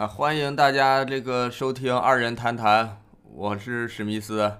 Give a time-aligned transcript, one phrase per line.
[0.00, 3.02] 啊，欢迎大家这个收听二人谈谈，
[3.34, 4.50] 我是史密斯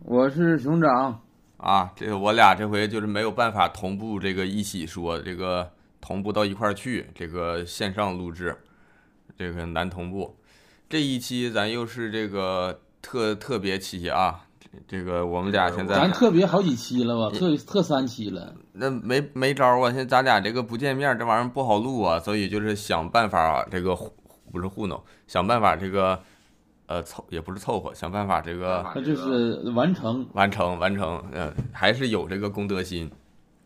[0.00, 1.18] 我是熊掌，
[1.56, 8.54] 啊，这个我俩这回就是没有办法同步这个一起说，这个同步到一块儿去，这个线上录制，
[9.38, 10.36] 这个难同步。
[10.90, 18.54] 这一期咱又是这个特特别期啊，这这个我们俩现在咱特别好几期了吧，特特三期了。
[18.74, 19.88] 那没没招儿啊！
[19.88, 24.12] 现在咱俩这个不见面，这玩意儿不好录啊，所以就是想办法这个糊
[24.54, 26.22] 不是糊弄，想办法这个
[26.86, 33.10] 呃凑也不是凑合，想办法这个那就是完成，完成完成，嗯、还是有这个公德心。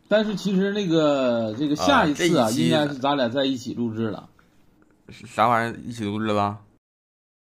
[0.09, 4.31] 但是其实那个这个下一次啊，应该是咱俩在一起录制了。
[5.11, 6.61] 啥玩意儿一起录制了吧？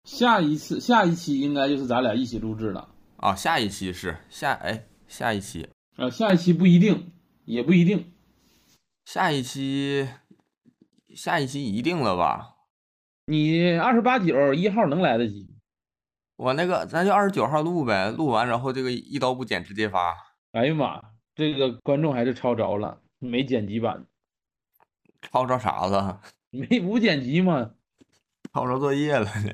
[0.04, 2.90] 下一次下一期应该就是咱俩一起录制了。
[3.16, 7.12] 啊，下一期是下哎下一期啊，下一期不一定，
[7.46, 8.12] 也不一定。
[9.06, 10.08] 下一期
[11.16, 12.56] 下一期一定了吧？
[13.30, 15.48] 你二十八九一号能来得及？
[16.36, 20.18] 我那个咱就二十九号录呗，录完然后这个一刀不剪直接发。
[20.54, 21.00] 哎呀妈，
[21.36, 24.08] 这个观众还是抄着了，没剪辑版，
[25.22, 26.22] 抄着啥了？
[26.50, 27.70] 没无剪辑嘛？
[28.52, 29.54] 抄着作业了呢。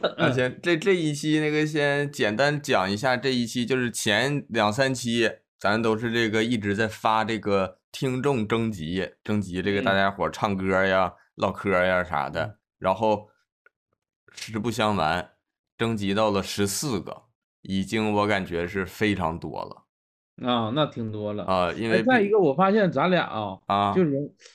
[0.16, 13.28] 那行，这这一期那个先简单讲一下，这一期就是前两三期咱都是这个一直在发这个听众征集，征集这个大嗯家伙唱歌呀、唠嗑呀啥的，然后
[14.32, 15.30] 实不相瞒，
[15.78, 17.24] 征集到了十四个，
[17.60, 21.44] 已经我感觉是非常多了啊，那挺多了。
[21.44, 24.10] 啊、因哎，为再一个，我发现咱俩啊，啊，就是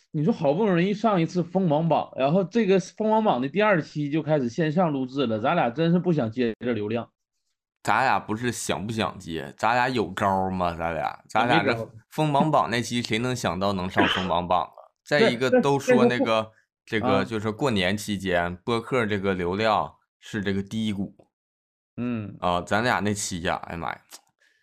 [0.09, 7.07] 你说好不容易上一次锋芒榜，然后这个锋芒榜的第二期就开始线上录制了，咱俩真是不想接这流量。
[7.83, 10.73] 咱俩不是想不想接，咱俩有招吗？
[10.73, 14.89] 咱俩，咱俩这没招儿锋芒榜那期谁能想到能上锋芒榜啊？
[15.05, 16.51] 再一个都说那个
[16.85, 21.15] 这啊个就是过年期间播客这个流量是这个低谷
[21.97, 23.99] 嗯，啊，咱俩那期呀，哎呀妈呀，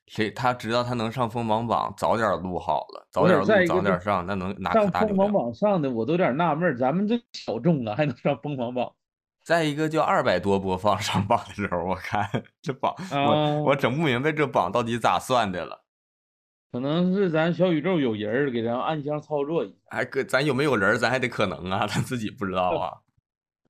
[0.06, 5.32] 谁他知道他能上锋芒榜，早点录好了，早点录早点上，那能拿可上锋芒大流量。
[5.32, 8.92] 榜上的我都有点纳闷，咱们这小众啊，还能上锋芒榜？
[9.44, 12.28] 再一个就二百多播放上榜的时候，我看
[12.62, 15.81] 这榜啊我我整不明白这榜到底咋算的了。
[16.72, 19.74] 可能是咱小宇宙有人儿给咱暗箱操作一下。
[19.90, 22.96] 还搁咱有没有人儿，咱还得可能啊， 咱自己不知道啊。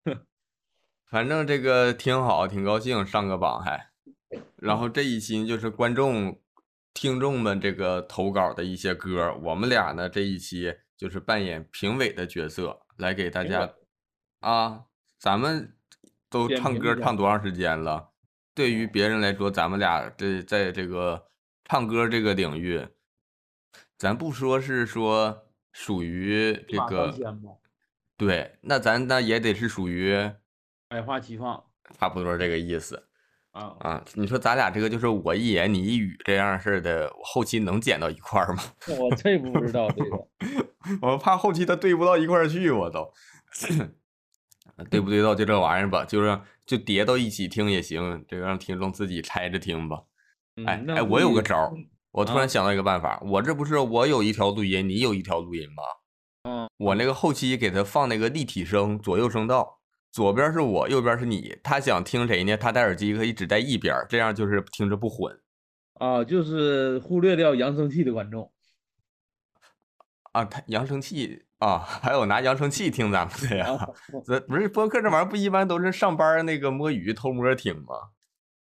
[1.11, 3.89] 反正这个挺好，挺高兴上个榜还。
[4.57, 6.41] 然后这一期就是观众、
[6.95, 13.69] 听众们这个投稿的一些歌，我们俩呢这一期就是扮演评委的角色，来给大家
[14.39, 14.85] 啊，
[15.19, 15.75] 咱们
[16.31, 18.11] 都唱歌唱多长时间了？
[18.55, 21.27] 对于别人来说，咱们俩这在这个
[21.73, 22.87] 唱歌这个领域，
[23.97, 27.17] 咱不说是说属于这个
[28.19, 30.15] 对，那咱那也得是属于
[30.87, 31.65] 百花齐放
[31.99, 33.03] 差不多这个意思
[33.53, 33.75] 啊。
[33.81, 34.05] 啊。
[34.13, 38.63] 你说咱俩这个就是我一言你一语这样式儿的，后期能剪到一块儿吗？
[39.01, 40.29] 我这不知道这个，
[41.01, 43.11] 我怕后期他对不到一块儿去，我都
[44.91, 50.03] 对不对到就这玩意儿吧，就是就叠到一起听也行，这个让听众自己拆着听吧。
[50.67, 51.73] 哎哎，我有个招儿，
[52.11, 55.83] 我突啊然想到一个办法，我这不是我有一条录音，你有一条录音吗？
[56.45, 59.79] 嗯，我那个后期给他放那个立体声，左右声道，
[60.11, 61.57] 左边是我，右边是你。
[61.63, 62.57] 他想听谁呢？
[62.57, 65.35] 他戴耳机可以只戴一边，这样就是听着不混
[65.95, 68.53] 啊，就是忽略掉扬声器的观众。
[70.33, 70.45] 啊。
[70.45, 73.69] 他扬声器啊， 还有拿扬声器听咱们的呀？
[73.79, 73.89] 啊，
[74.27, 77.95] 这不是播客这玩意儿不一般都是上班那个摸鱼偷摸听吗？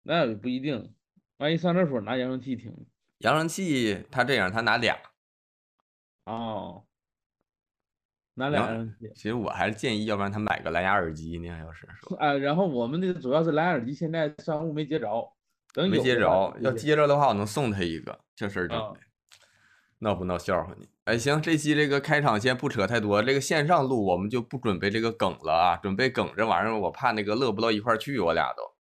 [0.01, 0.93] 那不一定，
[1.37, 2.73] 万一上厕所拿扬声器听
[3.19, 4.97] 扬声器他这样，他拿俩。
[6.25, 6.83] 哦，
[8.33, 9.11] 拿俩扬声器。
[9.15, 11.47] 其实我还是建议，要不然他买个蓝牙耳机呢。
[11.59, 15.07] 要是说啊，然后我们这个主要是蓝牙耳机现在商务没接着，
[15.73, 18.19] 等没接着，要接着的话，我能送他一个。
[18.35, 18.99] 这事儿整啊的，
[19.99, 20.87] 闹不闹笑话你？
[21.05, 28.76] 哎，行，这期这个开场先不扯太多，这个线上录我们就不准备这个梗了啊，准备梗这玩意儿，我怕那个乐不到一块儿去，我俩都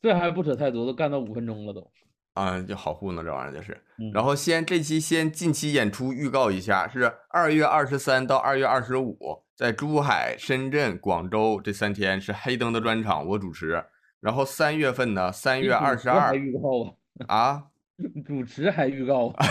[0.00, 1.90] 这还不扯太多，都干到五分钟了都。
[2.34, 3.72] 啊，就好糊弄这玩意儿就是。
[3.98, 9.18] 嗯然后先这期先近期演出预告一下，是二月二十三到二月二十五，
[9.56, 13.84] 在珠海、深圳、广州这三天是黑灯的专场，我主持。
[14.20, 16.96] 然后三月份呢，三月二十二预告
[17.26, 17.64] 啊，啊，
[18.24, 19.46] 主持还预告啊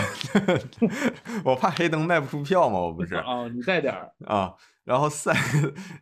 [1.44, 4.54] 我怕黑灯卖不出票嘛，我不是 啊，你带点儿啊。
[4.84, 5.34] 然后三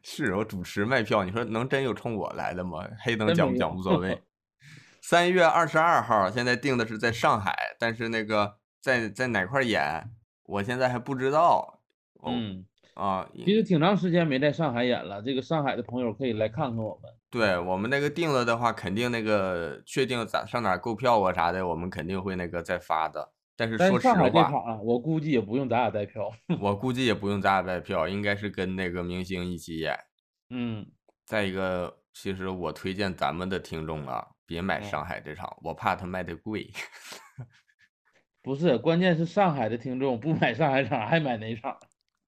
[0.04, 2.86] 是我主持卖票，你说能真有冲我来的吗？
[3.02, 4.16] 黑灯讲不讲无所谓。
[5.08, 10.02] 三月二十二号，现在定的是在上海，但是那个在在哪块演，
[10.42, 11.80] 我现在还不知道。
[12.14, 17.12] 哦，嗯，啊，其实挺长时间没在上海演了，这个上海的朋友可以来看看我们。
[17.30, 23.30] 对我们那个定了的话，肯定那个确定咋上哪购票啊啥的，我们肯定会那个再发的。
[23.56, 26.32] 但是说实但是上海这话，场啊，我估计也不用咱俩带票。
[26.60, 29.96] 我 估计也不用咱俩带票，应该是跟那个明星一起演。
[30.50, 30.84] 嗯，
[31.24, 36.66] 再一个，其实我推荐咱们的听众啊，别买嗯上海这场，我怕他卖的贵。
[38.40, 41.76] 不是，关键是上海的听众不买上海场，还买哪场？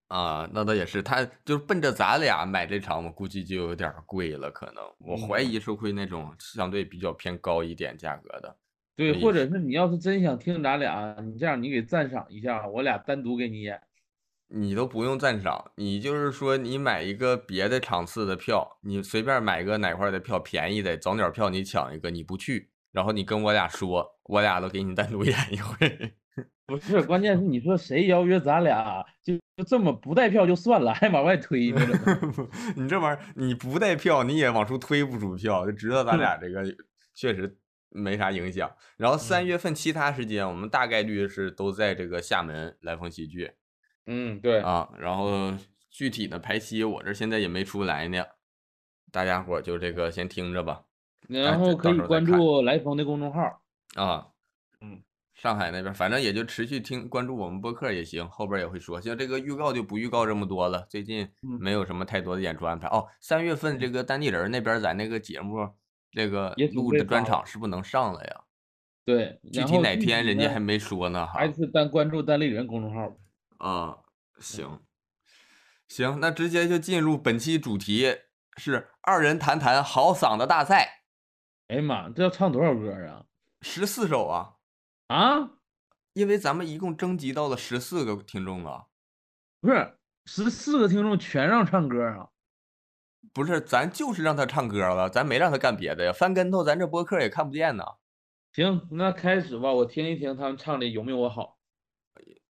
[0.08, 8.54] 啊，那倒也是，他就是奔着咱俩买这场，我估计就有点贵了，可能我怀嗯疑是会那种相对比较偏高一点价格的。
[8.94, 13.80] 对，或者是你要是真想听咱俩，你这样你给赞赏一下，我俩单独给你演。
[14.50, 26.14] 你都不用赞赏，你就是说你买一个别的场次的票，你随便买个哪块的票便宜的早鸟票，你抢一个，你不去，然后你跟我俩说，我俩都给你单独演一回。
[26.66, 31.72] 不是，关键是你说谁邀约咱俩，就就这么不带票就算了，还往外推
[32.76, 36.62] 你这玩意儿你不带票，你也往出推不出票，就知道咱俩 这个
[37.14, 37.58] 确实
[37.90, 38.70] 没啥影响。
[38.96, 43.50] 然后三嗯月份其他时间，我们大概率是都在这个厦门来风喜剧
[44.08, 44.88] 嗯，对，啊。
[44.98, 45.52] 然后
[45.90, 48.24] 具体的排期我这现在也没出来呢，
[49.12, 50.82] 大家伙就这个先听着吧。
[51.28, 53.62] 然后可以关注来风的公众号。
[53.94, 54.28] 啊，
[54.80, 55.02] 嗯，
[55.34, 58.98] 上海那边反正也就持续听关注我们播客也行，后边也会说。
[58.98, 62.88] 像这个预告就不预告这么多了，最近嗯没有什么太多的演出安排。
[62.88, 65.68] 哦，三月份这个单立人那边咱那个节目，
[66.12, 68.40] 这个录的专场是不是能上了呀？
[69.04, 71.52] 对，具体哪天人家还没说呢哈还。
[71.52, 73.14] 是单关注单立人公众号。
[73.58, 73.98] 啊，
[74.40, 74.80] 行，
[75.88, 78.16] 行，那直接就进入本期主题，
[78.56, 81.02] 是二人谈谈好嗓子大赛，
[81.68, 83.24] 哎呀妈，这要唱多少歌啊？
[83.60, 84.54] 十四首啊，
[85.08, 85.50] 啊，
[86.12, 88.84] 因为咱们一共征集到了十四个听众啊。
[89.60, 92.28] 不是，十四个听众全让唱歌啊？
[93.32, 96.12] 不是，咱就是让他唱歌了，咱没让他干别的呀。
[96.12, 97.84] 翻跟头，咱这播客也看不见呢。
[98.52, 101.57] 行，那开始吧，我听一听他们唱的有没有我好。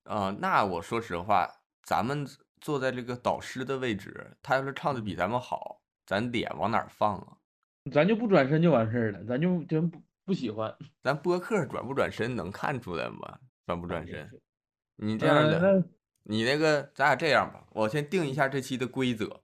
[0.08, 1.46] 啊、那我说实话，
[1.82, 2.26] 咱们
[2.60, 7.36] 坐在这个导师的位置，他要是唱的比咱们好，咱脸往哪儿放啊？
[7.92, 10.74] 咱就不转身就完事儿了，咱就真不不喜欢。
[11.02, 13.38] 咱播客转不转身能看出来吗？
[13.66, 14.30] 转不转身？
[14.96, 15.84] 你这样的，呃
[16.24, 19.42] 你那个，咱俩这样吧，我先定一下这期的规则。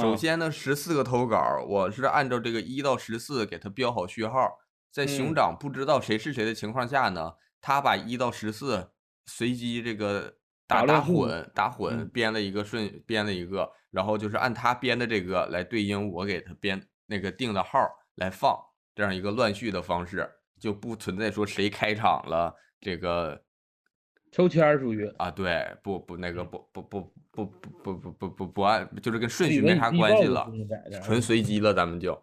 [0.00, 4.58] 首先呢，十四个投稿，我是按照这个一到十四给他标好序号，
[4.90, 8.92] 在熊嗯掌不知道谁是谁的情况下呢，他把一到十四
[9.26, 10.32] 随机这个
[10.66, 12.08] 打打混打混嗯。
[12.08, 17.78] 编了一个顺编了一个，然后就是按他编的这个来对应我给他编那个定的号
[18.16, 18.56] 来放，
[18.94, 20.28] 这样一个乱序的方式，
[20.60, 23.42] 就不存在说谁开场了这个
[24.32, 27.00] 抽签儿属于啊，对，不不那个不不不
[27.32, 27.46] 不不
[27.82, 30.48] 不不不不不按，就是跟顺序没啥关系了
[31.02, 31.42] 纯随？
[31.42, 32.20] 机了，咱们就。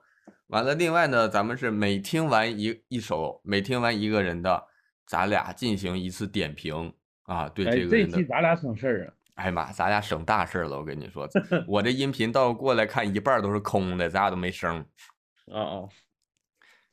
[0.47, 0.73] 完了。
[0.75, 4.63] 另外呢，咱们是每听完一一首，每听完一个人的，
[5.07, 6.93] 咱俩进行一次点评
[7.23, 9.13] 啊，对哎，这这个人的期，咱俩省事儿啊。
[9.35, 11.27] 哎呀妈，咱俩省大事儿了，我跟你说，
[11.67, 15.55] 我这音频到过来看一半儿都是空的，咱俩都没声儿。
[15.55, 15.89] 啊啊，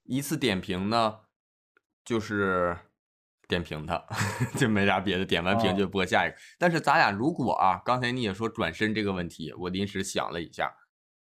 [0.04, 1.20] 一次点评呢，
[2.04, 2.76] 就是
[3.48, 4.04] 点评他，
[4.56, 6.36] 就没啥别的，点完评哦就播下一个。
[6.58, 10.72] 但是咱俩如果啊，刚才你也说转身这个问题，我临时想了一下，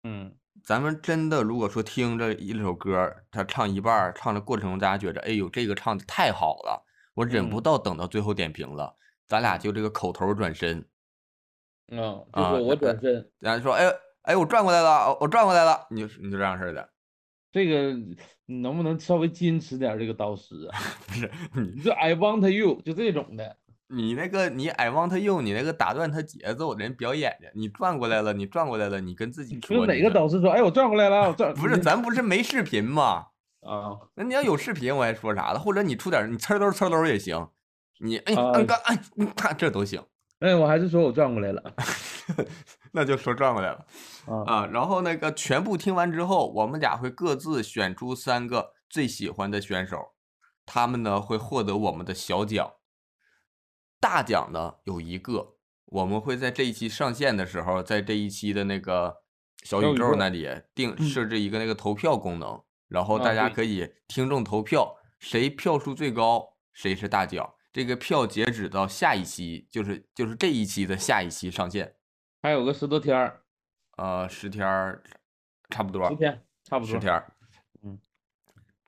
[0.05, 6.87] 嗯，咱们真的如果说听着一首歌，他唱一半儿，唱的过程中大家觉着，哎呦，这个唱的太好了，
[7.19, 8.95] 我忍不嗯到等到最后点评了，
[9.27, 10.79] 咱俩就这个口头转身，
[11.91, 16.89] 啊，就是我呃转身， 然后说，哎哎，我转过来了，我转过来了，你就你就这样式的，
[17.51, 17.93] 这个
[18.47, 19.99] 你能不能稍微矜持点？
[19.99, 23.57] 这个导师啊， 不是你你就 I want you 就这种的，
[23.89, 33.27] 你那个你 I want you，你那个打断他节奏，人表演的，你转过来了，你转过来了，你跟自己说，就哪个导师说，哎，我转过来了，我转 不是，咱不是没视频吗？
[33.61, 35.59] 啊，那你要有视频，我还说啥了？
[35.59, 37.49] 或者你出点你呲溜呲溜也行，
[38.01, 40.03] 你哎啊按刚哎你看这都行，
[40.41, 41.75] 哎，我还是说我转过来了
[42.93, 43.87] 那就说转过来了
[44.27, 44.67] 啊，啊。
[44.67, 50.15] 然后那个全部听完之后，我们俩会各自选出三个最喜欢的选手，
[50.65, 52.73] 他们呢会获得我们的小奖。
[54.01, 59.17] 大奖呢有一个，我们会在这一期上线的时候，在这一期的那个
[59.65, 63.63] 小宇宙宙那里定嗯设置一个那个投票功能，然后大家可。
[63.63, 67.55] 以听众投票，谁票数最高谁是大奖。
[67.71, 71.95] 这个票截止到下一期，就是就是这一期的下一期上线，
[72.41, 73.43] 还有个十多天儿，
[73.99, 75.03] 呃，十天儿
[75.69, 77.35] 差不多，十天差不多，十天儿，
[77.83, 77.99] 嗯，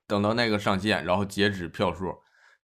[0.07, 2.23] 等到那个上线，然后截止票数，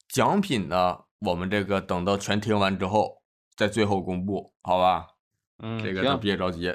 [0.08, 3.22] 奖品呢，我们这个等到全听完之后，
[3.56, 5.08] 在最后公布，好吧？
[5.58, 6.72] 嗯，这个别着急。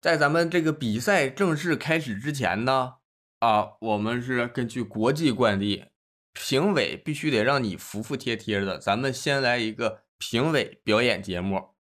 [0.00, 2.94] 在咱们这个比赛正式开始之前呢，
[3.40, 5.84] 啊，我们是根据国际惯例，
[6.32, 8.78] 评委必须得让你服服帖帖的。
[8.78, 11.74] 咱们先来一个评委表演节目。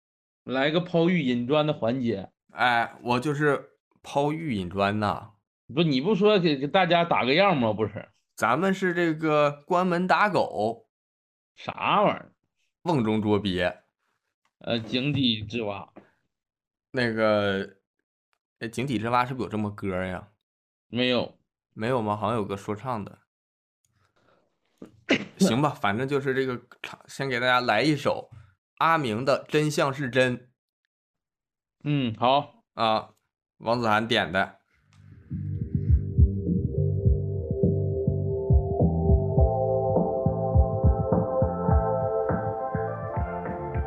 [0.42, 2.30] 来个抛玉引砖的环节。
[2.50, 3.70] 哎，我就是
[4.02, 5.30] 抛玉引砖呐。
[5.72, 7.72] 不，你不说给给大家打个样吗？
[7.72, 10.88] 不是咱们是这个关门打狗，
[11.54, 12.32] 啥玩意儿？
[12.82, 13.84] 瓮中捉鳖。
[14.58, 15.88] 呃，井底之蛙
[16.90, 17.76] 那个，
[18.58, 20.28] 哎，井底之蛙是不是有这么歌呀？
[20.88, 21.38] 没有。
[21.76, 22.16] 没有吗？
[22.16, 23.18] 好像有个说唱的。
[25.38, 28.30] 行吧，反正就是这个唱，先给大家来一首
[28.78, 30.38] 阿明的《真相是真》
[31.82, 33.10] 嗯，好，啊，
[33.58, 34.58] 王子涵点的。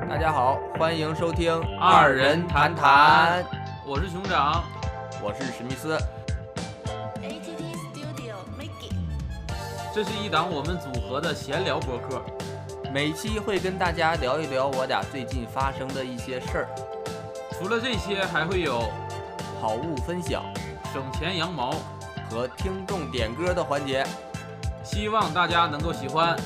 [0.10, 3.46] 大家好，欢迎收听二人谈谈，
[3.86, 4.62] 我是熊掌，
[5.24, 5.98] 我是史密斯。
[9.98, 12.22] 这是一档我们组合的闲聊博客，
[12.94, 16.68] 每期会跟大家聊一聊我俩最近发生的一些事儿，
[17.54, 18.92] 除了这些，还会有
[19.60, 20.44] 好物分享
[20.94, 21.74] 省钱羊毛，
[22.30, 24.06] 和听众点歌的环节。
[24.84, 26.38] 希望大家能够喜欢。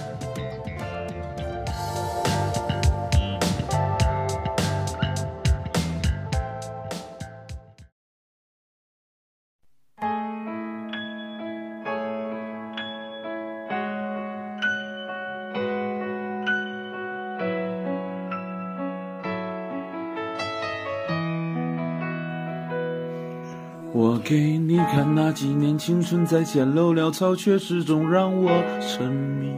[23.93, 29.51] 我给你看那几年青春在简陋潦草，却始终让我沉迷。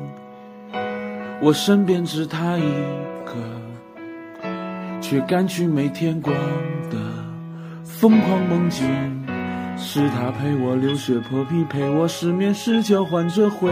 [1.39, 2.63] 我身边只他一
[3.25, 3.35] 个，
[4.99, 6.35] 却敢去没天光
[6.89, 6.97] 的
[7.83, 8.87] 疯狂梦境。
[9.77, 13.69] 是他陪我流血破皮，陪我失眠时交换着回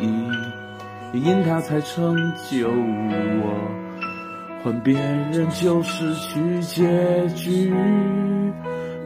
[0.00, 2.16] 忆，因他才成
[2.50, 3.52] 就我，
[4.62, 7.72] 换别人就失去结局。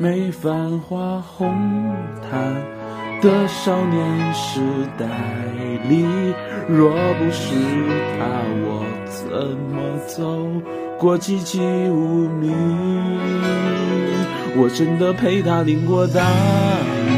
[0.03, 1.95] 没繁华红
[2.29, 2.57] 毯
[3.21, 4.61] 的少年时
[4.99, 5.07] 代
[5.89, 6.05] 里，
[6.69, 7.55] 若不是
[8.19, 8.27] 他，
[8.65, 9.31] 我怎
[9.71, 10.51] 么走
[10.99, 12.53] 过寂寂无名？
[14.57, 16.21] 我真的陪他淋过大
[17.07, 17.11] 雨，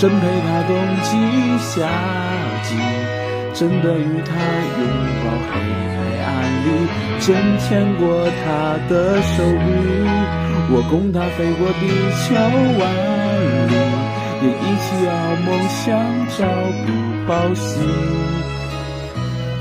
[0.00, 1.10] 真陪他冬季
[1.58, 1.90] 夏
[2.62, 2.74] 季，
[3.52, 4.32] 真的与他
[4.78, 4.80] 拥
[5.20, 5.60] 抱黑
[6.22, 6.26] 暗
[6.64, 6.68] 里，
[7.20, 7.26] 真
[7.58, 9.66] 牵过他的手臂。
[10.70, 11.88] 我共他飞过地
[12.24, 12.26] 球
[12.78, 12.80] 万
[13.68, 13.74] 里，
[14.44, 15.08] 也一起遥
[15.46, 15.86] 梦想
[16.28, 16.36] 朝
[16.84, 16.86] 不
[17.26, 17.68] 保夕。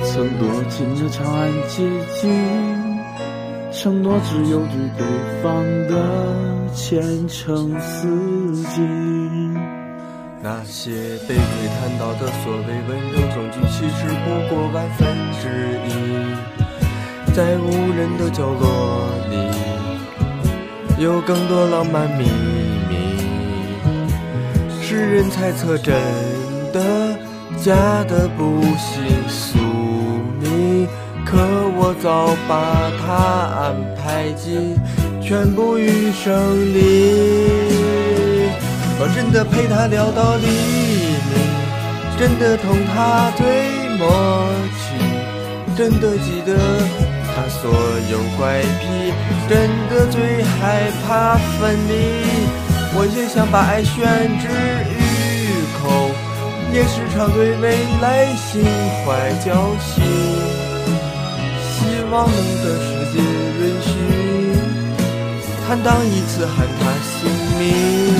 [0.04, 1.76] 曾躲进了长安街
[2.22, 2.22] 景，
[3.72, 5.06] 承诺只有对对
[5.42, 5.46] 方
[5.88, 5.92] 的
[6.74, 8.08] 前程似
[8.74, 8.76] 锦。
[10.42, 10.92] 那些
[11.28, 11.42] 被窥
[11.80, 15.08] 探到的所谓温柔证据，其实不过万分
[15.42, 15.44] 之
[15.88, 15.90] 一，
[17.38, 19.38] 在无人的角落里。
[20.98, 22.24] 有更多浪漫秘
[22.90, 22.96] 密，
[24.82, 25.94] 世人猜测真
[26.74, 27.16] 的
[27.62, 27.76] 假
[28.06, 29.60] 的不信宿
[30.42, 30.88] 命，
[31.24, 31.38] 可
[31.78, 33.14] 我早把它
[33.62, 34.76] 安排进
[35.22, 36.80] 全部余生里。
[39.00, 40.48] 我真的陪他聊到黎
[41.30, 41.38] 明，
[42.18, 43.46] 真的同他最
[44.00, 44.10] 默
[44.74, 44.98] 契，
[45.78, 47.07] 真的记得。
[47.38, 47.70] 他所
[48.10, 49.14] 有怪癖，
[49.48, 51.94] 真的最害怕分离。
[52.96, 53.94] 我也想把爱宣
[54.42, 54.50] 之
[54.90, 54.98] 于
[55.78, 56.10] 口，
[56.74, 58.66] 也时常对未来心
[59.06, 60.02] 怀侥幸。
[61.62, 63.88] 希望能得世界允许，
[65.68, 67.30] 坦荡一次喊他姓
[67.60, 68.18] 名，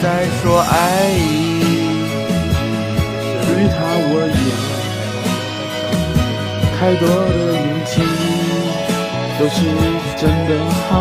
[0.00, 1.18] 再说爱意。
[3.42, 4.46] 对他我有
[6.78, 7.10] 太多的
[7.50, 8.23] 勇气。
[9.38, 9.56] 都是
[10.16, 10.50] 真的
[10.88, 10.92] 好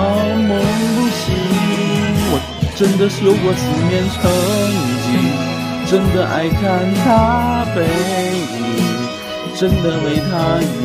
[0.47, 0.49] 梦
[0.95, 1.25] 不醒，
[2.31, 2.33] 我
[2.75, 4.19] 真的是有过思念成
[5.03, 5.07] 疾，
[5.89, 6.61] 真的爱看
[7.05, 7.77] 他背
[8.57, 8.61] 影，
[9.55, 10.33] 真的为他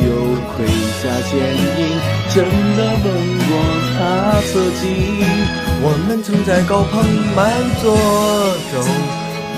[0.05, 0.07] 有
[0.53, 0.65] 盔
[1.01, 1.31] 甲坚
[1.77, 1.79] 硬，
[2.29, 2.37] 真
[2.77, 3.05] 的问
[3.47, 3.51] 过
[3.97, 3.97] 他
[4.47, 4.83] 侧颈。
[5.81, 6.93] 我们曾在高朋
[7.35, 7.37] 满
[7.81, 7.97] 座
[8.71, 8.77] 中，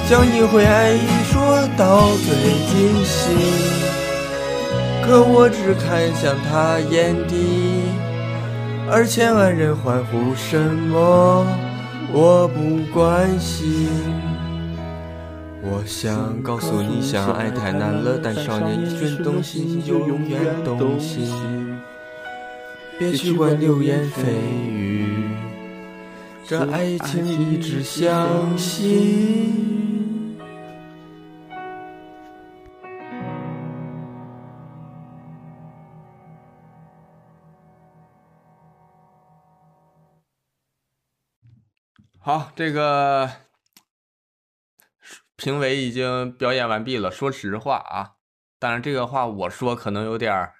[0.09, 2.29] 将一回爱意说到最
[2.71, 2.71] 尽
[3.03, 3.15] 兴。
[5.03, 7.33] 可我只看向他眼底，
[8.93, 11.47] 而千万人欢呼什么，
[12.11, 13.87] 我不关心。
[15.63, 21.79] 我想告诉你，相爱太难了，但少年一瞬动心就永远动心。
[22.99, 24.33] 别去管流言蜚
[24.69, 25.29] 语，
[26.45, 29.80] 这爱情一直相信。
[42.23, 43.27] 好，这个
[45.35, 47.09] 评委已经表演完毕了。
[47.09, 48.17] 说实话啊，
[48.59, 50.53] 当然这个话我说可能有点儿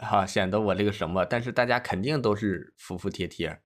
[0.00, 3.60] 哈、显得我这个什么，但是大家肯定都是服服帖帖。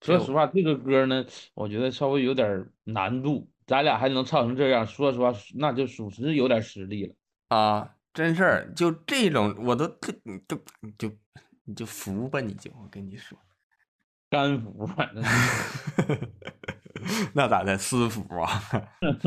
[0.00, 7.14] 说实话，这个歌呢，我觉得稍微有点难度，咱俩还能唱成这样，说实话，那就属实有点实力了。
[7.48, 11.12] 啊，真事儿，就这种我都特你就你就
[11.64, 13.36] 你就服吧，你就我跟你说，
[14.32, 15.22] 干服，反正
[17.34, 18.48] 那咋的，私服啊？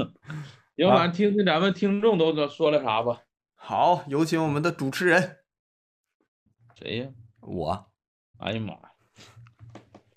[0.76, 3.22] 行，反正听听咱们听众都都说了啥吧？
[3.54, 5.38] 好，有请我们的主持人，
[6.74, 7.10] 谁呀？
[7.42, 7.92] 我，
[8.40, 8.80] 哎呀妈呀！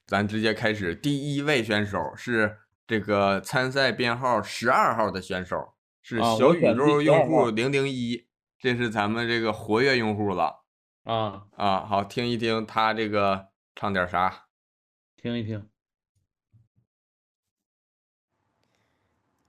[0.07, 0.95] 咱直接开始。
[0.95, 8.27] 第一位选手是这个参赛编号十二号的选手，是啊小宇宙第12号用户零零一，
[8.59, 10.65] 这是咱们这个活跃用户了
[11.05, 11.85] 啊，啊。
[11.85, 14.48] 好，听一听他这个唱点啥。
[15.21, 15.69] 听一听。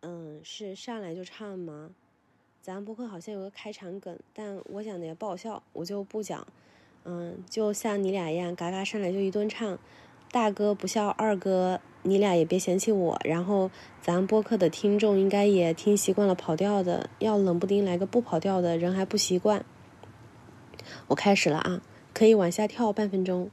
[0.02, 1.92] 嗯，是上来就唱吗？
[2.60, 6.48] 咱播客好像有个开场梗，但我讲的也不好笑，我就不讲。
[7.04, 9.78] 嗯，就像你俩一样，嘎嘎上来就一顿唱。
[10.32, 13.20] 大哥不笑，二哥你俩也别嫌弃我。
[13.24, 13.70] 然后
[14.02, 19.64] 咱播客的听众应该也听习惯了跑调的，要冷不丁来个不跑调的，人还不习惯。
[21.10, 21.82] 我开始了啊，
[22.14, 23.52] 可以往下跳半分钟。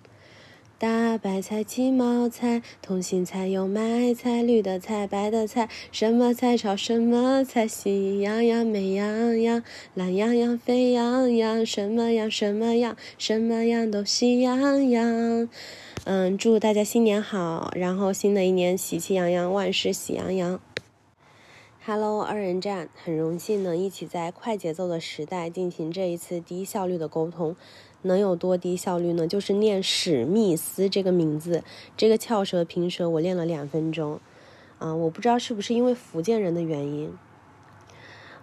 [0.78, 9.62] 大白菜、鸡毛菜、通心菜、油麦菜、绿的菜、白的菜，什么菜炒什么菜，喜羊羊、美羊羊、
[9.94, 15.48] 懒羊羊、沸羊羊，什么样什么样，什么样都喜洋洋。
[16.04, 20.60] 嗯，祝大家新年好，然后新的一年喜气洋洋，万事喜洋洋。
[21.86, 27.54] Hello，二人站，很荣幸能一起在快节奏的时代进行这一次低效率的沟通。
[28.06, 29.26] 能有多低效率呢？
[29.26, 31.62] 就是念史密斯这个名字，
[31.96, 34.18] 这个翘舌平舌我练了两分钟。
[34.78, 37.12] 啊、我不知道是不是因为福建人的原因。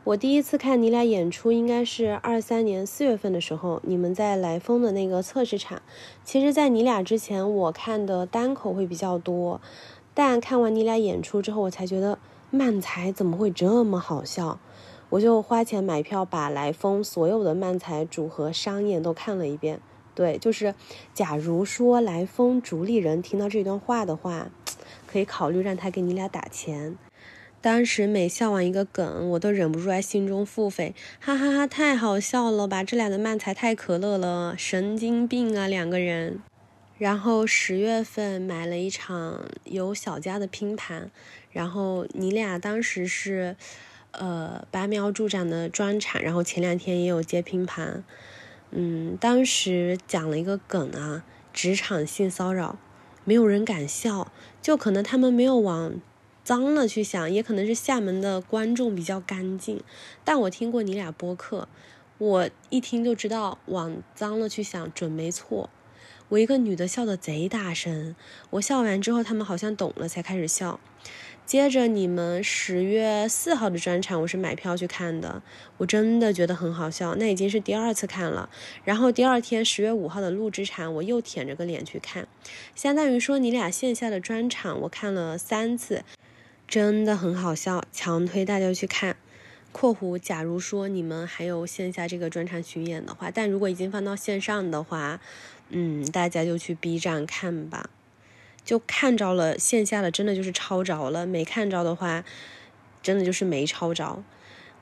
[0.06, 5.82] 我第一次看你俩演出应该是二三年四月份的时候，你们在来风的那个测试场。
[6.26, 9.62] 其实，在你俩之前，我看的单口会比较多，
[10.13, 12.19] 但看完你俩演出之后，我才觉得
[12.52, 14.60] 漫才怎么会这么好笑。
[15.13, 19.80] 我就花钱买票，把来风所有的漫才组合商演都看了一遍。
[20.15, 20.73] 对，就是
[21.13, 24.49] 假如说来风主理人听到这段话的话，
[25.06, 26.97] 可以考虑让他给你俩打钱。
[27.62, 32.84] 当时每笑完一个梗，我都忍不住在心中腹诽，哈哈哈，太好笑了吧！
[32.84, 36.41] 这俩的漫才太可乐了，神经病啊，两个人。
[36.97, 41.12] 然后十月份买了一场有小家的拼盘，
[41.52, 43.56] 然后你俩当时是，
[44.13, 48.04] 呃，拔苗助长的专场，然后前两天也有接拼盘，
[48.69, 52.78] 嗯，当时讲了一个梗啊，职场性骚扰，
[53.23, 55.99] 没有人敢笑，就可能他们没有往
[56.43, 59.82] 脏了去想，也可能是厦门的观众比较干净。
[60.23, 61.67] 但我听过你俩播客，
[62.19, 65.71] 我一听就知道往脏了去想准没错。
[66.30, 68.15] 我一个女的笑的贼大声，
[68.52, 70.80] 我笑完之后，他们好像懂了才开始笑。
[71.45, 75.43] 接着你们十月四号的专场，我是买票去看的，
[75.77, 78.49] 我真的觉得很好笑，那已经是第二次看了。
[78.86, 82.27] 然后第二天十月五号的录制场，我又舔着个脸去看，
[82.73, 86.03] 相当于说你俩线下的专场我看了三次，
[86.67, 89.17] 真的很好笑，强推大家去看。
[89.73, 95.19] （括弧假如说你们还有线下这个专场巡演的话，但如果已经放到线上的话，
[95.69, 97.89] 嗯，大家就去 B 站看吧。
[98.63, 102.23] 就看着了线下的，真的就是抄着了；没看着的话，
[103.02, 104.23] 真的就是没抄着。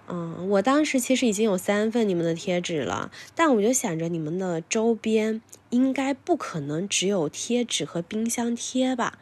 [0.07, 9.19] 嗯，我当时其实已经有三份你们的贴纸了，但我就想着你们的周边应该不可能只有贴纸和冰箱贴吧。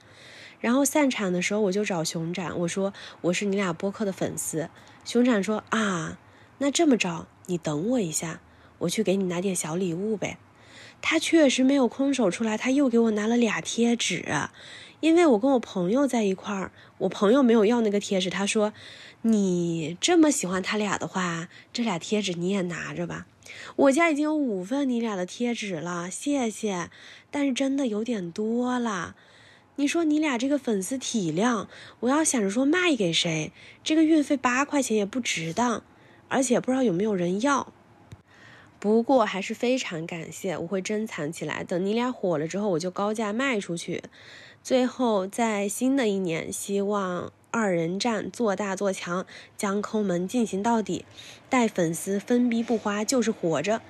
[0.60, 4.70] 然后散场的时候，我就找熊展，我说我是你俩播客的粉丝。
[5.06, 6.18] 熊展说啊，
[6.58, 8.42] 那这么着，你等我一下，
[8.80, 10.38] 我去给你拿点小礼物呗。
[11.02, 14.26] 他确实没有空手出来，他又给我拿了俩贴纸，
[15.00, 18.74] 因为我跟我朋友在一块儿，我朋友没有要那个贴纸，他说
[19.22, 23.26] 你这么喜欢他俩的话，这俩贴纸你也拿着吧。
[23.76, 26.90] 我家已经有五份你俩的贴纸了，谢谢，
[27.32, 29.16] 但是真的有点多了。
[29.78, 31.70] 你说你俩这个粉丝体量，
[32.02, 33.52] 我要想着说卖给谁，
[33.84, 35.82] 这个运费八块钱也不值当，
[36.28, 37.72] 而且不知道有没有人要。
[38.80, 44.02] 不过还是非常感谢，我会珍藏起来，等你俩火了之后，我就高价卖出去。
[44.64, 49.26] 最后，在新的一年，希望二人战做大做强，
[49.58, 51.04] 将抠门进行到底，
[51.50, 53.82] 带粉丝分逼不花就是活着。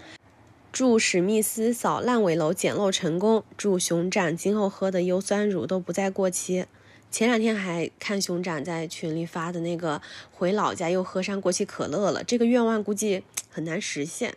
[0.72, 6.66] 祝史密斯扫烂尾楼捡漏成功，祝熊掌今后喝的优酸乳都不再过期。
[7.12, 14.36] 前两天还看熊掌在群里发的那个回老家又喝上过期可乐了，这个愿望估计很难实现。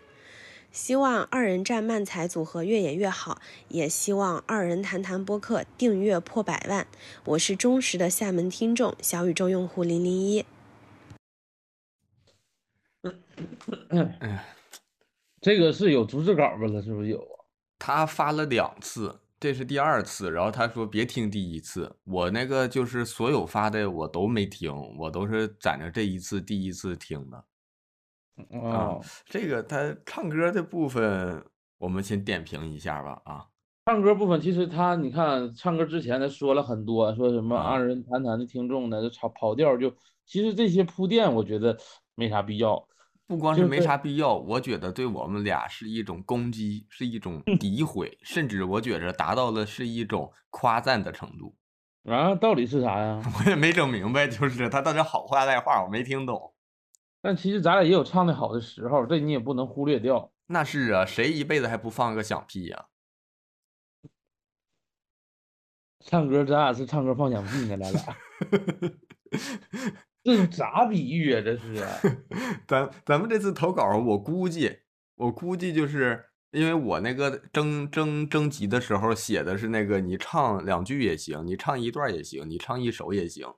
[0.72, 6.86] 希望二人战漫才组合越演越好，也希望二人谈谈播客订阅破百万。
[7.26, 10.46] 我是忠实的厦门听众，小宇宙用户零零一。
[15.42, 16.80] 这个是有逐字稿吧他？
[16.80, 17.44] 是不是有啊？
[17.78, 27.44] 他发了两次，这是第二次，然后他说别听第一次，我那个就是所有发的我都没听，我都是攒着这一次第一次听的。
[28.62, 31.44] 啊哦，，这个他唱歌的部分，
[31.78, 33.20] 我们先点评一下吧。
[33.24, 33.46] 啊，
[33.86, 39.92] 唱歌部分其实他你看唱歌之前他说了很多，说什么啊二人谈谈的听众呢，就跑跑调就，
[40.26, 41.76] 其实这些铺垫我觉得
[42.14, 42.86] 没啥必要。
[43.28, 51.54] 不光是没啥必要，我觉得对我们俩是一种攻击，是一种诋毁，甚至我觉着达到了是一种夸赞的程度。
[52.04, 53.22] 啊，到底是啥呀？
[53.38, 56.52] 我也没整明白，就是他到底好话赖话，我没听懂。
[57.22, 60.30] 但其实咱俩也有唱的好的时候，这你也不能忽略掉。
[60.46, 62.86] 那是啊，谁一辈子还不放个响屁呀、
[66.04, 68.16] 唱歌咱俩是唱歌放响屁呢，咱俩
[70.24, 71.40] 这是 咋比喻啊？
[71.40, 72.00] 这是啊
[72.68, 74.80] 咱咱们这次投稿，我估计，
[75.14, 83.54] 我估计就是因为我那个征征征集的时候写的是那个你唱两句也行，你唱一段也行，你唱一首也行，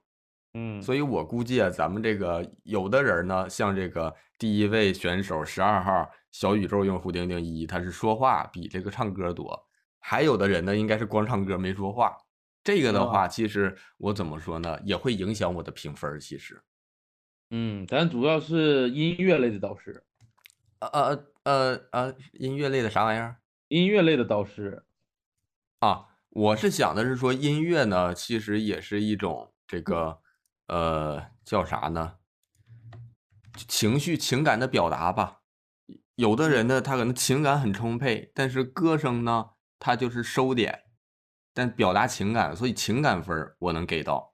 [0.54, 9.66] 嗯，所以我估计啊，咱们这个有的人呢，像这个第一位选手十二号小宇宙用户丁丁一，他是说话比这个唱歌多，
[9.98, 12.16] 还有的人呢，应该是光唱歌没说话。
[12.62, 16.18] 这个的啊话，其实我怎么说呢，也会影响我的评分儿。
[16.20, 16.62] 其实，
[17.50, 20.02] 嗯，咱主要是音乐类的导师，
[20.78, 23.36] 呃呃呃呃，音乐类的啥玩意儿
[23.68, 24.84] 音乐类的导师。
[25.80, 26.06] 啊？
[26.30, 30.18] 我是想的是说，音乐呢，其实也是一种这个
[30.68, 32.14] 呃叫啥呢？
[33.68, 35.40] 情绪情感的表达吧。
[36.16, 40.84] 有的人呢，他可能情感很充沛，但是歌声呢，他就是收点，
[41.52, 44.32] 但表达情感，所以情感分我能给到。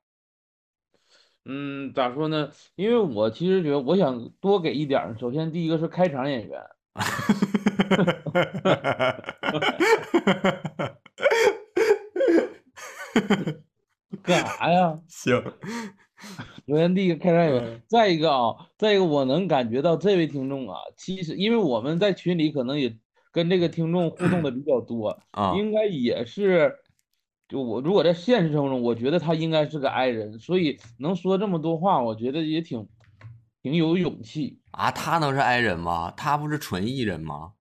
[1.46, 2.50] 嗯，咋说呢？
[2.76, 5.16] 因为我其实觉得我想多给一点儿。
[5.18, 6.62] 首先，第一个是开场演员，
[14.22, 15.00] 干啥呀？
[15.08, 15.42] 行，
[16.66, 22.96] 首先第一个开场演员嗯，再一个啊，再一个我能感觉到这位听众啊，其实因为我们在群里可能也
[23.32, 26.76] 跟这个听众互动的比较多， 啊，应该也是，
[27.48, 32.88] 就我如果在现实生活中，我觉得他应该是个 i 人，所以能说这么多话，我觉得也挺
[33.62, 36.12] 挺有勇气，啊，他能是 i 人吗？
[36.16, 37.52] 他不是纯 e 人吗？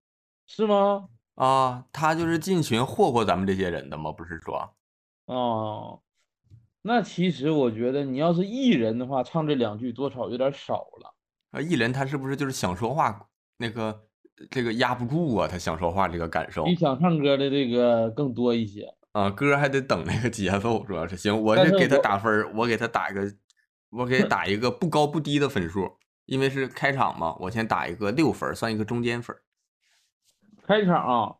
[0.48, 1.08] 是吗？
[1.36, 4.12] 啊，他就是进群霍霍咱们这些人的吗？
[4.12, 4.74] 不是说，
[5.26, 6.02] 哦，
[6.82, 11.14] 那其实我觉得你要是艺人的话，唱这两句多少有点少了。
[11.52, 14.04] 啊艺人他是不是就是想说话那个
[14.50, 15.48] 这个压不住啊？
[15.48, 18.94] 他想说话这个感受比想唱歌的这个更多一些。
[19.12, 23.34] 啊，歌还得等那个节奏，主要是行，我是给他打分儿，我给他打一个，
[23.90, 29.42] 我给他 打一个不高不低的分数，因为是开场嘛，我先打一个六分，算一个中间分儿。
[30.64, 31.36] 开场啊，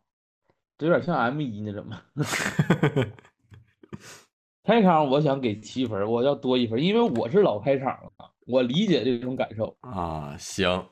[0.76, 2.02] 这有点像 M 一呢，怎么？
[4.70, 9.76] 开场我想给七分，我要多一分，因为我是老开场了，我理解这种感受。
[9.80, 10.86] 啊，行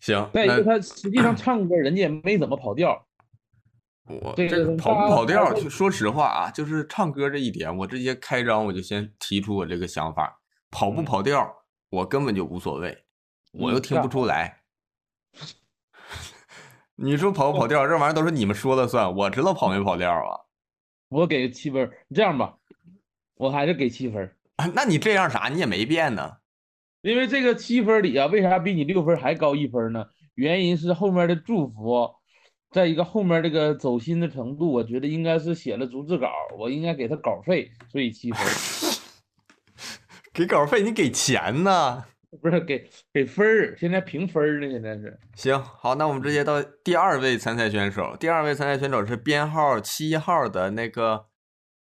[0.00, 3.06] 行，再一个，他实际上 唱歌人家也没怎么跑调。
[4.08, 10.36] 我这个跑不跑调说实话啊，就是唱歌这一点，我直接开张我就先提出我这个想法，
[10.72, 11.48] 跑不嗯跑调，
[11.90, 13.04] 我根本就无所谓，
[13.52, 14.62] 我又嗯听不出来。
[16.98, 20.40] 你说跑不跑调，这玩意儿都是你们说了算，我知道跑没跑调啊。
[21.10, 22.56] 我给个七分儿，这样吧，
[23.36, 26.36] 我还是给七分儿，啊那你这样啥，你也没变呢。
[27.02, 30.06] 因为这个七分儿里啊，为啥比你六分儿还高一分儿呢？
[30.34, 32.10] 原因是后面的祝福，
[32.70, 38.50] 在一个后面这个走心的程度，我觉得应该是写了逐字稿，我应该给他稿费，所以七分儿，
[40.32, 42.04] 给稿费你给钱呢？
[42.42, 45.16] 不是给给分儿，现在评分儿呢，现在是。
[45.36, 48.16] 行，好，那我们直接到第二位参赛选手。
[48.18, 51.26] 第二位参赛选手是编号七号的那个，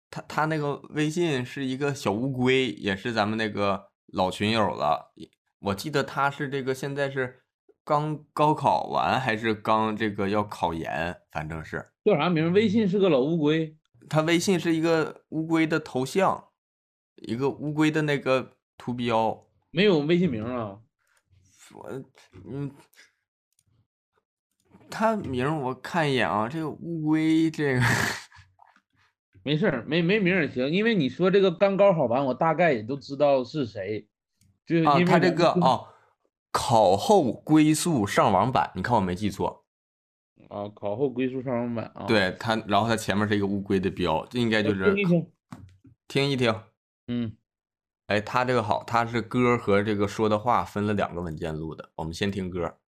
[0.09, 5.13] 他他那个微信是一个小乌龟，也是咱们那个老群友了。
[5.59, 7.41] 我记得他是这个现在是
[7.83, 12.53] 刚高考完还是刚这个要考研，反正是叫啥名？
[12.53, 13.77] 微信是个老乌龟。
[14.07, 16.49] 他微信是一个乌龟的头像，
[17.15, 19.47] 一个乌龟的那个图标。
[19.71, 20.79] 没有微信名啊？
[21.73, 22.03] 我
[22.47, 22.71] 嗯，
[24.89, 27.81] 他名我看一眼啊，这个乌龟这个
[29.45, 34.07] 没事儿，没没名儿也行，因为你说这个刚高考完，我大概也都知道是谁。
[34.65, 35.81] 就是因啊，为他这个啊，
[36.51, 39.63] 考后归宿上网版，你看我没记错。
[40.49, 42.05] 啊，考后归宿上网版啊。
[42.07, 45.31] 对他，然后他前面是一个乌龟的标，这应该哎，就是听一听。
[46.07, 46.55] 听一听。
[47.07, 47.37] 嗯，
[48.07, 51.91] 哎，他这个好，他是歌和这个说的话分了两个文件录的。
[51.97, 52.79] 我们先听歌。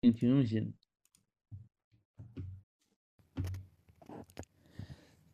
[0.00, 0.72] 你挺用心。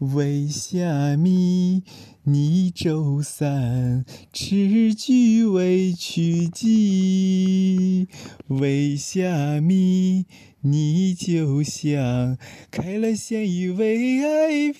[0.00, 1.82] 为虾米
[2.24, 8.08] 你周三吃菊委屈己？
[8.48, 10.24] 为虾米
[10.62, 12.38] 你就像
[12.70, 14.78] 开了县一 VIP？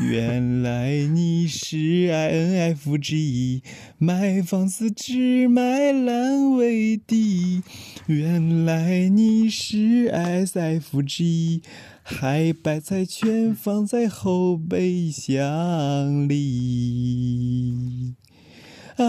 [0.00, 3.62] 原来你是 INFJ，
[3.98, 7.62] 买房子只买烂尾的。
[8.06, 11.62] 原来你是 SFG。
[12.10, 18.14] 海白菜全放在后备箱里
[18.96, 19.04] 啊，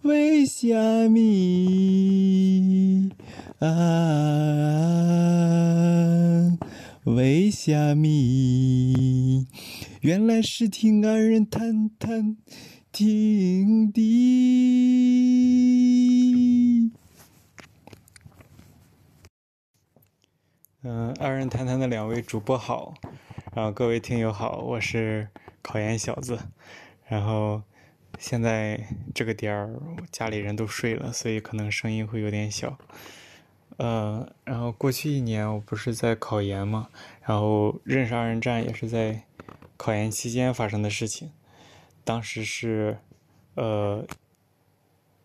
[0.00, 3.10] 为虾米
[3.58, 3.68] 啊，
[7.04, 9.46] 为虾米？
[10.00, 12.38] 原来是听二人谈谈
[12.90, 14.00] 听的。
[20.88, 22.94] 嗯，二人谈谈的两位主播好，
[23.52, 25.28] 然后各位听友好，我是
[25.60, 26.38] 考研小子，
[27.08, 27.60] 然后
[28.20, 29.68] 现在这个点儿
[30.12, 32.78] 家里人都睡了，所以可能声音会有点小。
[33.78, 36.88] 呃，然后过去一年我不是在考研嘛，
[37.24, 39.24] 然后认识二人站也是在
[39.76, 41.32] 考研期间发生的事情。
[42.04, 43.00] 当时是
[43.54, 44.06] 呃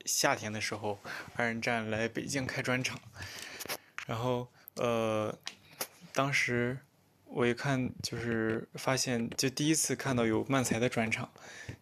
[0.06, 0.97] 夏天的时候，
[1.36, 3.00] 二人站来北京开专场，
[4.08, 4.47] 然后。
[4.76, 5.38] 呃，
[6.14, 6.80] 当时
[7.26, 11.30] 我一看就是发现，就第一次看到有漫才的专场，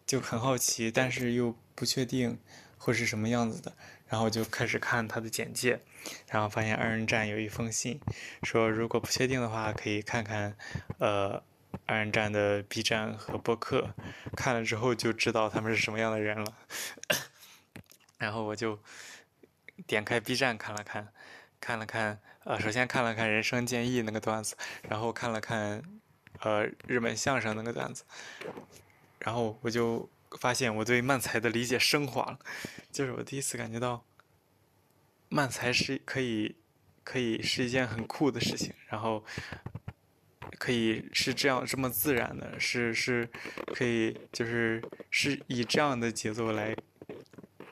[0.06, 2.38] 就很好奇，但是又不确定
[2.78, 3.76] 会是什么样子的，
[4.08, 5.80] 然后就开始看他的简介，
[6.30, 8.00] 然后发现二人站有一封信，
[8.42, 10.56] 说如果不确定的话，可以看看
[10.98, 11.42] 呃
[11.86, 13.94] 二人站的 B 站和播客，
[14.36, 16.56] 看了之后就知道他们是什么样的人了，
[18.18, 18.80] 然后我就
[19.86, 21.12] 点开 B 站看了看，
[21.60, 22.20] 看了看。
[22.44, 24.56] 呃，首先看了看人生建议那个段子，
[24.88, 25.82] 然后看了看，
[26.40, 28.04] 呃，日本相声那个段子，
[29.18, 32.38] 然后我就发现我对漫才的理解升华了，
[32.90, 34.02] 就是我第一次感觉到，
[35.28, 36.56] 漫才是可以，
[37.04, 39.22] 可以是一件很酷的事情，然后
[40.58, 43.28] 可以是这样这么自然的，是是，
[43.74, 46.74] 可以就是是以这样的节奏来。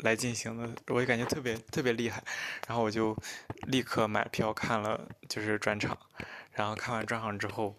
[0.01, 2.23] 来进行的，我就感觉特别特别厉害，
[2.69, 3.17] 然后我就
[3.67, 5.99] 立刻买票看了，就是专场，
[6.53, 7.77] 然后看完专场之后，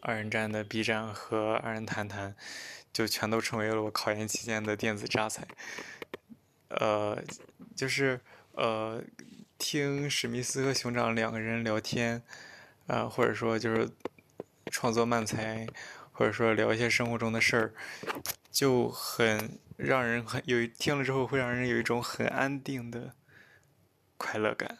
[0.00, 2.36] 二人站的 B 站和二人谈谈
[2.92, 5.46] 就全都成为了我考研期间的电子榨菜，
[6.68, 7.20] 呃，
[7.74, 8.20] 就是
[8.52, 9.02] 呃
[9.58, 12.22] 听史密斯和熊掌两个人聊天，
[12.86, 13.90] 呃或者说就是
[14.70, 15.66] 创作漫才，
[16.12, 17.74] 或者说聊一些生活中的事儿，
[18.52, 19.58] 就很。
[19.84, 23.14] 让人很有听了之后会让人有一种很安定的
[24.16, 24.78] 快乐感，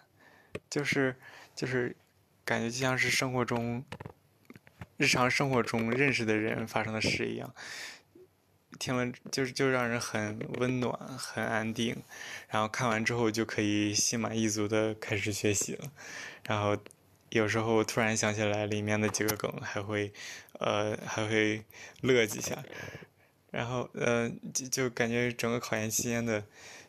[0.70, 1.16] 就是
[1.54, 1.96] 就是
[2.44, 3.84] 感觉就像是生活中
[4.96, 7.52] 日常生活中认识的人发生的事一样，
[8.78, 12.02] 听了就是就让人很温暖很安定，
[12.48, 15.90] 然后看完之后就可以心满意足的开始学习了，
[16.46, 16.76] 然后
[17.30, 20.12] 有时候突然想起来里面的几个梗，还会
[20.60, 21.64] 呃还会
[22.00, 22.62] 乐几下。
[23.52, 26.42] 然后，呃，就就感觉整个考研期间的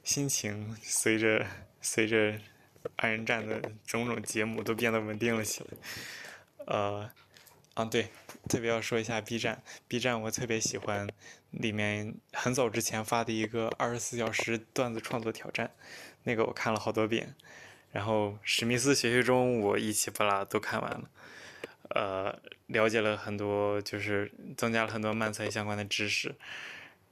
[0.04, 1.46] 心情，随着
[1.82, 2.40] 随着
[2.96, 5.68] 二人战的种种节目都变得稳定了起来。
[6.66, 7.12] 呃，
[7.74, 8.08] 啊对，
[8.48, 11.06] 特别要说一下 B 站，B 站我特别喜欢
[11.52, 15.70] 里面很早之前发的一个二十四小时段子创作挑战，
[16.24, 17.36] 那个我看了好多遍。
[17.92, 21.10] 然后史密斯学习中我一气不拉都看完了，
[21.90, 26.36] 呃，了解了很多，就是增加了很多漫才相关的知识，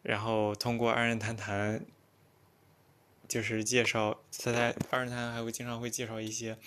[0.01, 1.85] 然后通过二人谈谈，
[3.27, 6.57] 就是介绍他在二人谈还会经常会介绍一些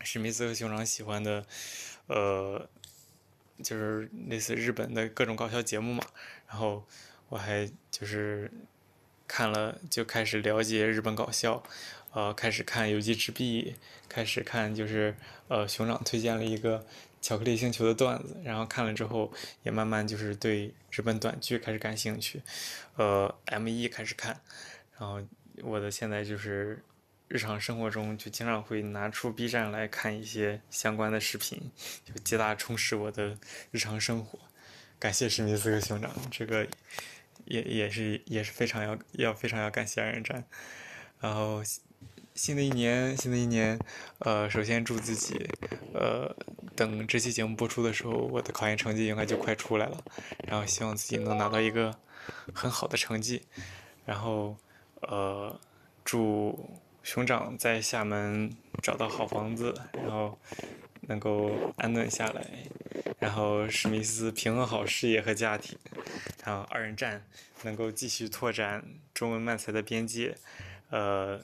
[0.00, 1.44] 史密斯和熊掌喜欢的，
[2.06, 2.68] 呃，
[3.62, 6.04] 就是类似日本的各种搞笑节目嘛，
[6.48, 6.84] 然后
[7.28, 8.50] 我还就是
[9.28, 11.62] 看了就开始了解日本搞笑。
[12.12, 13.76] 呃，开始看《游击之壁》，
[14.08, 15.14] 开始看就是
[15.46, 16.84] 呃，熊掌推荐了一个
[17.20, 19.30] 巧克力星球的段子，然后看了之后，
[19.62, 22.42] 也慢慢就是对日本短剧开始感兴趣，
[22.96, 24.40] 呃，M 一开始看，
[24.98, 25.20] 然后
[25.62, 26.82] 我的现在就是
[27.28, 31.70] 日常生活中就经常会拿出 B 站来看一些相关的视频，
[32.04, 33.36] 就极大充实我的
[33.70, 34.38] 日常生活。
[34.98, 36.66] 感谢史密斯和熊掌，这个
[37.44, 40.44] 也也是也是非常要要非常要感谢二人转，
[41.20, 41.62] 然后。
[42.40, 43.78] 新的一年，新的一年，
[44.20, 45.46] 呃，首先祝自己，
[45.92, 46.34] 呃，
[46.74, 50.02] 等这期节目播出的时候，我的考研成绩应该就快出来了，
[50.48, 51.94] 然后希望自己能拿到一个
[52.54, 53.42] 很好的成绩，
[54.06, 54.56] 然后，
[55.02, 55.60] 呃，
[56.02, 58.50] 祝熊掌在厦门
[58.82, 60.38] 找到好房子，然后
[61.02, 62.42] 能够安顿下来，
[63.18, 65.78] 然后史密斯平衡好事业和家庭，
[66.42, 67.22] 然后二人战
[67.64, 70.38] 能够继续拓展中文漫才的边界，
[70.88, 71.38] 呃。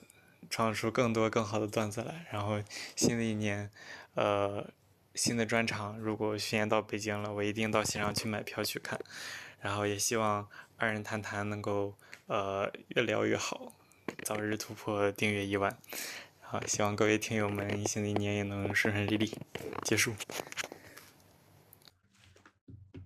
[0.48, 2.62] 创出更多更好的段子来，然后
[2.94, 3.70] 新的一年，
[4.14, 4.68] 呃，
[5.14, 8.98] 新的专场如果巡演到北京了，我一定到现场去买票去看，
[9.60, 11.94] 然后也希望二人谈谈能够
[12.26, 13.72] 呃越聊越好，
[14.24, 15.76] 早日突破订阅一万，
[16.40, 19.38] 好，希望各位听友们新的一年也能顺顺利利。
[19.82, 20.14] 结束。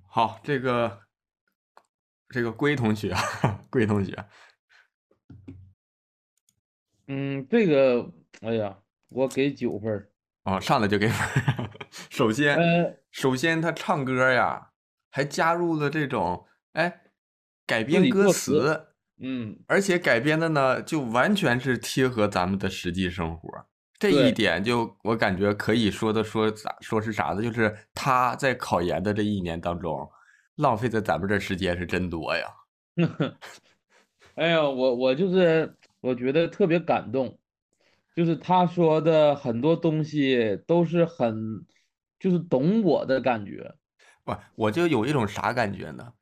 [0.07, 1.03] 好，这个
[2.29, 3.15] 这个龟同学，
[3.71, 4.25] 龟同学。
[7.13, 8.09] 嗯，这个，
[8.43, 10.09] 哎呀，我给九分儿。
[10.45, 11.71] 哦，上来就给分儿。
[12.09, 12.57] 首先，
[13.11, 14.71] 首先他唱歌呀，
[15.11, 17.01] 还加入了这种哎
[17.67, 18.87] 改编歌词，
[19.19, 23.49] 嗯，而且改编的呢，就完全是贴合咱们的实际生活。
[23.99, 30.09] 这一点就我感觉可以说的说咋说是啥的，就是他在考研的这一年当中，
[30.55, 32.47] 浪费在咱们这时间是真多呀。
[34.37, 35.75] 哎呀，我我就是。
[36.01, 37.39] 我觉得特别感动，
[38.17, 41.67] 就是他说的很多东西都是很，
[42.19, 43.75] 就是懂我的感觉。
[44.25, 46.13] 不，我就有一种啥感觉呢？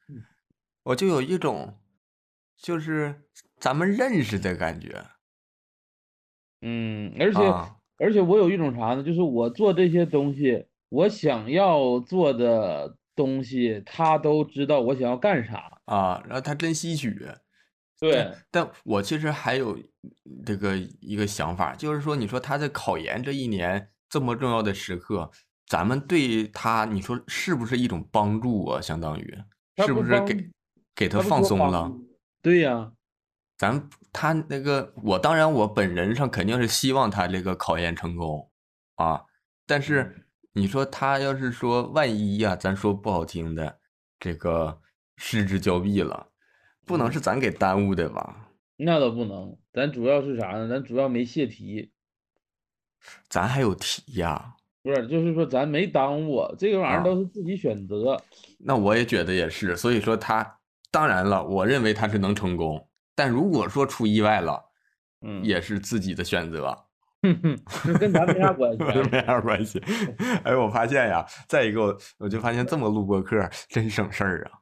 [0.82, 1.78] 我就有一种，
[2.56, 3.22] 就是
[3.58, 5.04] 咱们认识的感觉。
[6.60, 7.40] 嗯，而且
[7.98, 9.02] 而且我有一种啥呢？
[9.02, 17.28] 就是我做这些东西，我想要做的东西，他都知道我想要干啥啊，然后他真吸取。
[18.00, 19.76] 对，但我其实还有
[20.46, 25.28] 这个一个想法，就是说，你说他在考研这一年这么重要的时刻，
[25.66, 28.80] 咱们对他，你说是不是一种帮助啊？
[28.80, 29.38] 相当于
[29.84, 30.50] 是不是给
[30.94, 31.92] 给他放松了？
[32.40, 32.92] 对呀，
[33.56, 38.48] 咱他那个，我当然我本人上肯定是希望他这个考研成功
[38.94, 39.24] 啊，
[39.66, 43.80] 但是你说他要是说万一呀，咱说不好听的，
[44.20, 44.80] 这个
[45.16, 46.28] 失之交臂了。
[46.88, 48.48] 不能是咱给耽误的吧？
[48.78, 50.68] 那倒不能，咱主要是啥呢？
[50.68, 51.92] 咱主要没泄题，
[53.28, 54.54] 咱还有题呀？
[54.82, 58.16] 不是，就是说咱没耽误，这个玩意儿都是自己选择。
[58.58, 60.58] 那我也觉得也是，所以说他
[60.90, 64.64] 当然了，我认为他是能成功，但如果说出意外了，
[65.26, 66.74] 嗯，也是自己的选择，
[67.98, 69.82] 跟咱没啥关系，没啥关系。
[70.44, 73.36] 哎，我发现呀，再一个，我我就发现这么录播课
[73.68, 74.60] 真省事儿啊。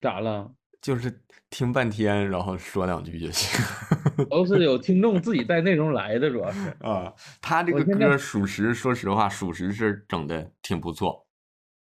[0.00, 0.52] 咋了？
[0.84, 1.10] 就是。
[1.50, 3.64] 听半天，然后说两句就行。
[4.28, 7.12] 都是有听众自己带内容来的，主要是 啊。
[7.40, 11.24] 他这个歌属实，说实话，属实是整的挺不错，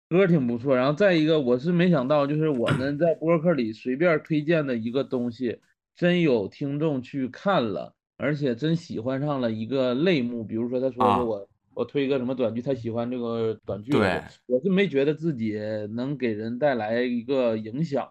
[0.09, 0.75] 歌挺不错。
[0.75, 5.59] 然后再一个，我是没想到，就是我们在播客里随便推荐的一个东西，
[5.95, 10.43] 真有听众去看了，而且真喜欢上了一个类目。
[10.43, 13.91] 比如说，他说我我推个什么短剧，他喜欢这个短剧。
[13.91, 15.53] 对，我是没觉得自己
[15.93, 18.09] 能给人带来一个影响。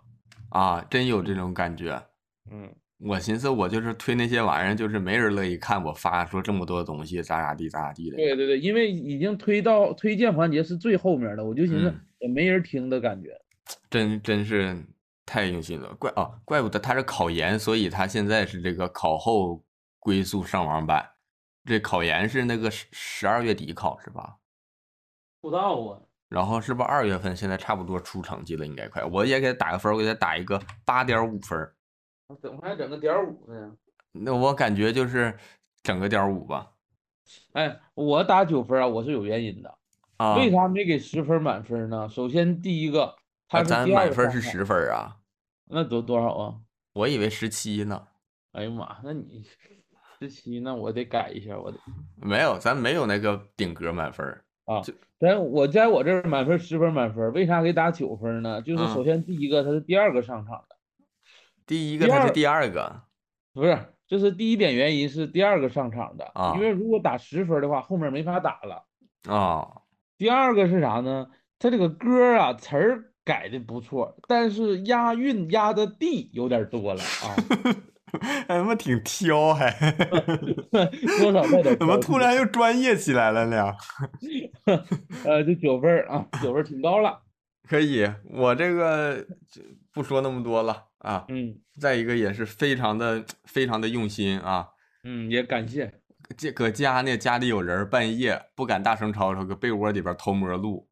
[0.51, 2.01] 啊，真有这种感觉，
[2.51, 8.17] 嗯，我寻思我就是推那些玩意儿，就是没人乐意看我发说这么多东西咋咋地咋咋地的。
[8.17, 13.41] 对对对，因为已经推到推荐环节是最后面的，我就寻思也没人听的感觉。
[13.89, 14.77] 真真是
[15.25, 19.65] 太用心了，怪啊，怪不得他是考研，所以他现在是这个考后
[19.99, 21.09] 归宿上网版。
[21.65, 24.39] 这考研是那个十十二月底考是吧？
[25.41, 26.03] 不知道啊。
[26.31, 27.37] 然后是不是二月份？
[27.37, 29.05] 现在差不多出成绩了，应该快。
[29.05, 31.71] 我也给他打个分，我给他打一个八点五分。
[32.41, 33.77] 怎么还整个点五呢？
[34.13, 35.37] 那我感觉就是
[35.83, 36.71] 整个点五吧。
[37.53, 39.79] 哎，我打九分啊，我是有原因的。
[40.19, 42.09] 啊，为啥没给十分满分呢？
[42.09, 43.17] 首先第一个，
[43.49, 45.17] 他啊咱满分是十分啊？
[45.67, 46.55] 那多多少啊？
[46.93, 48.07] 我以为十七呢。
[48.53, 49.45] 哎呀妈，那你
[50.21, 51.79] 十七，那我得改一下，我得
[52.15, 54.45] 没有，咱没有那个顶格满分儿。
[54.75, 54.93] 啊就。
[55.19, 58.63] 咱我在我这儿满分十分满分，为啥给打九分呢？
[58.63, 60.77] 就是嗯首先第一个他是第二个上场的，
[61.67, 63.03] 第一个他是第二个
[63.53, 68.87] 不是，这是第一点原因是第二个上场的，啊因为如果打十分的话，后面没法打了。
[69.29, 69.83] 啊，
[70.17, 71.29] 第二个是啥呢？
[71.59, 77.37] 他这个歌啊词儿改的不错，但是押韵押的地有点多了啊，
[78.49, 79.71] 哎他妈挺挑还，
[81.21, 83.73] 多少带点怎么突然又专业起来了呢？
[85.25, 87.23] 呃，就九分儿啊，九分儿挺高了。
[87.69, 91.25] 可以，我这个就不说那么多了啊。
[91.29, 94.69] 嗯再一个也是非常的非常的用心啊，
[95.05, 95.93] 嗯，也感谢。
[96.37, 100.89] 这搁家呢，家里有人，半夜不敢大声吵吵，搁被窝里边偷摸录，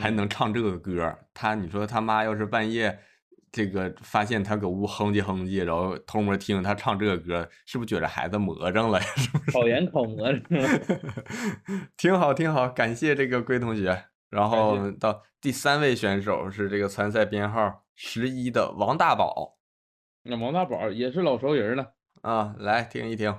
[0.00, 1.18] 还嗯能唱这个歌。
[1.34, 2.98] 他你说他妈要是半夜
[3.52, 9.06] 这个发现他搁屋哼唧哼唧，然后偷摸听他唱这个歌，是不是觉得孩子魔怔了呀？
[9.14, 9.50] 是不是？
[9.52, 10.80] 考研考魔怔了。
[11.98, 14.06] 挺好，挺好，感谢这个龟同学。
[14.30, 19.58] 然后到第三位选手是这个参赛编号十一的王大宝
[20.22, 21.92] 那王大宝也是老熟人了，
[22.22, 23.38] 啊，来听一听。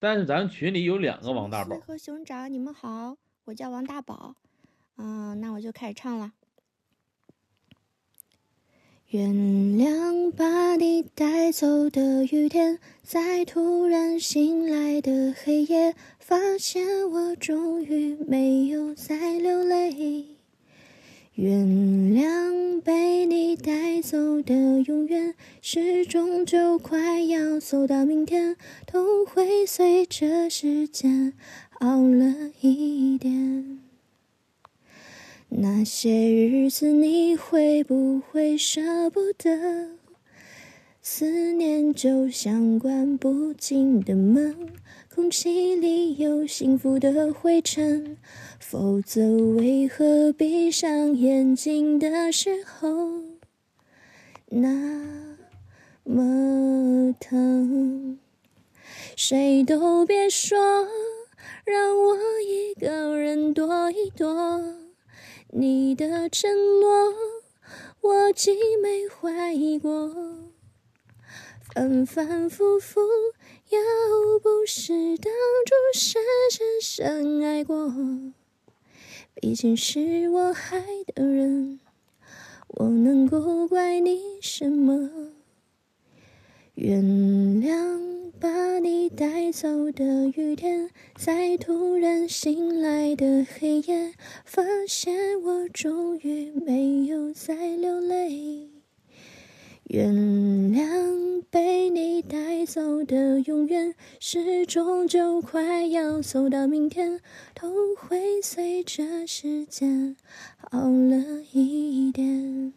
[0.00, 1.78] 但是咱群里有两个王大宝。
[1.78, 4.34] 和熊掌，你们好，我叫王大宝。
[4.96, 6.32] 嗯、那我就开始唱了。
[9.10, 20.24] 原谅把你带走的雨天，在突然醒来的黑夜，发现我终于没有再流泪。
[21.34, 28.56] 原谅被你带走的永远，时钟就快要走到明天，
[28.92, 31.32] 都会随着时间
[31.78, 33.85] 熬了一点。
[35.58, 39.88] 那些日子你会不会舍不得？
[41.00, 44.54] 思念就像关不紧的门，
[45.14, 48.18] 空气里有幸福的灰尘，
[48.60, 53.22] 否则为何闭上眼睛的时候
[54.50, 54.68] 那
[56.04, 58.18] 么疼？
[59.16, 60.58] 谁都别说，
[61.64, 64.85] 让我一个人躲一躲。
[65.50, 67.14] 你的承诺，
[68.00, 70.12] 我既没怀疑过。
[71.72, 73.00] 反反复复，
[73.70, 73.78] 要
[74.42, 75.32] 不是当
[75.64, 77.92] 初深深深爱过。
[79.34, 80.82] 毕竟是我害
[81.14, 81.80] 的人，
[82.68, 85.35] 我能够怪你什么？
[86.76, 94.12] 原谅把你带走的雨天，在突然醒来的黑夜，
[94.44, 98.68] 发现我终于没有再流泪。
[99.84, 107.22] 原谅被你带走的永远，时钟就快要走到明天，
[107.58, 110.14] 都会随着时间
[110.58, 112.74] 好了一点。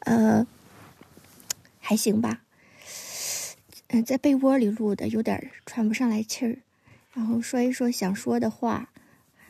[0.00, 0.46] 呃，
[1.86, 2.42] 还行吧。
[3.86, 6.58] 嗯、在被窝里录的，有点喘不上来气儿。
[7.12, 8.90] 然后说一说想说的话，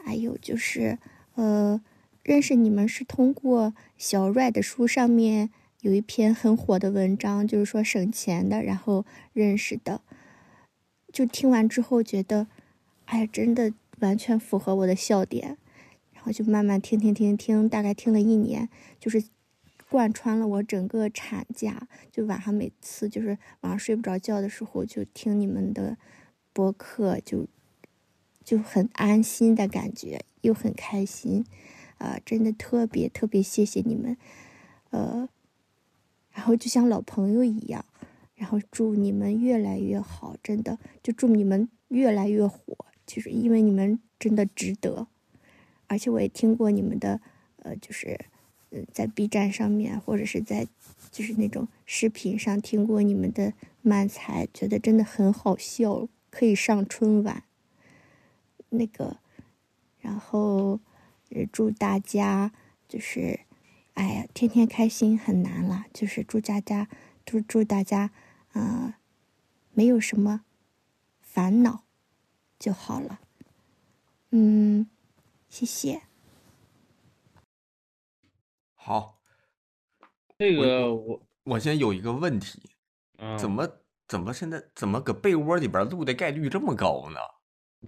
[0.05, 0.99] 还有就是，
[1.37, 1.81] 呃，
[2.23, 5.49] 认识你们是通过小 Red 的书上面
[5.81, 10.03] 有一篇很火的文章，就是说省钱的，然后认识的。
[11.11, 12.49] 就听完之后觉得，
[13.07, 15.57] 哎呀，真的完全符合我的笑点。
[16.13, 18.69] 然后就慢慢听听听听，大概听了一年，
[19.01, 19.25] 就是
[19.89, 21.89] 贯穿了我整个产假。
[22.11, 25.97] 就晚上每次就是晚上睡不着觉的时候，就听你们的
[26.53, 27.47] 播客，就
[28.45, 31.45] 就很安心的感觉，又很开心，
[31.99, 34.17] 啊、真的特别特别谢谢你们，
[34.91, 35.29] 呃，
[36.31, 37.85] 然后就像老朋友一样，
[38.35, 45.09] 然后祝你们越来越好，真的就祝你们越来越火，就是因为你们真的值得，
[45.87, 47.21] 而且我也听过你们的，
[47.59, 48.19] 呃，就是，
[48.93, 50.67] 在 B 站上面或者是在
[51.11, 53.53] 就是那种视频上听过你们的
[53.83, 57.45] 漫才，觉得真的很好笑，可以上春晚。
[58.71, 59.19] 那个，
[60.01, 60.81] 然后，
[61.29, 62.53] 也，祝大家
[62.89, 63.41] 就是，
[63.95, 66.89] 哎呀，天天开心很难了，就是祝大家，
[67.25, 68.11] 祝祝大家，
[68.53, 68.99] 啊、
[69.73, 70.43] 没有什么
[71.21, 71.85] 烦恼
[72.59, 73.21] 就好了。
[74.31, 74.89] 嗯，
[75.49, 76.03] 谢谢。
[78.87, 79.19] 好，
[80.39, 82.71] 这个我我现在有一个问题，
[83.19, 83.69] 嗯怎么
[84.07, 87.19] 怎么现在怎么搁被窝里边录的概率这么高呢？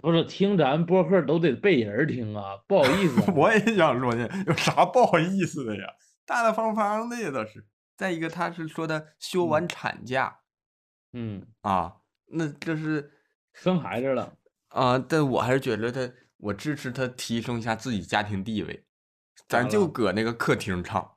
[0.02, 5.84] 不是听咱播客都得被人听啊，不好意思啊 我也想说呢，有啥不好意思的呀？
[6.26, 7.64] 大大方方的呀，倒是。
[7.96, 10.40] 再一个，他是说的休完产假
[11.12, 13.12] 嗯，啊，那这是
[13.52, 14.34] 生孩子了，
[14.70, 18.87] 啊，但我还是觉得他，我支持他提升一下自己家庭地位，
[19.46, 21.08] 咱就搁那个客厅唱，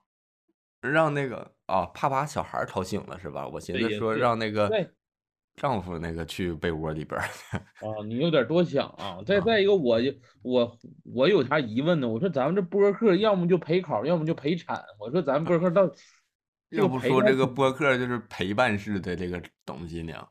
[0.81, 3.47] 让那个啊，怕把小孩吵醒了是吧？
[3.47, 4.89] 我寻思说让那个对
[5.55, 7.27] 丈夫那个去被窝里边儿
[7.85, 9.19] 啊，你有点多想啊。
[9.25, 10.11] 再啊再一个，我就
[10.41, 10.77] 我
[11.13, 12.07] 我有啥疑问呢？
[12.07, 14.81] 我说咱们这播客要么就陪考，要么就陪产。
[14.99, 15.87] 我说咱们播客到
[16.69, 20.25] 这要不说这个播客就是陪伴式的这个东西呢？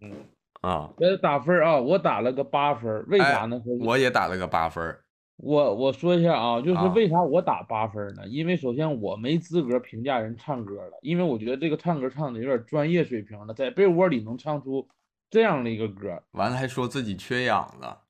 [0.00, 0.16] 嗯，
[0.62, 3.60] 啊，给他打分啊，我打了个八分，为哎啥呢？
[3.80, 5.01] 我也打了个八分儿
[5.42, 8.26] 我我说一下啊，就是啊为啥我打八分儿呢？
[8.28, 14.88] 因为首先我没资格评价人唱歌了，因为我觉得这个唱歌唱的有点专业水平了，在被窝里能唱出
[15.28, 18.02] 这样的一个歌，完了还说自己缺氧了。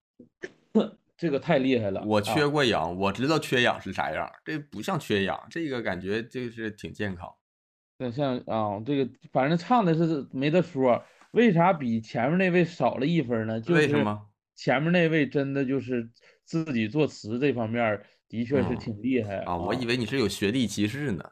[1.17, 2.03] 这个太厉害了。
[2.05, 7.33] 我啊缺过氧，我知道缺氧是啥样，这不像缺氧，这个感觉就是挺健康。
[7.99, 13.59] 那像啊，这个反正唱的是没得说，为啥比前面那位少了一分呢？
[13.61, 14.27] 就是为什么？
[14.55, 16.11] 前面那位真的就是
[16.45, 21.25] 自己作词这方面的确是嗯挺厉害啊，我以为你是有学历歧视呢。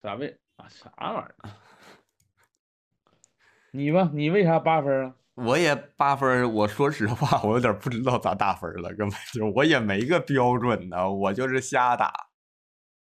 [0.00, 1.34] 咋为啊啥玩意儿？
[3.72, 5.14] 你吧，你为啥八分儿啊？
[5.34, 12.12] 我也八分儿，我说实话，我有点不知道咋打分儿了，根本就我也没个标准呢，我就是瞎打。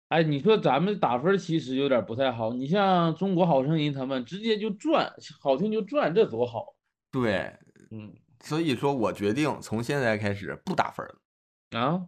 [0.08, 6.74] 哎，你说咱们打分儿其实有点不太好，你像中国好声音他们直接就转，好听就转，这多好。
[7.12, 7.56] 对，
[7.90, 8.12] 嗯
[8.42, 12.06] 所以说我决定从现在开始不打分了啊，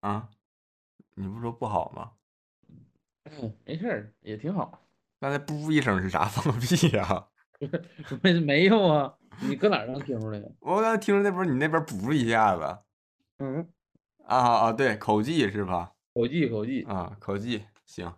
[0.00, 0.28] 啊。
[1.14, 2.12] 你不说不好吗？
[3.24, 4.86] 嗯没事儿，也挺好。
[5.20, 6.24] 刚才噗一声是啥？
[6.30, 7.26] 放个屁呀、
[8.22, 10.50] 没没有啊，你搁哪儿能听出来的？
[10.60, 12.78] 我刚才听着那边儿你那边儿噗一下子。
[13.38, 13.68] 嗯，
[14.24, 15.92] 啊啊，对，口技是吧？
[16.14, 16.82] 口技口技。
[16.84, 18.12] 啊，口技行。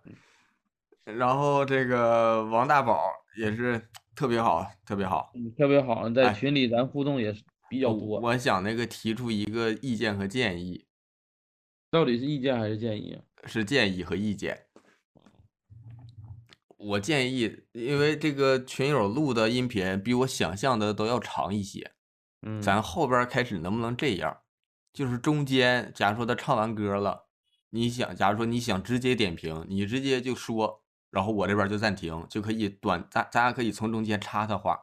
[1.05, 3.03] 然后这个王大宝
[3.37, 5.33] 也是特别好，特别好。
[5.35, 8.21] 嗯，特别好，在哎群里咱互动也是比较我多。
[8.21, 10.87] 我想那个提出一个意见和建议，
[11.91, 13.23] 到底是意见还是建议啊？
[13.47, 14.67] 是建议和意见。
[16.77, 21.93] 我建议，因为这个群友录的音频比我想象的都要长一些，
[22.43, 24.39] 嗯，咱后边开始能不能这样？
[24.93, 27.29] 就是中间，假如说他唱完歌了，
[27.71, 34.79] 你想，假如说你想直接点评，你直接就说，然后我这边就暂停，就可以短，咱咱俩可以从中间插他话，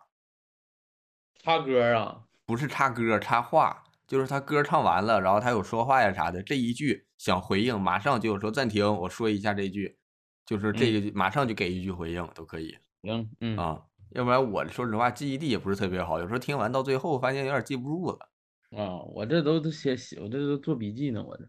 [1.35, 2.23] 插歌啊？
[2.45, 9.97] 不是插歌插话，就是他歌唱完了，然后他有说话呀啥的，这一句想回应，马上就说暂停，我说一下这一句，
[10.45, 18.29] 就是这马上就给一句回应都可以行，嗯，啊，要不然我说实话记忆力也不是特别好，有时候听完到最后发现有点记不住了。
[18.71, 21.43] 啊，我这都都写写，我这都做笔记呢，我这。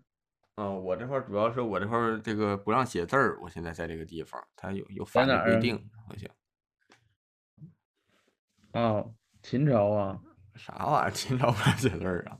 [0.61, 6.29] 嗯，我这块儿主要是我这块儿这个不让写字儿，我现在在这个地方，它有有法律规定，好像
[8.73, 9.05] 啊，
[9.41, 10.21] 秦朝啊，
[10.57, 12.39] 啥玩意儿， 秦朝不让写字儿啊。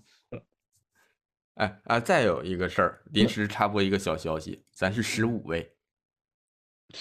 [1.55, 5.77] 哎啊，再有一个事儿，临时插播一个小消息，咱是十五位，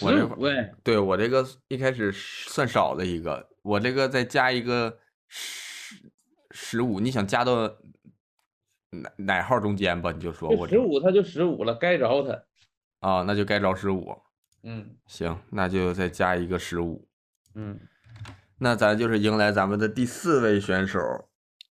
[0.01, 6.11] 我十这块五位，对我这个一开始算少的一个，我这个再加一个十
[6.51, 7.75] 十五，你想加到
[9.01, 10.11] 哪哪号中间吧？
[10.11, 13.07] 你就说我十五他就十五了，该着他。
[13.07, 14.17] 啊，那就该着十五。
[14.63, 17.07] 嗯行，那就再加一个十五。
[17.53, 17.79] 嗯，
[18.57, 20.99] 那咱就是迎来咱们的第四位选手，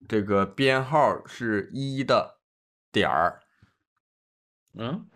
[0.08, 2.40] 这个编号是一的
[2.92, 3.40] 点儿，
[4.74, 5.08] 嗯，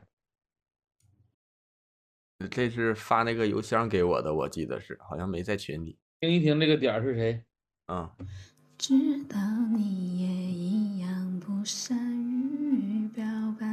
[2.49, 5.97] 这是发那个邮箱给我的，我记得是，好像没在群里。
[6.21, 7.43] 听一听这个点儿是谁？
[7.87, 8.09] 嗯，
[8.77, 8.93] 知
[9.25, 9.37] 道
[9.75, 11.09] 你也一样
[11.45, 13.23] 不善于表
[13.59, 13.67] 白，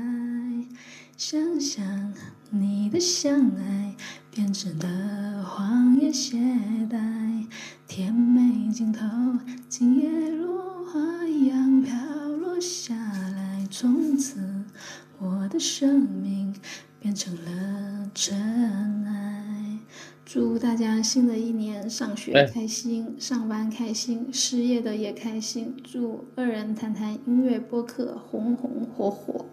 [1.17, 2.13] 想象
[2.51, 3.97] 你的相爱
[4.31, 6.37] 变成的谎言懈
[6.91, 7.47] 怠，
[7.89, 9.07] 甜美镜头
[9.71, 11.97] 今夜落花一样飘
[12.29, 14.39] 落下来，从此
[15.19, 16.55] 我的生命
[17.01, 19.72] 变成了尘埃。
[20.33, 25.77] 祝大家新的一年上学哎开心，上班开心，失业的也开心。
[25.85, 29.45] 祝二人谈谈音乐播客红红火火。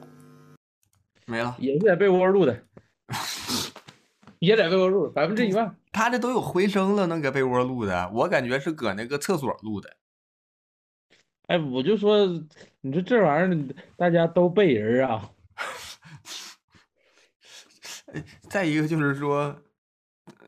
[1.25, 1.53] 没了。
[1.59, 2.63] 也是在被窝录的，
[4.39, 5.75] 也在被窝录的，百分之一万。
[5.91, 9.97] 他这都有回声了，能搁被窝录的，我感觉是搁那个厕所录的。
[11.47, 12.25] 哎，我就说，
[12.80, 15.30] 你说这玩意儿，大家都背人啊。
[18.49, 19.61] 再一个就是说，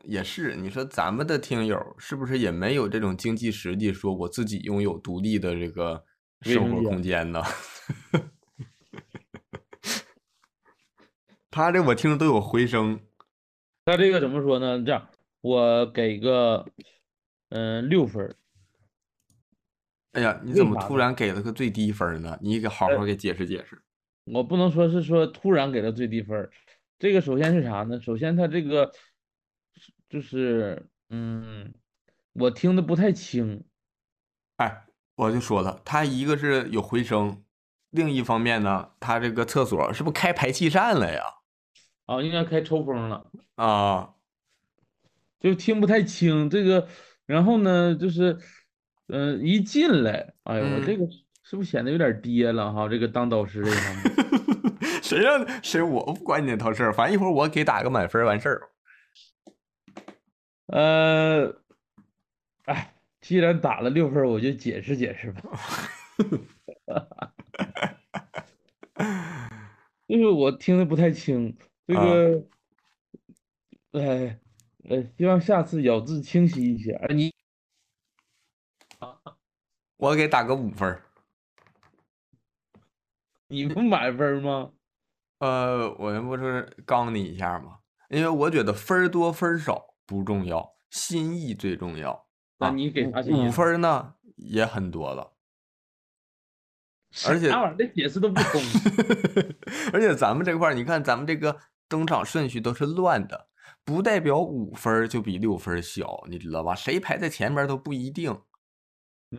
[0.04, 6.04] 也是，你说咱们的听友是不是也没有这种经济实力，说我自己拥有独立的这个
[6.40, 7.42] 生活空间呢？
[11.50, 12.98] 他这我听着都有回声，
[13.84, 14.82] 他这个怎么说呢？
[14.82, 15.08] 这样，
[15.42, 16.66] 我给个
[17.50, 18.34] 嗯六分。
[20.12, 22.38] 哎呀，你怎么突然给了个最低分呢？
[22.40, 23.80] 你给好呃好给解释解释。
[24.24, 26.48] 我不能说是说突然给了最低分，
[26.98, 28.00] 这个首先是啥呢？
[28.00, 28.90] 首先他这个
[30.12, 31.72] 就是嗯，
[32.34, 33.64] 我听的不太清，
[34.58, 34.84] 哎，
[35.14, 37.42] 我就说了，他一个是有回声，
[37.88, 41.22] 另一方面呢，他这个厕所是不是开排气扇了呀？
[42.04, 44.10] 啊，应该开抽风了，啊，
[45.40, 46.86] 就听不太清这个。
[47.24, 48.38] 然后呢，就是
[49.08, 51.06] 嗯、一进来，哎呦，我这嗯个
[51.42, 52.86] 是不是显得有点跌了哈？
[52.86, 54.04] 这个当导师这一方面。
[55.02, 58.71] 谁让谁我不管你那套事儿，反正一会儿我给打个满分儿完事儿。
[60.72, 61.54] 呃，
[62.64, 65.42] 哎，既然打了六分儿，我就解释解释吧。
[70.08, 71.54] 就是我听的不太清，
[71.86, 72.46] 这啊个，
[73.92, 74.40] 哎，
[74.88, 76.92] 呃，希望下次咬字清晰一些。
[76.92, 77.34] 哎，你
[79.98, 81.02] 我给打个五分儿。
[83.48, 84.72] 你不满分儿吗？
[85.40, 87.80] 呃，我这不是刚你一下吗？
[88.08, 92.12] 因为我觉得分儿多分儿少不重要，心意最重要。
[92.58, 95.32] 啊那你给啥心五分儿呢也很多了，
[97.26, 97.76] 而且那玩意儿？
[97.78, 98.60] 这解释都不通。
[99.92, 101.58] 而且咱们这块儿，你看咱们这个
[101.88, 103.48] 登场顺序都是乱的，
[103.84, 106.74] 不代表五分儿就比六分儿小，你知道吧？
[106.74, 108.38] 谁排在前面都不一定，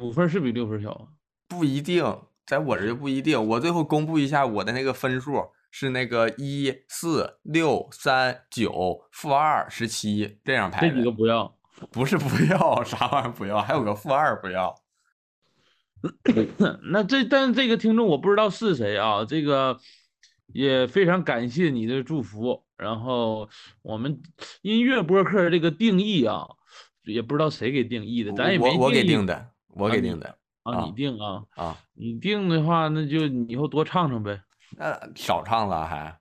[0.02, 1.08] 五分儿是比六分儿小啊？
[1.48, 2.04] 不一定，
[2.48, 3.48] 在我这就不一定。
[3.50, 11.52] 我最后公布一下我的那个分数是那个一四六三九负二十七这样排的这几个，不要。
[11.92, 14.76] 不是不要啥玩意儿不要，还有个负二不要。
[16.92, 19.80] 那这但是这个听众我不知道是谁啊，这个
[20.46, 22.64] 也非常感谢你的祝福。
[22.78, 23.50] 然后
[23.82, 24.22] 我们
[24.62, 26.46] 音乐播客这个定义啊，
[27.04, 34.40] 也不知道谁给定义的，咱也没我我给义定的，我给定的啊，啊你定啊，啊，你定的话，那就你以后多唱唱呗。
[34.78, 36.20] 那少唱了还。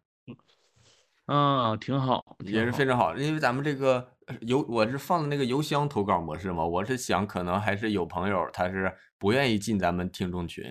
[1.26, 10.64] 啊，挺好，也是非常好，因为咱们这个呃邮我是放的那个邮箱投稿模式嘛，我是想可能还是有朋友他是不愿意进咱们听众群，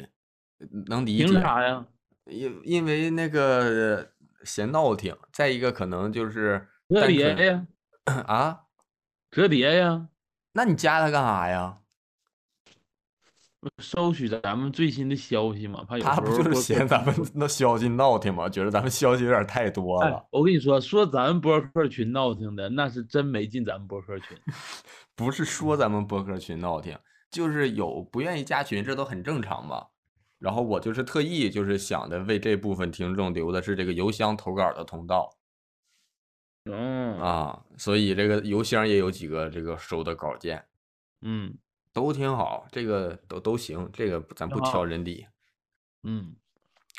[0.60, 1.42] 呃能理凭解。
[1.42, 1.86] 啥呀？
[2.26, 4.12] 因因为那个
[4.44, 7.66] 嫌闹挺，再一个可能就是折叠呀，
[8.28, 8.64] 啊，
[9.32, 10.10] 折叠呀，
[10.52, 11.80] 那你加他干啥呀？
[13.78, 18.50] 收取咱们最新的消息嘛，怕有他不就是嫌咱们那消息闹挺吗？
[18.50, 24.38] 觉得咱们消息有点太多哎了，，我跟你说，说咱们播客群闹挺的，那是真没进咱们播客群。
[25.16, 26.98] 不是说咱们播客群闹挺，
[27.30, 29.86] 就是有不愿意加群，这都很正常嘛。
[30.40, 35.30] 然后我就是特意就是想的为这部分听众留的是这个邮箱投稿的通道
[36.66, 40.66] 嗯啊，所以这个邮箱也有几个这个收的稿件，
[41.22, 41.54] 嗯
[41.94, 45.28] 都挺好，这个都都行，这个咱不挑人底。
[46.04, 46.36] 嗯，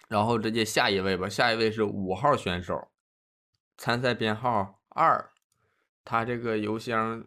[0.08, 2.90] 然后直接下一位吧，下一位是五号选手，
[3.76, 5.32] 参赛编号二，
[6.04, 7.26] 他这个邮箱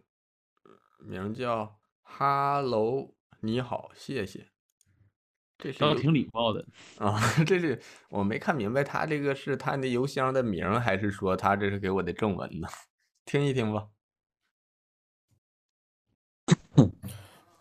[0.99, 4.47] 名叫哈喽，你好，谢谢。
[5.57, 6.65] 这倒挺礼貌的。
[6.99, 12.67] 啊，这是我没看明白，他这个是他那邮箱的名，还是说他这是给我的正文呢？
[13.25, 13.87] 听一听吧。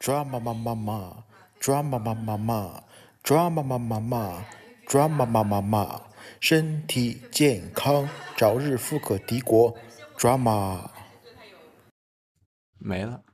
[0.04, 1.24] Drama 妈妈妈
[1.58, 2.84] ，drama 妈妈妈
[3.22, 4.44] ，drama 妈妈妈
[4.86, 6.02] ，drama 妈妈妈，
[6.38, 9.74] 身体健康，早日富可敌国
[10.18, 10.90] ，drama。
[12.78, 13.24] 没了，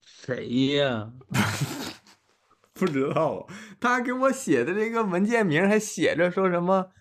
[0.00, 1.10] 谁呀？
[2.72, 3.48] 不知道。
[3.80, 6.92] 他给我写的这个文件名还写着说什么？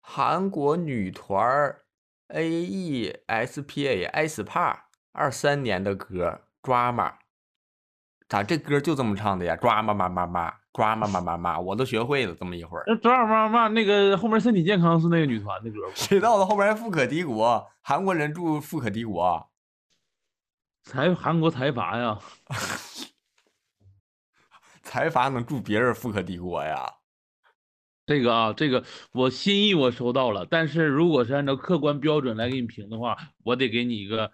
[0.00, 1.76] 韩国女团
[2.26, 4.80] A E S P A aespa
[5.12, 7.12] 二三年的歌 drama，
[8.28, 12.82] 咋这歌就这么唱的呀？drama 嘛嘛嘛，drama 嘛嘛嘛，我都学会了这么一会儿。
[12.88, 15.94] 那昨晚妈妈那个后面身体健康是那个女团的歌不？
[15.94, 19.48] 谁到了后边富可敌国，韩国人住富可敌国，
[20.82, 22.18] 财韩国财阀呀？
[24.82, 26.94] 财阀能住别人富可敌国呀？
[28.06, 34.30] 这个啊，这个我心意我收到了，但是如果是按照客观标准来给你评的话，我得给你一个，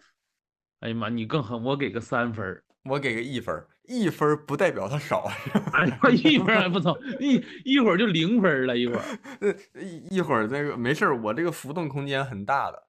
[0.83, 2.64] 哎呀妈，你更狠，我给个三分儿。
[2.85, 5.30] 我给个一分儿，一分儿不代表他少。
[5.72, 9.03] 哎呀， 一分还不少，一一会儿就零分了，一会儿。
[9.41, 12.89] 呃，一一会儿那个没事儿，我这个浮动空间很大的。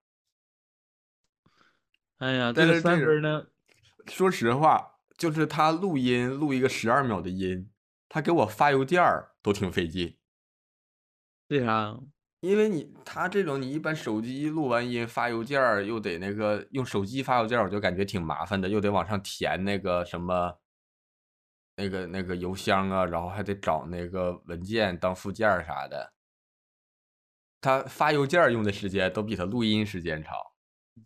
[2.17, 3.45] 哎呀，这三分呢，
[4.07, 7.69] 说实话，就是他录音录一个十二秒的音，
[8.09, 10.17] 他给我发邮件儿都挺费劲。
[11.49, 11.99] 为啥？
[12.43, 20.59] 因为你他这种，你一般手机录完音发邮件儿，又得那个用手机发邮件儿，我就感觉挺麻烦的，又得往上填那个什么，
[21.77, 26.11] 那个那个邮箱啊，然后还得找那个文件当附件儿啥的。
[27.61, 30.35] 他发邮件儿用的时间都比他录音时间长。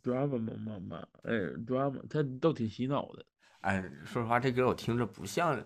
[0.01, 1.35] drama 嘛嘛嘛，哎
[1.67, 3.23] ，drama，他都挺洗脑的。
[3.61, 5.63] 哎，说实话，这歌我听着不像，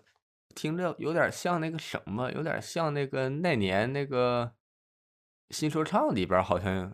[0.54, 4.54] 听着有点像那个什么，有点像那个那年那个
[5.52, 6.92] 新说唱里边好像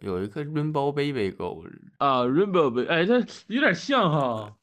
[0.00, 1.64] 有一个 Rainbow Baby Go，
[1.98, 3.18] 啊，Rainbow Baby，哎，这
[3.48, 4.56] 有点像哈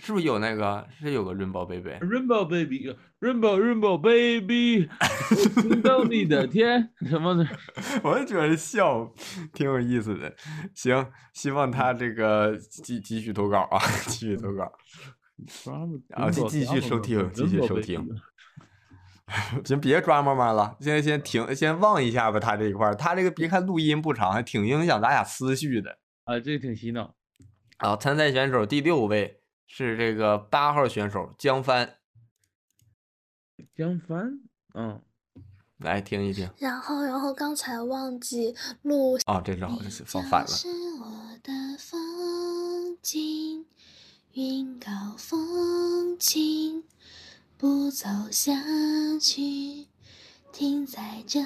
[0.00, 0.88] 是不是有那个？
[1.00, 4.88] 是有个 Rainbow Baby？，Rainbow Baby，Rainbow Rainbow Baby，
[5.84, 7.46] 到你的天什么的，
[8.02, 9.12] 我就觉得笑，
[9.52, 10.34] 挺有意思的。
[10.74, 14.64] 行，希望他这个继继续投稿啊，继续投稿。
[16.10, 18.08] 啊，继继续收听，继续收听。
[19.64, 22.38] 行，别抓妈妈了，现在先停，先忘一下吧。
[22.38, 25.98] 他这一块儿，他这个别看录音不长，还挺影响咱俩思绪的。
[26.24, 27.14] 啊，这个挺洗脑。
[27.78, 31.96] 啊，参赛选手第六位是这个八号选手江帆，
[33.74, 34.40] 江帆，
[34.74, 35.00] 嗯，
[35.78, 36.48] 来听一听。
[36.58, 39.18] 然后，然后刚才忘记录。
[39.26, 40.46] 哦，这是好，像是放反了。
[40.46, 40.68] 是
[41.00, 41.06] 我
[41.42, 43.64] 的风景，
[44.34, 46.84] 云高风轻，
[47.64, 48.62] 不走下
[49.18, 49.86] 去，
[50.52, 51.40] 停在这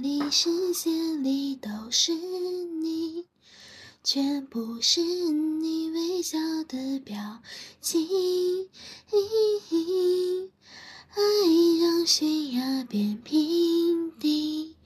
[0.00, 3.26] 里，视线里都是你，
[4.04, 6.38] 全部是你微笑
[6.68, 7.42] 的表
[7.80, 8.06] 情。
[11.10, 11.20] 爱
[11.80, 14.76] 让悬崖变平地，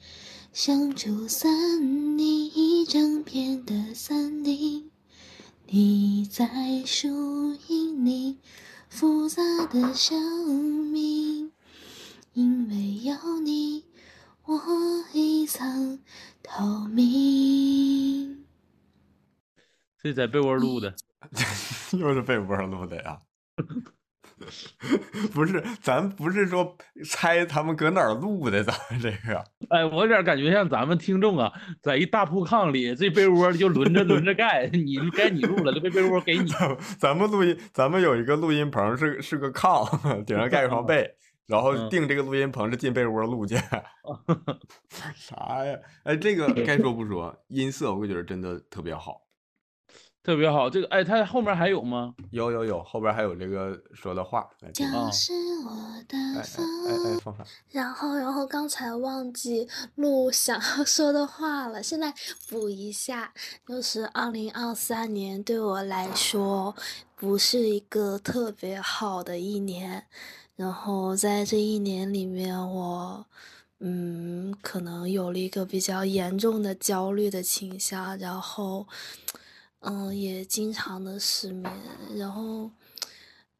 [0.54, 4.90] 生出森林一整片的森林。
[5.66, 8.38] 你在树荫里
[8.90, 11.52] 复杂的生命，
[12.34, 13.86] 因为有你，
[14.44, 14.60] 我
[15.14, 16.00] 一层
[16.42, 18.44] 透明。
[20.02, 20.94] 这在被窝录的，
[21.96, 23.22] 又是被窝录的呀。
[25.34, 29.44] 不是，咱不是说猜他们搁哪儿录的，咱们这个。
[29.68, 36.50] 哎，我有点感觉像咱们听众啊，在一大铺炕里，这被窝就轮着轮着盖， 你该你录了，这被被窝给你。
[36.98, 41.08] 咱们录音，咱们有一个录音棚，是是个炕，顶上盖一床被，
[41.46, 43.56] 然后定这个录音棚是进被窝录去。
[45.14, 45.78] 啥呀？
[46.04, 49.20] 哎，这个该说不说，音色我觉得真的特别好。
[50.22, 52.14] 特别好，这个哎，它后面还有吗？
[52.30, 54.48] 有有有，后边还有这个说的话。
[54.60, 55.32] 来听这是
[55.64, 55.70] 我
[56.06, 56.66] 的哎风。
[56.86, 57.46] 哎哎，放反。
[57.70, 62.12] 然后，然后刚才忘记录想要说的话了，现在
[62.48, 63.32] 补一下，
[63.66, 66.74] 就是二零二三年对我来说
[67.16, 70.06] 不是一个特别好的一年，
[70.54, 73.24] 然后在这一年里面我。
[73.82, 78.86] 嗯，可能有了一个比较严重的焦虑的倾向，然后，
[79.80, 81.72] 嗯，也经常的失眠，
[82.14, 82.70] 然后，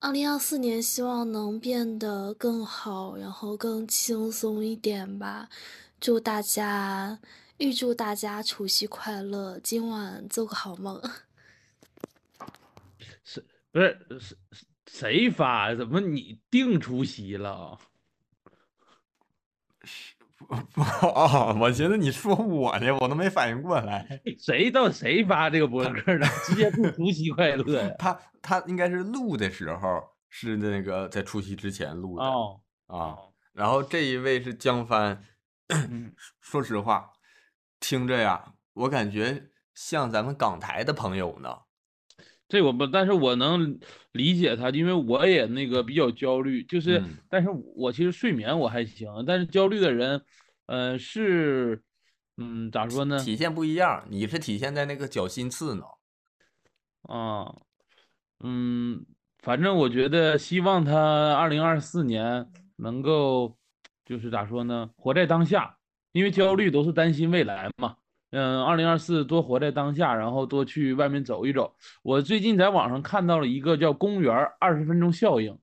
[0.00, 5.48] 二零二四年希望能变得更好，然后更轻松一点吧。
[5.98, 7.18] 祝大家，
[7.56, 11.00] 预祝大家除夕快乐，今晚做个好梦。
[13.24, 13.42] 是
[13.72, 14.36] 不是是
[14.86, 15.74] 谁发？
[15.74, 17.78] 怎么你定除夕了？
[21.02, 24.20] 哦，我寻思你说我呢，我都没反应过来。
[24.40, 26.26] 谁到谁发这个博客的？
[26.44, 27.94] 直接祝除夕快乐呀！
[27.98, 33.16] 他他应该是录的时候是那个在除夕之前录的哦啊。
[33.52, 35.22] 然后这一位是江帆，
[36.40, 37.10] 说实话，
[37.78, 41.58] 听着呀，我感觉像咱们港台的朋友呢。
[42.50, 43.78] 这我不，但是我能
[44.12, 50.20] 理解他，因为我也那个比较焦虑，就是，嗯但是我其实睡眠我还行，但是焦虑的人，
[50.66, 51.80] 呃，是，
[52.36, 53.18] 嗯，咋说呢？
[53.20, 55.98] 体现不一样，你是体现在那个脚心刺挠。
[57.02, 57.54] 啊，
[58.40, 59.06] 嗯，
[59.38, 62.46] 反正我觉得希望他二零二四年
[62.76, 63.56] 能够，
[64.04, 65.78] 就是咋说呢，活在当下，
[66.10, 67.96] 因为焦虑都是担心未来嘛。
[68.30, 71.74] 嗯，二零二四多活在当下，然后多去外面走一走。
[72.02, 75.58] 我最近在网上看到了一个叫“公园二十分钟效应”，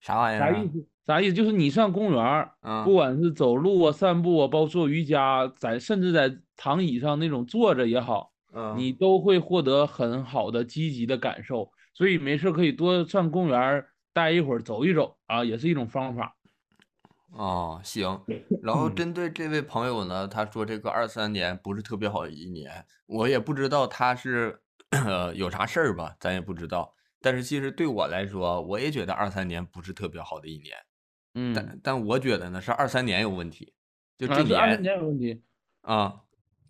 [0.00, 0.52] 啥玩意儿、啊？
[0.52, 0.86] 啥意思？
[1.06, 1.34] 啥意思？
[1.34, 11.70] 就是你上公园，嗯、不管是走路啊、散步啊，包括做瑜伽，在甚至在躺椅上那种坐着也好，嗯、你都会获得很好的积极的感受。
[11.92, 16.34] 所以没事可以多上公园待一会儿，走一走啊，也是一种方法。
[17.32, 18.20] 哦，行。
[18.62, 24.60] 然后针对这位朋友呢，他说这个二三年不是特别好的一年，我也不知道他是
[24.90, 26.94] 呃有啥事儿吧，咱也不知道。
[27.20, 30.76] 但是其实对我来说，我也觉得二三年不是特别好的一年。
[31.34, 33.74] 嗯，但但我觉得呢是二三年有问题，
[34.16, 35.42] 就啊这是二三年有问题，
[35.82, 36.22] 啊，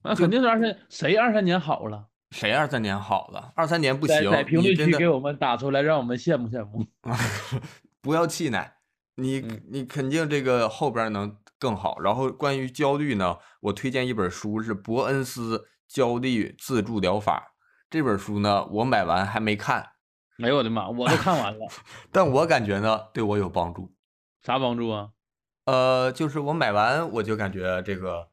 [0.03, 2.09] 那肯定是二三谁二三年好了？
[2.33, 3.53] 谁二三年好了？
[3.55, 6.85] 二三年不行，在在评你真的论区给我们打出来，让我们羡慕羡慕。
[8.03, 8.73] 不要气馁，
[9.17, 11.99] 你嗯你肯定这个后边能更好。
[12.01, 17.55] 然后关于焦虑呢，我推荐一本书是伯恩斯焦虑自助疗法。
[17.91, 19.91] 这本书呢，我买完还没看，
[20.43, 21.67] 哎呦我的妈，我都看完了，
[22.11, 23.93] 但我感觉呢对我有帮助。
[24.43, 25.11] 啥帮助啊？
[25.67, 28.29] 呃，就是我买完我就感觉这个，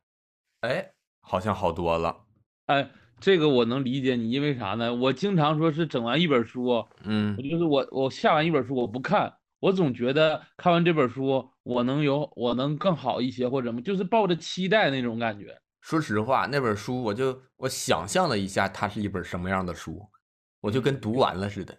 [0.61, 2.25] 哎，好像好多了。
[2.65, 4.93] 哎，这个我能理解你，因为啥呢？
[4.93, 9.33] 我经常说是整完一本书，嗯我就是我我下完一本书我不看，
[9.63, 15.57] 我总觉得看完这本书我能有我能更好一些或者什么，就是抱着期待那种感觉。
[15.79, 20.09] 说实话，那本书我就我想象了一下，它是一本什么样的书，
[20.59, 21.77] 我就跟读完了似的。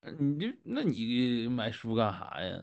[0.00, 2.62] 呃你这那你买书干啥呀？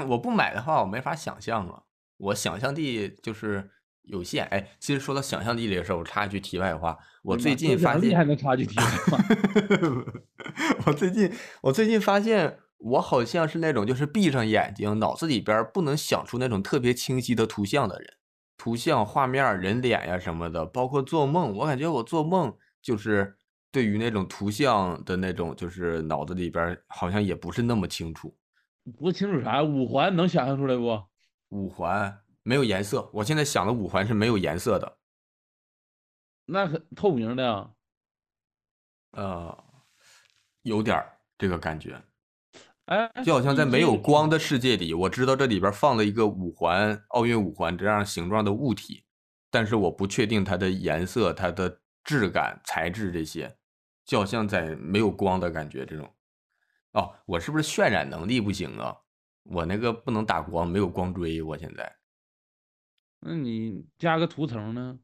[0.06, 1.82] 我不买的话，我没法想象啊，
[2.18, 3.70] 我想象力就是
[4.02, 4.44] 有限。
[4.48, 9.18] 哎，其实说到想象力这个事儿，我插一句题外话，我最近发现，还能插句题外话？
[10.84, 11.32] 我最近
[11.62, 18.16] 我最近发现，我好像是那种就是闭上眼睛，脑子里边不能想出那种特别清晰的图像的人，
[18.56, 23.36] 图像、画面、人脸呀什么的，包括做梦，我感觉我做梦就是
[23.70, 28.36] 对于那种图像的那种，就是脑子里边好像也不是那么清楚。
[28.98, 29.62] 不清楚啥？
[29.62, 31.00] 五环能想象出来不？
[31.50, 34.98] 五环没有颜色，我现在想的五环是没有颜色的，
[36.46, 37.70] 那很透明的呀。
[39.12, 39.64] 呃，
[40.62, 41.00] 有点
[41.38, 42.02] 这个感觉，
[42.86, 49.04] 哎，就好像在没有光的世界里，我知道这里边放了一个五环奥运五环这样形状的物体，
[49.50, 53.56] 但是我不确定它的颜色、它的质感、材质这些，
[54.04, 56.12] 就好像在没有光的感觉这种。
[56.92, 58.96] 哦，我是不是渲染能力不行啊？
[59.44, 61.96] 我那个不能打光，没有光追，我现在。
[63.20, 64.98] 那你加个图层呢？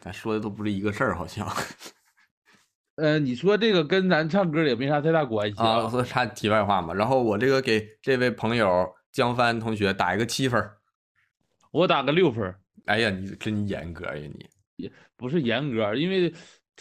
[0.00, 1.46] 咱说的都不是一个事儿，好像。
[2.96, 6.94] 呃，你说这个跟咱唱歌也没啥太大关系啊，说插题外话嘛。
[6.94, 10.62] 然后我这个给这位朋友江帆同学打一个七分，
[11.72, 12.54] 我打个六分。
[12.86, 14.46] 哎呀，你真严格呀你！
[14.76, 16.32] 也不是严格，因为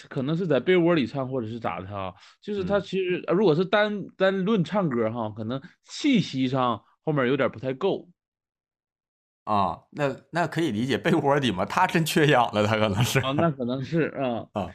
[0.10, 2.14] 可能是在被窝里唱，或者是咋的哈。
[2.42, 8.08] 就是他其实呃如果是单单论唱歌哈，可能气息上后面有点不太够。
[9.46, 13.20] 啊，那那可以理解，被窝里嘛，他真缺氧了，他可能是。
[13.22, 14.70] 啊，那可能是啊啊。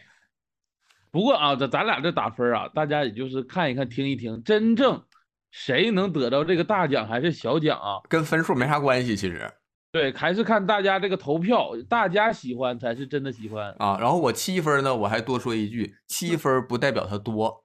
[1.10, 5.02] 不过啊，这咱俩这打分啊，大家也就是看一看、听一听，真正
[5.50, 8.00] 谁能得到这个大奖还是小奖啊？
[8.08, 9.50] 跟分数没啥关系，其实。
[9.90, 13.74] 对，还是看大家这个投票，大家喜欢才是真的喜欢。
[13.78, 17.64] 啊，然后我七分呢，我还多说一句，七分不代表他多。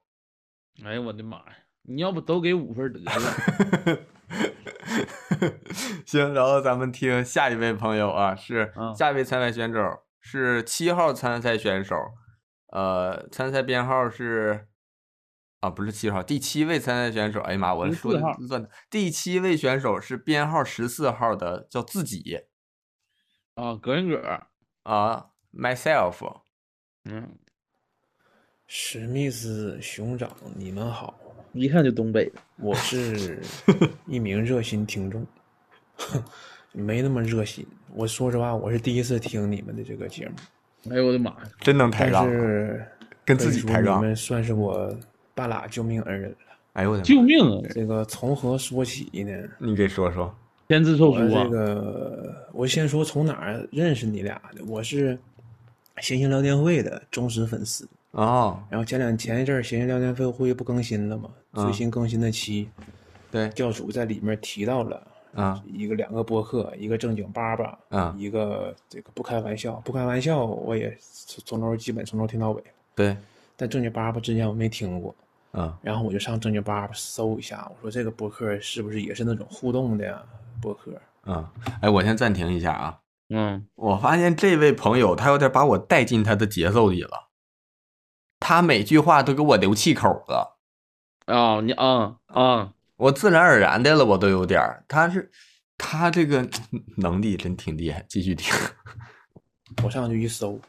[0.84, 1.44] 哎呀，我的妈呀！
[1.86, 4.00] 你要不都给五分得了？
[6.06, 9.78] 行，然后咱们听下一位朋友啊，是下一位参赛选手
[10.18, 11.94] 是七号参赛选手，
[12.74, 14.66] 呃，参赛编号是
[15.60, 17.40] 啊，不是七号，第七位参赛选手。
[17.42, 18.68] 哎呀妈，我说的14号乱。
[18.90, 22.40] 第七位选手是编号十四号的，叫自己
[23.54, 24.40] 啊，葛人格
[24.82, 26.40] 啊，myself。
[27.04, 27.38] 嗯，
[28.66, 31.16] 史密斯熊掌，你们好，
[31.52, 32.40] 一看就东北的。
[32.56, 33.40] 我是
[34.08, 35.24] 一名热心听众，
[36.72, 37.64] 没那么热心。
[37.92, 40.34] 我说实话，我是第一次听你们的这个节目。
[40.90, 41.42] 哎呦我的妈呀！
[41.60, 42.86] 真能抬但杠，是
[43.24, 44.94] 跟自己说抬杠你们算是我
[45.34, 46.36] 半拉救命恩人了。
[46.74, 47.68] 哎呦我的妈救命啊！
[47.74, 49.32] 这个从何说起呢？
[49.58, 50.34] 你给说说。
[50.66, 51.50] 天资寿我书啊这！
[51.50, 54.64] 个我先说从哪儿认识你俩的。
[54.66, 55.18] 我是
[56.00, 57.88] 闲星聊天会的忠实粉丝。
[58.12, 61.30] 哦，然后前两前一阵儿闲星聊天会会不更新了嘛？
[61.52, 62.68] 嗯最新更新的期，
[63.30, 65.00] 对，教主在里面提到了
[65.34, 72.62] 啊，一个两个播客，一个正经巴巴，啊一个这个不开玩笑，不开玩笑，我也从从头基本从头听到尾。
[72.94, 73.16] 对，
[73.56, 75.14] 但正经巴巴之前我没听过，
[75.50, 80.26] 啊，然后我就上正经巴巴搜一下，我说这个播客是不是也是那种互动的
[80.62, 80.92] 播客？
[81.22, 83.00] 啊，哎，我先暂停一下啊。
[83.30, 87.30] 嗯，我发现这位朋友他有点把我带进他的节奏里了，
[88.38, 90.58] 他每句话都给我留气口了。
[91.24, 94.84] 啊，你啊啊，我自然而然的了，我都有点儿。
[94.86, 95.30] 他是
[95.76, 96.48] 他这个
[96.98, 98.54] 能力真挺厉害，继续听。
[99.82, 100.60] 我上去一搜，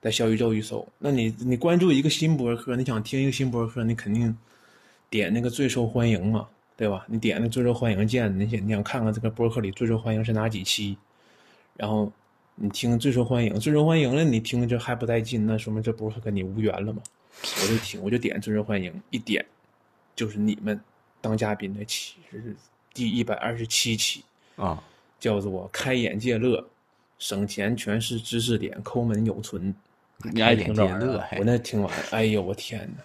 [0.00, 4.36] 在小宇宙一搜，那你你关注一个新播客，你想听一个新播客，你肯定
[5.08, 6.46] 点那个最受欢迎嘛，
[6.76, 7.06] 对吧？
[7.08, 10.98] 你点那最受欢迎键，你想你想看看这个播客里最受欢迎是哪几期，
[11.76, 12.12] 然后
[12.56, 17.00] 你听最受欢迎，最受欢迎了，你听着还不带劲，那说明这不是跟你无缘了吗？
[17.62, 19.44] 我就听，我就点最受欢迎，一点
[20.14, 20.78] 就是你们
[21.24, 22.54] 当嘉宾的期是
[22.92, 24.22] 第一百二十七期
[24.56, 24.84] 啊，
[25.18, 26.62] 叫做“开眼界乐，
[27.18, 29.74] 省钱全是知识点，抠门有存”。
[30.34, 33.02] 你爱听这玩意儿啊我那听完，哎呦我天呐！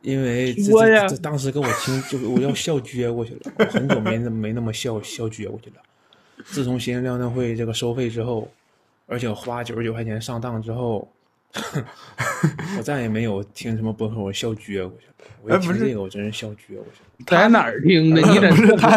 [0.00, 5.76] 因为这这这当时给我听，就我要笑撅过去了，我很久没那没那么笑笑撅过去了。
[6.46, 8.50] 自从新闻料大会这个收费之后，
[9.06, 11.06] 而且花九十九块钱上当之后，
[12.78, 15.14] 我再也没有听什么播客我笑撅过去了。
[15.42, 17.06] 我一哎不是听这个，我真是笑撅过去了。
[17.26, 18.20] 在哪儿听的？
[18.28, 18.96] 你在不是他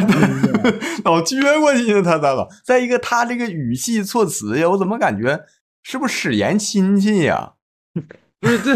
[1.06, 2.48] 老撅过去呢，他咋老？
[2.64, 5.46] 再一个，他这个语气措辞呀，我怎么感觉
[5.84, 7.54] 是不是史言亲戚呀？
[8.40, 8.76] 不是这，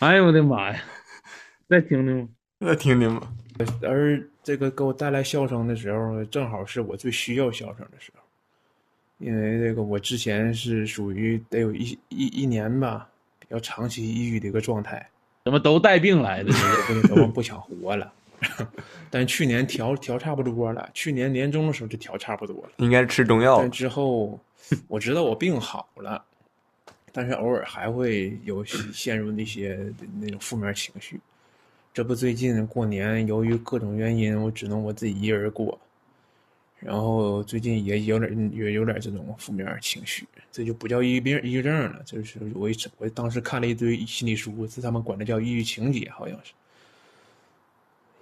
[0.00, 0.80] 哎呦我的妈呀！
[1.68, 2.28] 再听听吗？
[2.60, 3.28] 再听听吧。
[3.82, 8.22] 而这个给我带来笑声的时候，正好是我最需要笑声的时候，
[9.18, 13.08] 因为这个我之前是属于得有一一一年吧，
[13.38, 15.08] 比较长期抑郁的一个状态，
[15.44, 16.52] 怎么都带病来的？
[17.02, 18.12] 不都不想活了。
[19.10, 22.72] 但去年调调差不多了，去年年终的时候就调差不多了。
[22.76, 24.38] 应该是吃中药但之后
[24.88, 26.22] 我知道我病好了，
[27.12, 29.90] 但是偶尔还会有陷入那些
[30.20, 31.18] 那种负面情绪。
[31.94, 35.80] 这不最近过年，由于各种原因，我只能我自己一人过，
[36.78, 46.52] 然后最近也有点也有点这种负面情绪，这就不叫抑郁病、抑郁症了，就是我一我当时看了一堆心理书，是他们管这叫抑郁情节，好像是，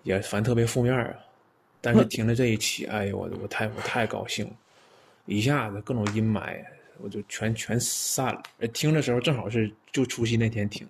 [0.05, 1.15] 也反正特别负面啊。
[1.81, 4.53] 但是听了这一期，哎呦我我太我太高兴了，
[5.27, 6.65] 一下子各种阴霾
[6.99, 8.43] 我就全全散了。
[8.61, 10.87] 呃听的时候正好是就除夕那天听，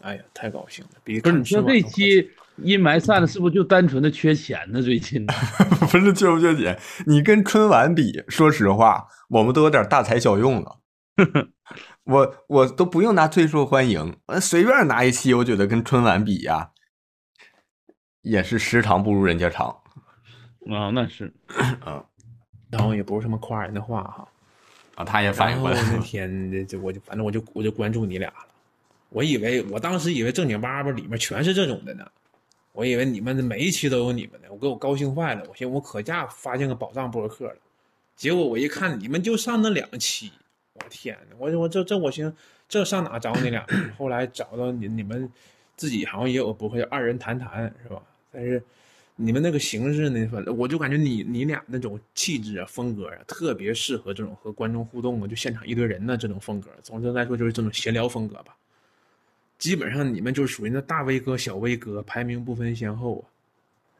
[0.00, 2.30] 哎呀太高兴了，比不是，你说这一期
[2.62, 4.80] 阴霾散了，是不是就单纯的缺钱呢？
[4.82, 5.26] 最近
[5.90, 6.78] 不是缺不缺钱？
[7.06, 10.78] 你跟春晚比，说实话，我们都有点大材小用了。
[12.04, 16.70] 我我都不用拿最受欢迎，呃随便拿一期，我觉得跟春晚比呀、
[18.22, 19.68] 也是时长不如人家长。
[20.70, 21.32] 啊，那是
[21.84, 22.04] 啊，
[22.70, 24.28] 然后也不是什么夸人的话哈。
[24.96, 25.98] 啊，他也反应过来那。
[25.98, 28.46] 天这这我就反正我就我就关注你俩了，
[29.10, 32.04] 我以为我当时以为正经八百里面全是这种的呢，
[32.80, 37.56] 我以为你们每一期都有你们的，我给我高兴坏了，我寻思我可价发现个宝藏播客了，
[38.16, 40.32] 结果我一看你们就上那两期，
[40.72, 42.34] 我天呐，我我这这我寻思
[42.70, 43.66] 这上哪找你俩？
[43.98, 45.30] 后来找到你你们
[45.76, 48.00] 自己好像也有播客叫二人谈谈是吧？
[48.32, 48.62] 但是
[49.14, 56.70] 你们那个形式呢，反正我就感觉你你俩那种气质啊、风格啊，特别适合这种和观众互动啊，就现场一堆人的这种风格。
[56.82, 58.56] 总之来说，就是这种闲聊风格吧。
[59.60, 63.30] 基本上你们就是属于那大 V 哥、小 V 哥，排名不分先后啊，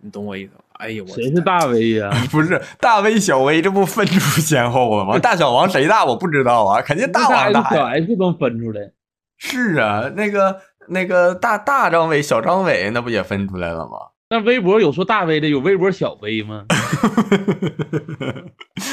[0.00, 0.60] 你懂我意思吗？
[0.72, 5.18] 哎呀，我谁是大 V 呀、 不是大 V 小 V，这不分出先后了吗？
[5.18, 7.84] 大小王谁大我不知道啊，肯定大王大小。
[7.84, 8.90] S 都分出来，
[9.36, 10.58] 是啊，那个
[10.88, 14.08] 那个大大张伟、小张伟，那不也分出来了吗？
[14.32, 16.64] 那微博有说大 V 的，有微博小 V 吗？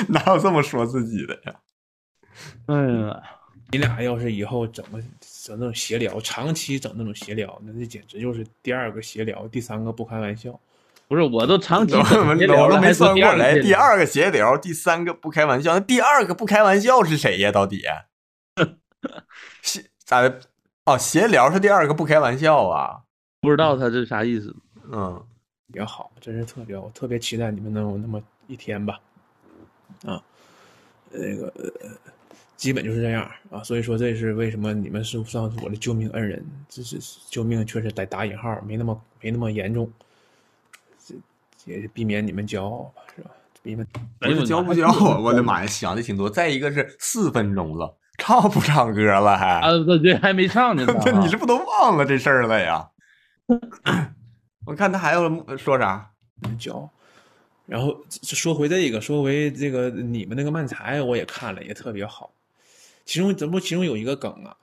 [0.10, 1.54] 哪有这么说自己的呀？
[2.66, 3.22] 哎呀，
[3.72, 5.00] 你俩要是以后整个
[5.44, 10.60] 整那种闲聊，长期整那种闲聊，那这简直就是第二个闲聊，第三个不开玩笑。
[11.08, 17.52] 不是，我都长期我整闲聊了，我都没算过来，第二个第二个闲聊，第三个不开玩笑，那第二个不开玩笑是谁呀？
[17.52, 17.84] 到底？
[19.62, 20.42] 闲咋的？
[20.86, 23.02] 哦，闲聊是第二个不开玩笑啊？
[23.42, 24.56] 不知道他这啥意思。
[24.92, 25.22] 嗯，
[25.74, 29.00] 也好，真是特别，我特别期待你们能有那么一天吧。
[30.06, 30.24] 啊，
[31.12, 31.70] 那个、呃、
[32.58, 36.98] 基本就是这样啊，所以说这是为什么你们是算是我的救命恩人，这是
[37.30, 39.90] 救命确实得打引号，没那么没那么严重，
[41.08, 41.16] 这
[41.72, 43.30] 也是避免你们骄傲吧，是吧？
[43.62, 43.88] 避免
[44.20, 45.20] 不是骄不骄傲？
[45.20, 46.30] 我的妈呀，想的挺多。
[46.30, 49.60] 再一个是四分钟了，唱不唱歌了还？
[49.60, 50.84] 啊，对对，还没唱呢。
[51.06, 52.90] 这你这不都忘了这事儿了呀？
[54.66, 56.10] 我看他还要说啥？
[56.60, 56.90] 骄傲。
[57.68, 62.32] 然后说回这个，说回这个你们那个漫才，我也看了，也特别好。
[63.08, 64.56] 其中怎么其中有一个梗啊，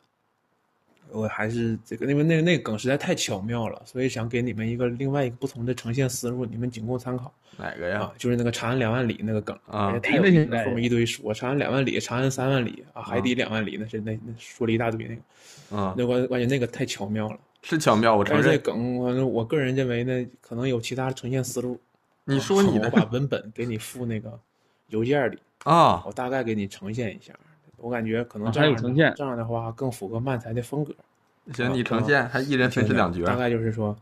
[1.11, 7.33] 我还是这个，因为那个那个梗实在太巧妙了，所以想给你们一个另外一个不同的呈现思路，你们仅供参考。
[7.57, 8.01] 哪个呀？
[8.01, 15.81] 啊，就是那个长安两万里那个梗啊哎太有意思了后面一堆说长安两万里，长安三万里啊，海底两万里，那是那那说了一大堆那个。
[15.81, 18.59] 啊，那我感觉那个太巧妙了，是巧妙，我承但是这。
[18.59, 21.81] 梗，反正我个人认为呢，可能有其他呈现思路。
[22.25, 24.39] 你说你的我把文本给你附那个
[24.89, 27.33] 邮件里啊，我大概给你呈现一下。
[27.85, 30.95] 我感觉可能啊这样的、还有呈现这样的话更符合漫才的风格。
[31.53, 33.23] 行，啊你呈现，还一人分饰两角。
[33.27, 33.95] 大概就是说，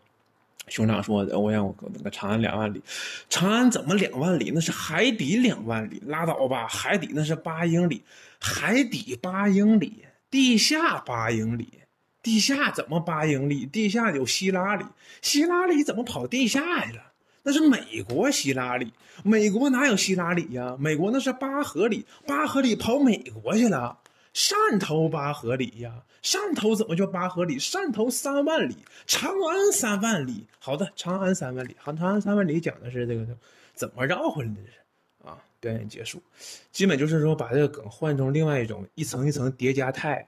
[0.68, 2.80] 兄长说的，我让我那个长安两万里，
[3.28, 4.52] 长安怎么两万里？
[4.54, 6.68] 那是海底两万里，拉倒吧！
[6.68, 8.04] 海底那是八英里，
[8.38, 11.80] 海底八英里，地下八英里，
[12.22, 13.66] 地下怎么八英里？
[13.66, 14.84] 地下有希拉里，
[15.20, 17.02] 希拉里怎么跑地下去了？
[17.42, 18.92] 那是美国希拉里，
[19.24, 20.76] 美国哪有希拉里呀？
[20.78, 23.98] 美国那是巴河里，巴河里跑美国去了。
[24.32, 27.58] 汕头八河里呀，汕头怎么叫八河里？
[27.58, 28.76] 汕头三万里，
[29.06, 30.46] 长安三万里。
[30.58, 33.26] 好的，长安三万里，长安三万里讲的是这个
[33.74, 35.36] 怎么绕回来的是啊？
[35.60, 36.22] 表演结束，
[36.70, 40.26] 基本就是说把这个梗换成另外一种一层一层叠加态，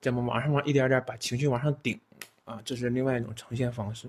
[0.00, 1.98] 这么往上往一点点把情绪往上顶
[2.44, 4.06] 啊，这是另外一种呈现方式。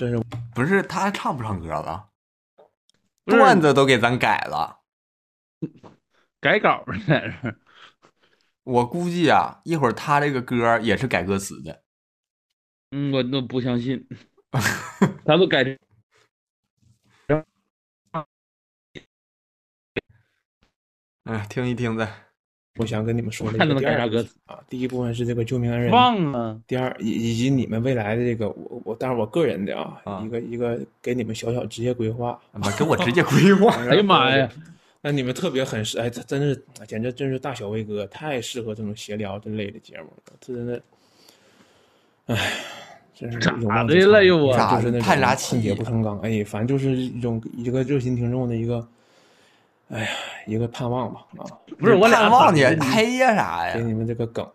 [0.00, 0.18] 这是
[0.54, 2.08] 不是他还唱不唱歌了？
[3.26, 4.80] 段子都给咱改了，
[6.40, 7.54] 改稿呢在这。
[8.62, 11.84] 我估计啊，一会儿他这个歌也是改歌词的。
[12.92, 14.08] 嗯，我都不相信，
[15.26, 15.78] 他都改成
[21.24, 22.29] 哎，听一听再。
[22.76, 26.58] 我想跟你们说的一看他能个第二改啥歌词啊，第一部分是这个救命恩人，忘啊。
[26.66, 34.48] 第二以以及你们未来的这个我我，当然我个人的啊，一个一个给你们小小职业规划，妈给我职业规划哎呀妈呀！
[35.02, 40.82] 那你们特别很适，哎，这真是简直真是大小威哥，太适合这种闲聊这类的节目了，这真的，
[42.26, 42.52] 哎，
[43.14, 48.86] 真是永忘咋的了又啊就是那种叹啥恨铁不成钢，哎，反正就是一种一个热心听众的一个，
[49.90, 50.08] 哎呀，
[50.46, 51.44] 一个盼望吧啊，
[51.78, 53.74] 不是我俩盼望你咋的黑呀啥呀？
[53.74, 54.48] 给你们这个梗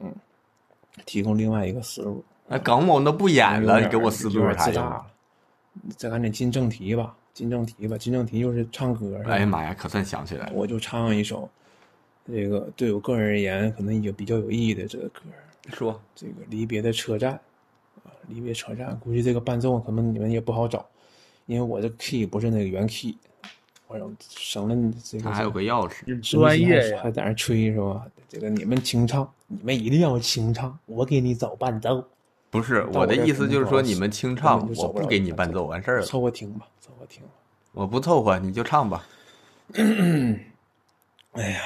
[1.05, 2.23] 提供另外一个思路。
[2.47, 5.05] 那梗我们都不演了，给我思路啥自大了。
[5.97, 9.21] 再赶紧进正题吧，进正题吧，进正题就是唱歌。
[9.25, 10.53] 哎呀妈呀，可算想起来了。
[10.53, 11.49] 我就唱一首，
[12.25, 15.21] 这个对我个人而言可能也比较有意义的这个歌。
[15.73, 17.33] 说这个离别的车站
[18.05, 20.85] 啊，离别车站，估计这个伴奏可能你们也不好找，
[21.45, 23.34] 因为我这 key 不是那个原 key，我
[24.29, 25.23] 省了你这个。
[25.23, 28.05] 他还有个钥匙，专业呀还在那吹是吧？
[28.27, 32.03] 这个你们清唱，你们一定要清唱，我给你找伴奏。
[32.49, 36.05] 不是我的意思，就是说你们清唱我不给你你伴奏，完事儿了。
[36.05, 37.29] 凑合听吧，凑合听吧。
[37.73, 39.05] 我不凑合，你就唱吧。
[41.33, 41.59] 哎呀，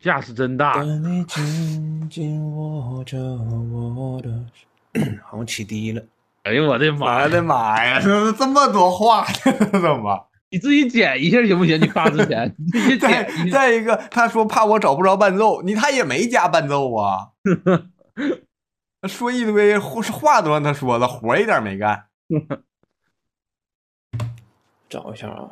[0.00, 0.74] 架势真大。
[0.74, 6.02] 当你紧紧握着我的手，好像起低了。
[6.42, 7.22] 哎呦我的妈！
[7.22, 9.24] 我的妈呀，这这么多话，
[9.72, 10.26] 怎么？
[10.50, 11.80] 你自己剪一下行不行？
[11.80, 13.58] 你发之前你自己再剪一下。
[13.58, 17.30] 再一个，他说怕我找不着伴奏，你他也没加伴奏啊。
[19.08, 22.06] 说一堆话话都让他说了，活一点没干。
[24.88, 25.50] 找一下啊，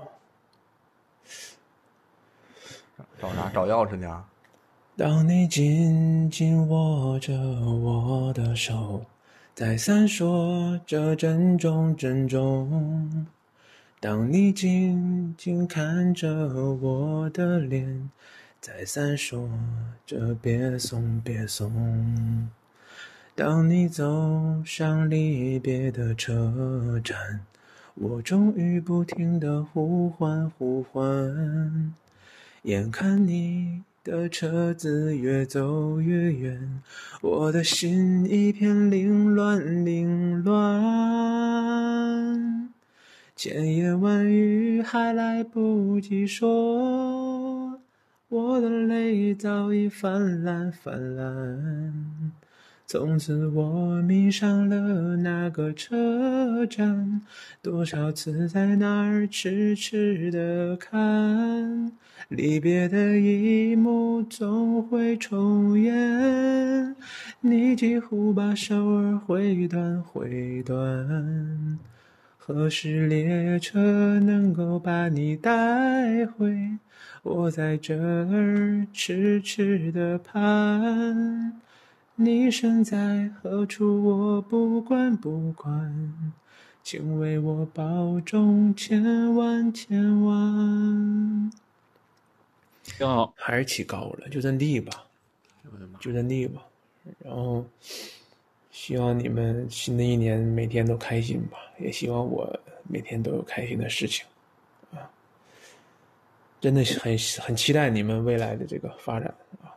[3.21, 3.51] 找啥？
[3.53, 4.25] 找钥匙呢？
[4.97, 9.05] 当你紧紧握着我的手，
[9.53, 13.27] 再三说着珍重珍重。
[14.05, 16.29] 当你静静看着
[16.75, 18.11] 我的脸，
[18.61, 19.49] 再三说
[20.05, 22.47] 着别送别送。
[23.35, 27.41] 当你走上离别的车站，
[27.95, 31.95] 我终于不停地呼唤呼唤。
[32.65, 36.83] 眼看你的车子越走越远，
[37.23, 41.55] 我的心一片凌乱凌乱。
[43.37, 47.81] 千言万语还来不及说，
[48.29, 52.33] 我的泪早已泛滥泛滥。
[52.87, 57.23] 从此我迷上了那个车站，
[57.61, 61.91] 多少次在那儿痴痴的看，
[62.29, 66.95] 离别的一幕总会重演，
[67.41, 71.79] 你几乎把手儿挥断挥断。
[72.47, 76.77] 何时列车能够把你带回？
[77.23, 81.59] 我在这儿痴痴的盼。
[82.17, 84.05] 你身在何处？
[84.05, 86.13] 我不管不管，
[86.83, 91.51] 请为我保重，千万千万。
[92.83, 95.05] 挺好，还是起高了，就这地吧，
[95.99, 96.61] 就这地吧。
[97.21, 97.65] 然后，
[98.75, 102.45] 希望你们新的一年每天都开心吧，也希望我
[102.83, 104.27] 每天都有开心的事情
[104.91, 104.99] 啊。
[106.61, 109.33] 真的是很很期待你们未来的这个发展
[109.63, 109.71] 啊。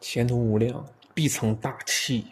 [0.00, 0.84] 前途无量，
[1.14, 2.26] 必成大器，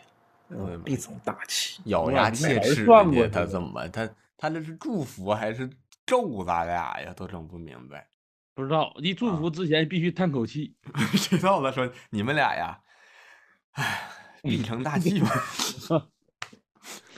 [0.48, 5.70] 嗯，必成大器，咬牙切齿的，他怎么他他这是祝福还是
[6.04, 7.14] 咒咱俩呀？
[7.14, 8.04] 都整不明白。
[8.52, 10.74] 不知道，一祝福之前必须叹口气。
[11.14, 12.76] 知道了，说你们俩呀，
[13.76, 14.10] 哎，
[14.42, 15.28] 必成大器吧。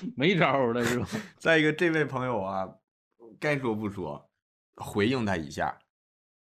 [0.15, 1.09] 没招儿了是吧？
[1.39, 2.69] 再一个，这位朋友啊，
[3.41, 4.31] 该说不说，
[4.77, 5.77] 回应他一下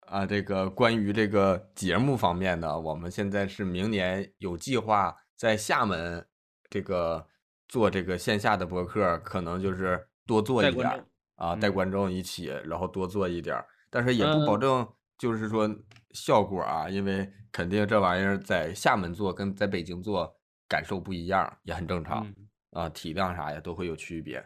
[0.07, 0.25] 啊。
[0.25, 6.27] 这个关于这个节目方面呢，我们现在是明年有计划在厦门
[6.67, 7.27] 这个
[7.67, 15.69] 做这个线下的博客，可能就是多做一点啊，带嗯观众一起，然后多做一点，但是也不保嗯证就是说
[16.13, 22.25] 效果啊，因为肯定这玩意儿在厦门做跟在北京做感受不一样，也很正常。
[22.25, 24.43] 嗯啊，体量啥呀都会有区别。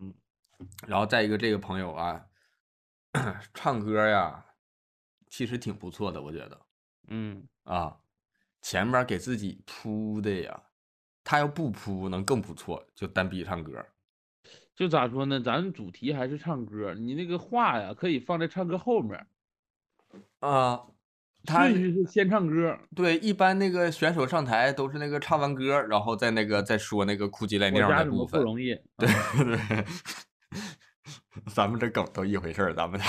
[0.00, 0.14] 嗯，
[0.86, 2.24] 然后再一个，这个朋友啊，
[3.52, 4.42] 唱歌呀，
[5.28, 6.58] 其实挺不错的，我觉得
[7.08, 7.98] 嗯，啊，
[8.62, 10.62] 前面给自己铺的呀，
[11.22, 13.84] 他要不铺能更不错，就单逼唱歌。
[14.74, 15.38] 就咋说呢？
[15.38, 19.26] 咱主题还是唱歌，你那个话呀，可以放在唱歌后面。
[20.38, 20.86] 啊，
[21.48, 28.42] 他顺序是先唱歌，对，一般那个选手上台都是那个唱完歌，然后再那个再说那个哭唧赖我尿的部分。
[28.42, 28.74] 容易？
[28.98, 29.08] 对
[29.44, 29.84] 对，
[31.54, 33.06] 咱们这梗都一回事儿，咱们俩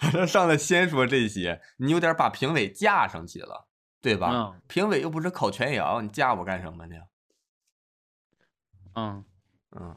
[0.00, 3.68] 他这 上来先说这些，你有点把评委架上去了，
[4.02, 4.32] 对吧？
[4.32, 6.96] 嗯评委又不是烤全羊，你架我干什么呢？
[8.94, 9.24] 嗯
[9.78, 9.96] 嗯，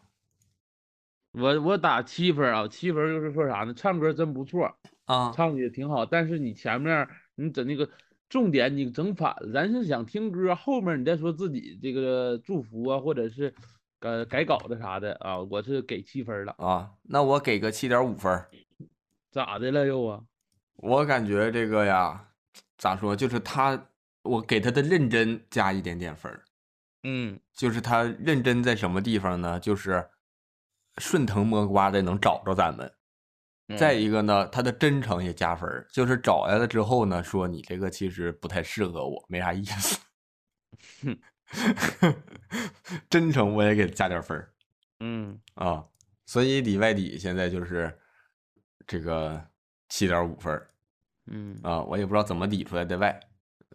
[1.32, 3.74] 我我打七分啊，七分就是说啥呢？
[3.74, 4.78] 唱歌真不错
[5.12, 7.90] 啊，唱的也挺好，但是你前面你整那个
[8.30, 13.54] 重点你整反了，咱是想听歌，后面你再说自己这个祝福啊，或者是
[14.00, 18.46] 呃改稿子啥的啊，我是给七分了，啊，那我给个七点五分。
[19.30, 20.22] 咋的了又啊？
[20.76, 22.30] 我感觉这个呀，
[22.78, 23.88] 咋说，就是他，
[24.24, 26.44] 我给他的认真加一点点分儿。
[27.04, 29.60] 嗯，就是他认真在什么地方呢？
[29.60, 30.08] 就是
[30.98, 32.92] 顺藤摸瓜的能找着咱们。
[33.78, 40.00] 再嗯一个呢，他的真诚也加分儿，就是找来了之后呢，说你这个其实不太适合我，没啥意思。
[43.10, 44.50] 真诚我也给加点分儿
[45.00, 45.84] 嗯啊，
[46.26, 47.94] 所以里外里现在就是
[48.88, 49.44] 这个
[49.90, 50.68] 七点五分儿
[51.28, 53.20] 嗯啊，我也不知道怎么理出来的外，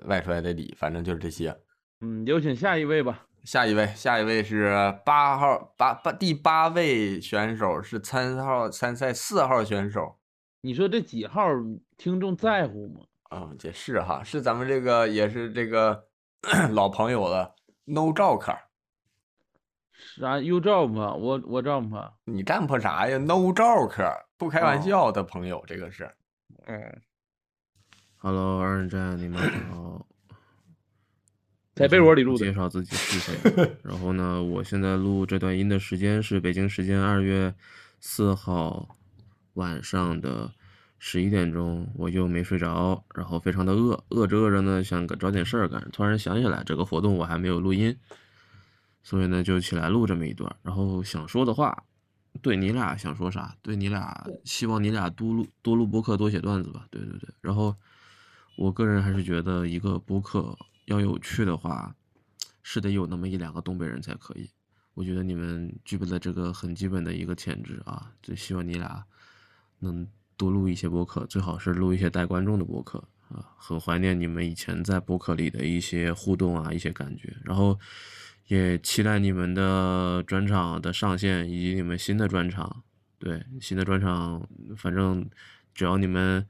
[0.05, 1.57] 外出来的里，反正就是这些。
[2.01, 3.27] 嗯，有请下一位吧。
[3.47, 4.75] 下一位，下一位是
[5.05, 10.19] 八号八八第八位选手是参号参赛四号选手。
[10.63, 11.49] 你说这几号
[11.97, 13.03] 听众在乎吗？
[13.31, 16.09] 啊、也是哈，是咱们这个也是这个
[16.75, 17.55] 老朋友了
[17.85, 18.59] ，No Joke。
[19.93, 21.15] 啥又照吗？
[21.15, 22.15] 我我照吗？
[22.25, 26.13] 你占破啥呀？No Joke，不开玩哦笑的朋友，这个是。
[26.67, 27.01] 嗯
[28.17, 29.41] ，Hello，二人战，你们
[29.71, 30.05] 好。
[31.77, 33.37] 在被窝里录的介绍自己是谁。
[33.85, 37.55] 然后呢，我现在录这段音的时间是北京时间二月
[38.01, 38.97] 四号
[39.53, 40.51] 晚上的
[40.99, 47.95] 十一点钟，我又没睡着，然后非常的饿，饿着饿着呢，想找点事儿干，突然想起来这个活动我还没有录音，
[49.03, 51.85] 所以呢就起来录这么一段，然后想说的话。
[52.43, 53.57] 对你俩想说啥？
[53.63, 56.87] 对你俩，希望你俩多录多录播客，多写段子吧。
[56.91, 57.31] 对对对。
[57.41, 57.75] 然后，
[58.59, 60.55] 我个人还是觉得一个播客
[60.87, 61.95] 要有趣的话，
[62.65, 64.51] 是得有那么一两个东北人才可以。
[64.95, 69.05] 我觉得你们具备了这个很基本的一个潜质啊，就希望你俩
[69.79, 72.99] 能多录一些播客，最好是录一些带观众的播客
[73.29, 73.55] 啊。
[73.57, 77.37] 很怀念你们以前在播客里的一些互动啊，一些感觉。
[77.45, 77.79] 然后。
[78.49, 82.85] 也期待你们的专场的上线，以及你们新的专场。
[83.19, 85.29] 对，新的专场，反正
[85.75, 86.47] 只要你们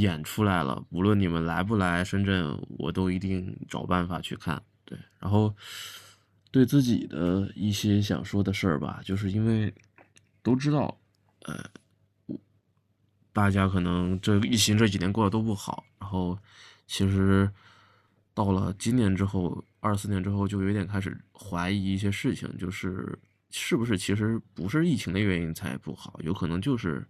[0.00, 4.62] 演出来了，无论你们来不来深圳，我都一定找办法去看。
[4.84, 5.54] 对，然后
[6.50, 9.72] 对自己的一些想说的事儿吧，就是因为
[10.42, 10.96] 都知道，
[11.42, 11.64] 呃，
[13.32, 16.38] 大家可能这疫情这几年过得都不好，然后
[16.86, 17.50] 其实
[18.32, 19.64] 到了今年之后。
[19.84, 23.18] 二四年之后就有点开始怀疑一些事情，就是
[23.50, 27.06] 是不是其实不是疫情的原因才不好，有可能就是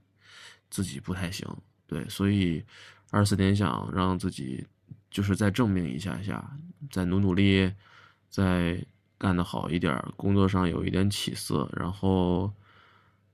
[0.70, 1.46] 自己不太行。
[1.86, 2.64] 对，所以
[3.10, 4.66] 二四年想让自己
[5.10, 6.56] 就是再证明一下下，
[6.90, 7.72] 再努努力，
[8.28, 8.84] 再
[9.18, 12.52] 干得好一点，工作上有一点起色，然后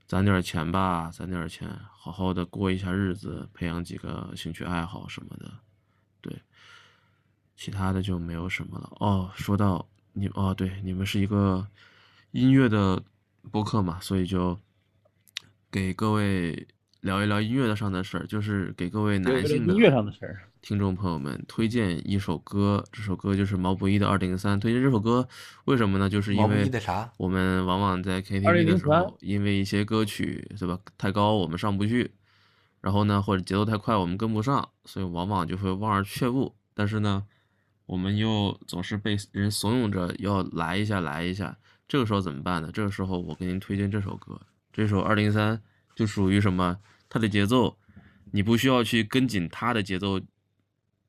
[0.06, 5.52] 攒点钱吧，攒点钱，好好的过一下日子，培养几个兴趣爱好什么的，
[6.20, 6.40] 对。
[7.56, 9.30] 其他的就没有什么了哦。
[9.34, 11.68] 说到你哦，对，你们是一个
[12.30, 13.02] 音乐的
[13.50, 14.58] 播客嘛，所以就
[15.70, 16.66] 给各位
[17.00, 24.58] 聊一聊音乐上的事儿，就是给各位男性的音乐上的事儿听众朋友们推荐一首歌，这首歌就是毛不易的《二零三》。
[24.60, 25.26] 推荐这首歌
[25.64, 26.08] 为什么呢？
[26.08, 26.70] 就是因为？
[27.16, 32.10] 我们往往在 KTV 的时候，因为一些歌曲对吧太高，我们上不去，
[32.80, 36.54] 然后呢或者节奏太快，我们跟不上，所以往往就会望而却步。
[36.74, 37.24] 但是呢。
[37.86, 41.58] 我们又总是被人怂恿着要来一下来一下，
[41.88, 42.70] 这个时候怎么办呢？
[42.72, 44.40] 这个时候我给您推荐这首歌，
[44.72, 45.60] 这首二零三
[45.94, 46.78] 就属于什么？
[47.08, 47.76] 它的节奏，
[48.32, 50.20] 你不需要去跟紧它的节奏，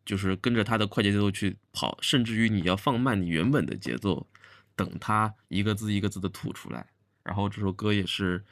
[0.04, 4.28] 就是跟着它的快节奏去跑，甚至于你要放慢你原本的节奏，
[4.76, 6.88] 等它一个字一个字的吐出来。
[7.24, 8.44] 然后这首歌也是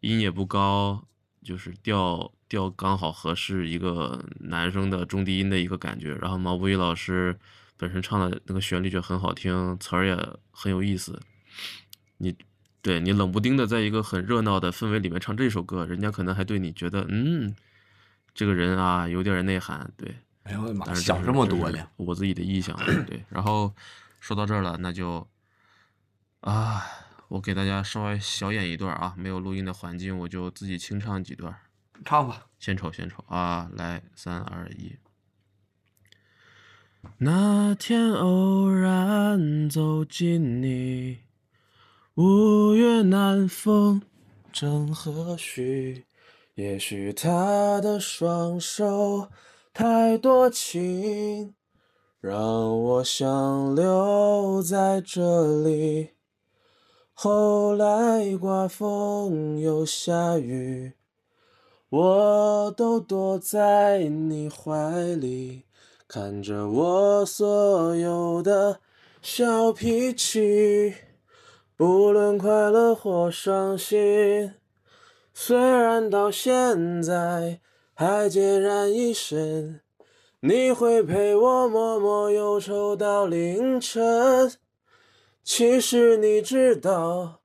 [0.00, 1.06] 音也不高，
[1.42, 6.14] 就是调调刚好合适一个男生的中低音的一个感觉。
[6.14, 7.38] 然后毛不易老师
[7.76, 10.16] 本身唱的那个旋律就很好听，词儿也
[10.50, 11.20] 很有意思。
[12.16, 12.34] 你
[12.84, 17.56] 对你冷不丁的在一个很热闹的氛围里面唱这首歌，人家可能还对你觉得嗯，
[18.34, 19.90] 这个人啊有点内涵。
[19.96, 22.76] 对，哎呦我的妈，但是想这么多呢呢，我自己的臆想。
[23.06, 23.74] 对， 然后
[24.20, 25.26] 说到这儿了，那就
[26.40, 26.82] 啊，
[27.28, 31.56] 我给大家稍微小演一段啊，没有录音的环境，我就自己清唱几段。
[32.04, 33.70] 唱吧，献丑献丑啊！
[33.72, 34.96] 来，三二一。
[37.16, 41.20] 那天偶然走进你，
[42.16, 44.00] 五月南风
[44.52, 46.04] 正和煦，
[46.54, 49.26] 也许他的双手
[49.72, 51.56] 太多情，
[52.20, 56.10] 让我想留在这里。
[57.14, 60.92] 后来刮风又下雨，
[61.88, 65.64] 我都躲在你怀里，
[66.06, 68.78] 看着我所有的
[69.20, 70.94] 小脾气，
[71.76, 74.54] 不论快乐或伤心。
[75.32, 77.60] 虽然到现在
[77.92, 79.80] 还孑然一身，
[80.38, 84.52] 你会陪我默默忧愁到凌晨。
[85.42, 87.40] 其实你知道，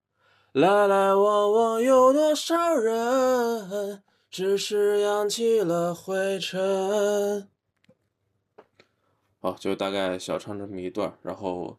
[0.52, 7.50] 来来往往有多少人，只是扬起了灰尘。
[9.42, 11.79] 好，就大概小唱这么一段，然后，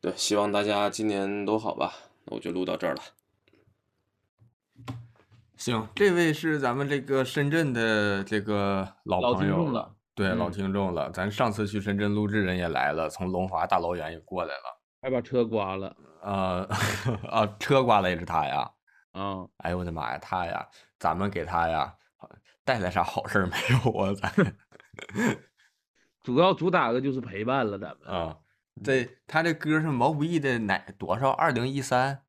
[0.00, 1.92] 对，希望大家今年都好吧。
[2.24, 3.02] 那我就录到这儿了。
[5.56, 11.10] 行，这位是咱们这个深圳的这个老老朋友了听众了，对，老嗯听众了。
[11.10, 14.80] 咱上次去深圳录制，人也来了，从龙华大老远也过来了。
[15.02, 15.94] 还把车刮了。
[16.22, 16.66] 呃，
[17.28, 18.70] 啊，车刮了也是他呀。
[19.12, 20.66] 啊，哎呦我的妈呀，他呀，
[20.98, 21.94] 咱们给他呀
[22.64, 24.14] 带来啥好事儿没有啊？
[24.14, 24.56] 咱
[26.22, 28.08] 主要主打的就是陪伴了，咱们。
[28.08, 28.38] 啊，
[28.82, 31.30] 这他这歌是毛不易的哪多少？
[31.30, 32.22] 二零一三。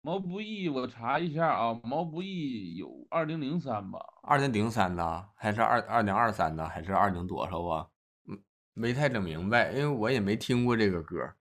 [0.00, 3.98] 毛不易，我查一下啊，毛不易有二零零三吧？
[4.22, 5.26] 二零零三呢？
[5.34, 6.66] 还是二二零二三呢？
[6.66, 7.88] 还是二零多少啊？
[8.26, 8.38] 嗯，
[8.74, 11.34] 没太整明白，因为我也没听过这个歌。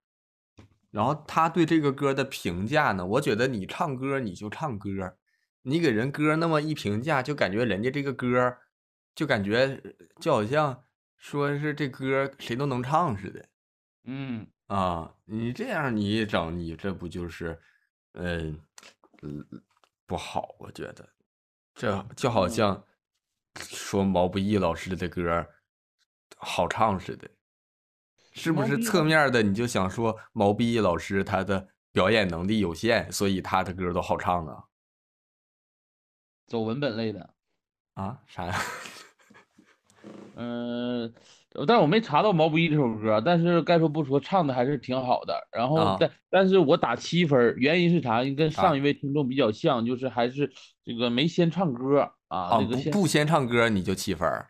[0.89, 5.15] 然后他对这个歌的评价呢，我觉得你唱歌你就唱歌，
[5.61, 8.57] 你给人歌那么一评价，就感觉人家这个歌，
[9.13, 9.81] 就感觉
[10.19, 10.83] 就好像
[11.15, 13.47] 说是这歌谁都能唱似的。
[14.09, 17.59] 嗯，啊，你这样你一整，你这不就是，
[18.13, 18.57] 嗯，
[19.21, 19.45] 嗯，
[20.05, 21.07] 不好，我觉得，
[21.75, 22.83] 这就好像
[23.55, 25.53] 说毛不易老师的歌儿
[26.37, 27.29] 好唱似的，
[28.31, 34.63] 是不是不易老侧面儿的你就想说毛不易老师他的表演能力有限，所以他的歌儿都好唱啊？
[36.47, 37.33] 走文本类的。
[37.95, 38.55] 啊，啥呀？
[40.35, 41.13] 嗯，
[41.65, 45.33] 但我没查到毛不易这首歌，但是该说不说，唱的还是挺好的。
[45.51, 48.23] 然后啊但但是我打七分儿，原因是啥？
[48.35, 50.51] 跟啊上一位听众比较像，就是还是
[50.83, 54.47] 这个没先唱歌啊，啊，这个先不不先唱歌你就七分儿？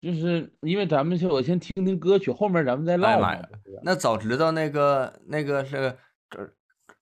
[0.00, 3.28] 就是因为咱们先我先听听歌曲，后面咱们再唠嘛。
[3.28, 3.42] 哎
[3.82, 5.96] 那早知道那个那个是
[6.30, 6.50] 这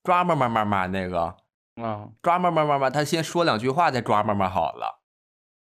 [0.03, 1.35] 抓嘛嘛嘛嘛那个
[1.75, 4.99] 啊，抓嘛嘛嘛嘛，他先说两句话再抓嘛嘛好了，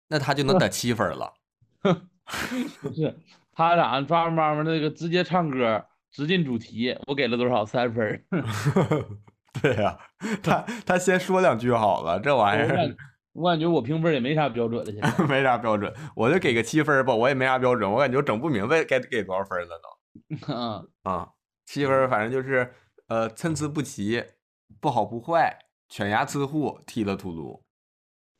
[0.09, 1.33] 那他就能 得七分了。
[2.81, 3.15] 不是，
[3.57, 7.65] 他俩抓妈妈那个直接唱歌，直进主题，我给了多少？
[7.65, 8.21] 三分儿。
[9.59, 9.97] 对呀、
[10.43, 12.95] 他他先说两句好了，这玩意儿
[13.33, 15.09] 我感觉我评分也没啥标准的，现在。
[15.25, 20.53] 没啥标准，我就给个七分儿吧，我也没啥标准，我感觉我整不明白该给多少分了都。
[20.53, 21.29] 啊，啊，
[21.65, 22.71] 七分儿反正就是
[23.07, 24.23] 呃参差不齐，
[24.79, 25.57] 不好不坏，
[25.89, 27.63] 犬牙伺户，踢了秃噜。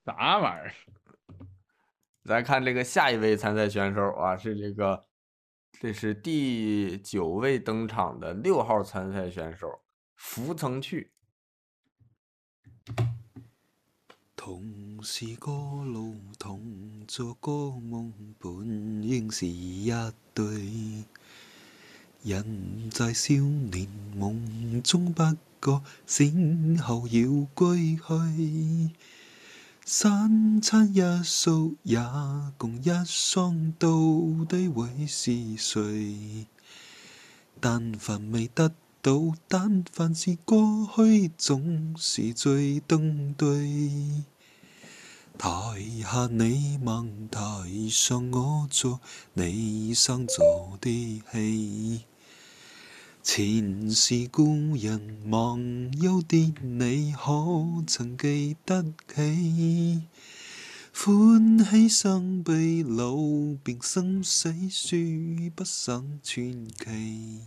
[0.06, 0.72] 啥玩意儿？
[2.24, 5.07] 咱看这个下一位参赛选手啊，是这个，
[5.80, 9.80] 这是第九位登场的六号参赛选手，
[10.16, 11.12] 福曾去。
[14.36, 19.92] 同是個路，同做個夢，本應是一
[20.34, 21.06] 對。
[22.24, 23.88] 人在少年
[24.18, 25.22] 夢中不
[25.62, 27.22] 覺，醒後要
[27.56, 28.96] 歸去。
[29.90, 31.98] 三餐一宿也
[32.58, 33.88] 共一双，到
[34.50, 36.46] 底會是誰？
[37.62, 38.70] 但凡未得
[39.02, 44.26] 到，但凡是過去，總是最登對。
[45.38, 45.48] 台
[46.02, 47.40] 下你望，台
[47.90, 49.00] 上我做，
[49.36, 52.04] 你生做的戲。
[53.30, 54.46] 前事故
[54.78, 58.82] 人忘憂啲，你可曾記得
[59.14, 60.02] 起？
[60.96, 63.18] 歡喜生悲老，
[63.62, 67.42] 病生死書不省傳奇。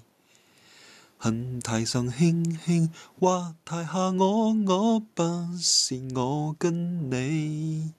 [1.16, 5.22] 恨台上輕輕，或台下我，我不
[5.58, 7.94] 是我跟你。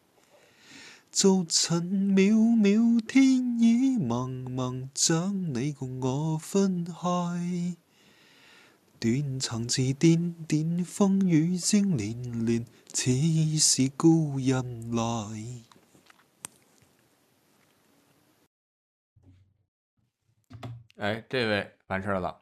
[1.11, 1.83] 早晨
[2.15, 7.75] 渺渺，天已茫茫，將你共我分開。
[8.97, 13.11] 斷腸字點點，風雨聲連連，似
[13.59, 15.03] 是故人來。
[20.95, 22.41] 哎，这位完事儿了。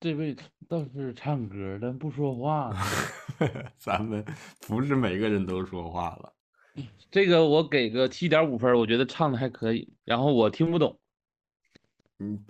[0.00, 0.36] 这位
[0.68, 2.80] 倒是唱歌，但不说话呢。
[3.78, 4.24] 咱们
[4.66, 6.34] 不是每个人都说话了。
[7.10, 9.92] 这个我给个七点五分，我觉得唱的还可以。
[10.04, 10.98] 然后我听不懂，
[12.18, 12.44] 嗯，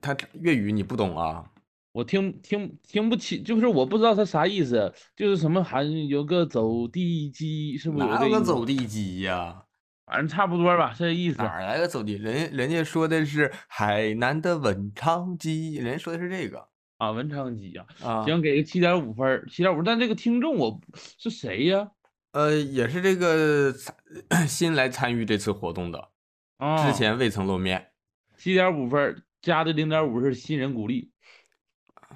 [0.00, 1.50] 他粤语你不懂啊？
[1.92, 9.64] 我听听听不清，就是我不知道他啥意思，就是什么还有个走地鸡，是不是有个走地鸡呀？
[10.06, 11.38] 反正差不多吧，这意思。
[11.38, 12.14] 哪来个走地？
[12.14, 16.68] 人人家说的是海南的文昌鸡，人家说的是这个
[17.04, 18.24] 啊，文昌鸡呀、啊。
[18.24, 19.82] 行，给个七点五分儿，七点五。
[19.82, 20.80] 但这个听众我
[21.18, 21.90] 是谁呀？
[22.32, 23.74] 呃，也是这个
[24.48, 26.08] 新来参与这次活动的，
[26.56, 27.90] 啊，之前未曾露面。
[28.36, 31.10] 七点五分儿，加的零点五是新人鼓励。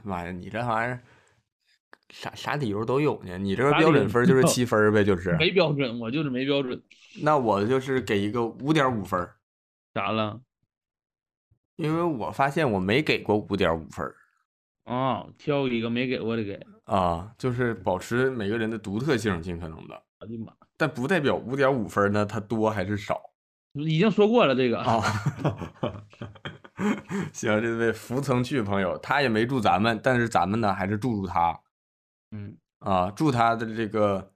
[0.03, 1.03] 妈呀，你这玩意儿
[2.09, 3.37] 啥啥理由都有呢？
[3.37, 5.37] 你这个标准分就是七分儿呗，就是。
[5.37, 6.83] 没标准，我就是没标准。
[7.23, 9.37] 那我就是给一个五点五分儿，
[9.93, 10.41] 咋了？
[11.77, 14.05] 因为我发现我没给过五点五分
[14.89, 16.67] 儿啊，挑一个没给我的给。
[16.85, 20.03] 啊，就是保持每个人的独特性，尽可能的。
[20.21, 20.53] 我的妈！
[20.77, 23.21] 但不代表五点五分呢，它多还是少
[23.75, 25.01] 已经说过了这个啊。
[27.33, 31.61] 行，这位福曾去朋友，他也没祝咱们，但是咱们呢还是祝祝他
[32.31, 34.33] 嗯，啊，祝他的这个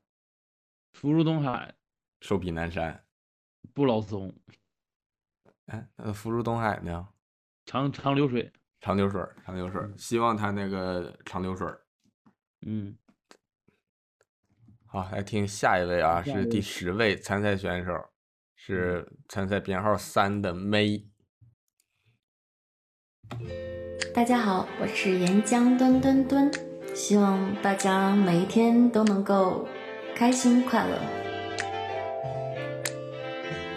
[0.92, 1.74] 福如东海，
[2.20, 3.02] 寿比南山。
[3.72, 4.34] 不老松，
[5.66, 7.08] 哎，那福如东海呢？
[7.64, 8.52] 长长流水。
[8.82, 11.68] 长流水，长流水，希望他那个长流水。
[12.66, 12.96] 嗯，
[14.86, 17.92] 好，来听下一位啊，是第十位参赛选手，
[18.56, 21.04] 是参赛编号三的 May。
[24.12, 26.50] 大家好，我是岩浆墩墩墩，
[26.92, 29.64] 希望大家每一天都能够
[30.16, 30.98] 开心快乐，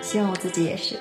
[0.01, 0.99] 希望我自己也是。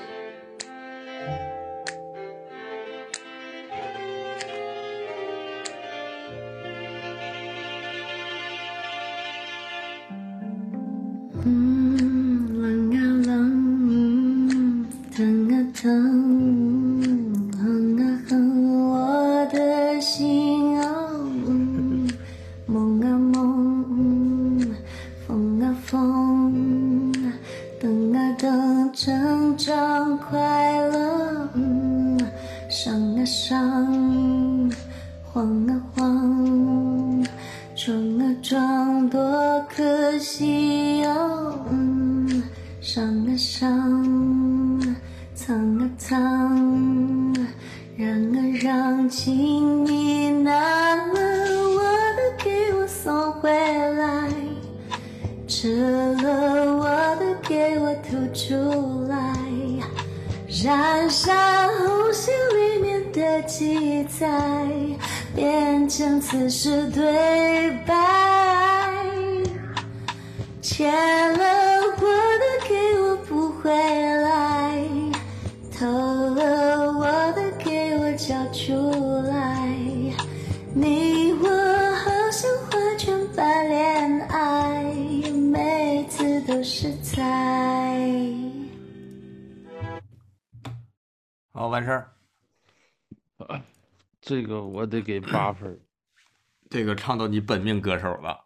[94.85, 95.79] 得给八分儿。
[96.69, 98.45] 这个唱到你本命歌手了。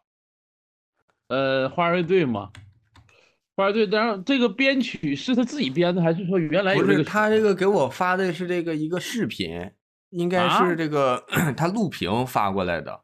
[1.28, 2.52] 呃，花儿乐队嘛，
[3.56, 7.04] 花儿乐队，当然这个编曲是他自己编的，还是说原来有不是这个？
[7.04, 9.72] 他这个给我发的是这个一个视频，
[10.10, 11.24] 应该啊是这个
[11.56, 13.02] 他录屏发过来的。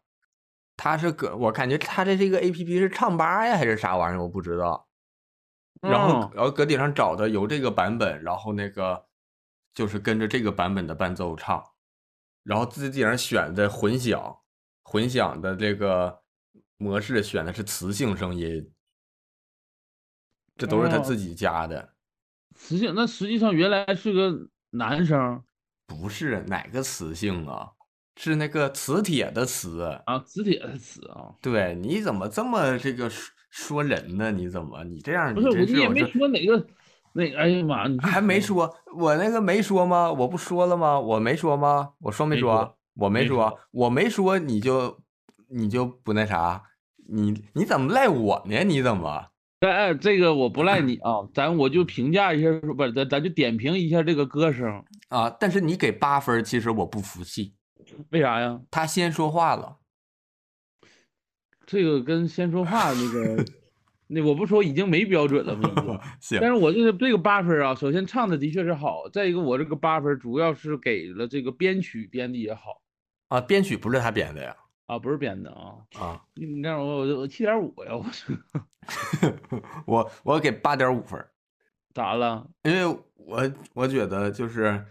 [0.77, 4.89] 他是搁我感觉他的这个 A P P 是唱吧呀还是啥玩意儿，我不知道。
[5.81, 9.05] 然后嗯然后搁顶上找的有这个版本，然后那个
[9.73, 11.63] 就是跟着这个版本的伴奏唱，
[12.45, 14.37] 然后自己顶上选的混响，
[14.83, 16.21] 混响的这个
[16.77, 18.71] 模式选的是磁性声音，
[20.55, 21.95] 这都是他哦自己加的。
[22.53, 25.43] 磁性那实际上原来是个男生
[25.87, 27.71] 不是哪个磁性啊？
[28.17, 31.35] 是那个磁铁的磁啊，磁铁的磁啊。
[31.41, 34.31] 对，你怎么这么这个说说人呢？
[34.31, 35.33] 你怎么你这样？
[35.33, 36.65] 不是，我真是也没说哪个
[37.15, 40.11] 哪个，哎呀妈，你还没说，我那个没说吗？
[40.11, 40.99] 我不说了吗？
[40.99, 41.93] 我没说吗？
[41.99, 42.77] 我说没没说？
[42.95, 44.99] 我没说，我没说，你就
[45.47, 46.61] 你就不那啥？
[47.07, 48.63] 你你怎么赖我呢？
[48.65, 49.27] 你怎么？
[49.61, 55.29] 哎哎，这个我不赖你 啊，咱我就评价一下，不是咱咱就点评一下这个歌声，啊？
[55.39, 57.55] 但是你给八分，其实我不服气。
[58.09, 58.59] 为啥呀？
[58.69, 59.77] 他先说话了，
[61.65, 63.45] 这个跟先说话那个，
[64.07, 65.99] 那我不说已经没标准了吗？
[66.21, 72.81] 行但是我就是这个八分啊，首先唱的的确是好，再一个我这个八分主要是给了这个编曲编的也好
[73.29, 74.55] 啊，编曲不是他编的呀？
[74.85, 78.37] 啊，不是编的啊啊， 你这样我我我七点五呀，我是
[79.87, 81.19] 我我给八点五分，
[81.93, 82.47] 咋了？
[82.63, 84.85] 因为我我觉得就是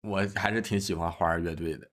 [0.00, 1.86] 我还是挺喜欢花儿乐队的，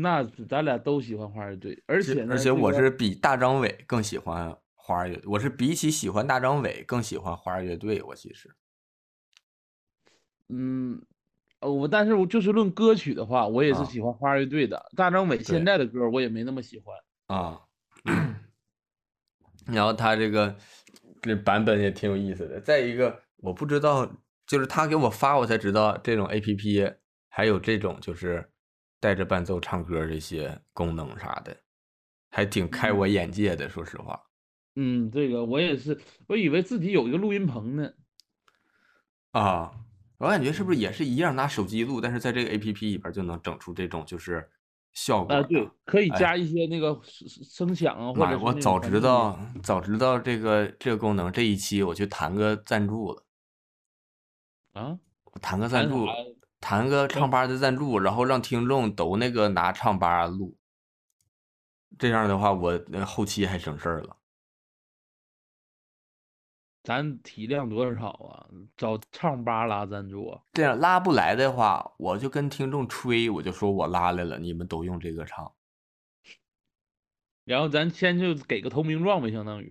[0.00, 8.54] 那咱俩都喜欢花儿乐队，而且，而且我是比大张伟更喜欢花儿乐队，我是比起喜欢大张伟更喜欢花儿乐队，我其实
[10.48, 11.02] 嗯，
[11.60, 14.90] 呃我但是我就是论歌曲的话，我也是啊喜欢花儿乐队的。
[14.96, 16.96] 大张伟现在的歌我也没那么喜欢。
[17.26, 17.60] 啊，
[19.66, 20.56] 然后他这个
[21.20, 22.58] 这版本也挺有意思的。
[22.60, 24.10] 再一个，我不知道，
[24.46, 26.90] 就是他给我发，我才知道这种 A P P
[27.28, 28.50] 还有这种就是
[29.00, 31.56] 带着伴奏唱歌这些功能啥的，
[32.30, 33.68] 还挺开我眼界的。
[33.68, 34.20] 说实话
[34.76, 35.98] 嗯，这个我也是，
[36.28, 37.90] 我以为自己有一个录音棚呢。
[39.32, 39.72] 啊，
[40.18, 44.48] 我感觉是不是也是一样拿手机录，但是在这个 A P P 里边就能整出这种就是
[44.92, 53.24] 效果啊，对，可以哎加一些那个声声响啊，或，者是我早知道，早知道这个这个功能，这一期我去谈个赞助了。
[54.74, 56.06] 啊，我谈个赞助
[56.60, 60.56] 谈啥呀，谈个唱吧的赞助，然后让听众都那个拿唱吧录，
[61.98, 64.16] 这样的话我那后期还省事儿了。
[66.84, 68.46] 咱体量多少啊？
[68.76, 70.40] 找唱吧拉赞助啊？
[70.54, 75.52] 这样拉不来的话，我就跟听众吹，我就说我拉来了，你们都用这个唱。
[77.44, 79.70] 然后咱先就给个投名状呗，相当于。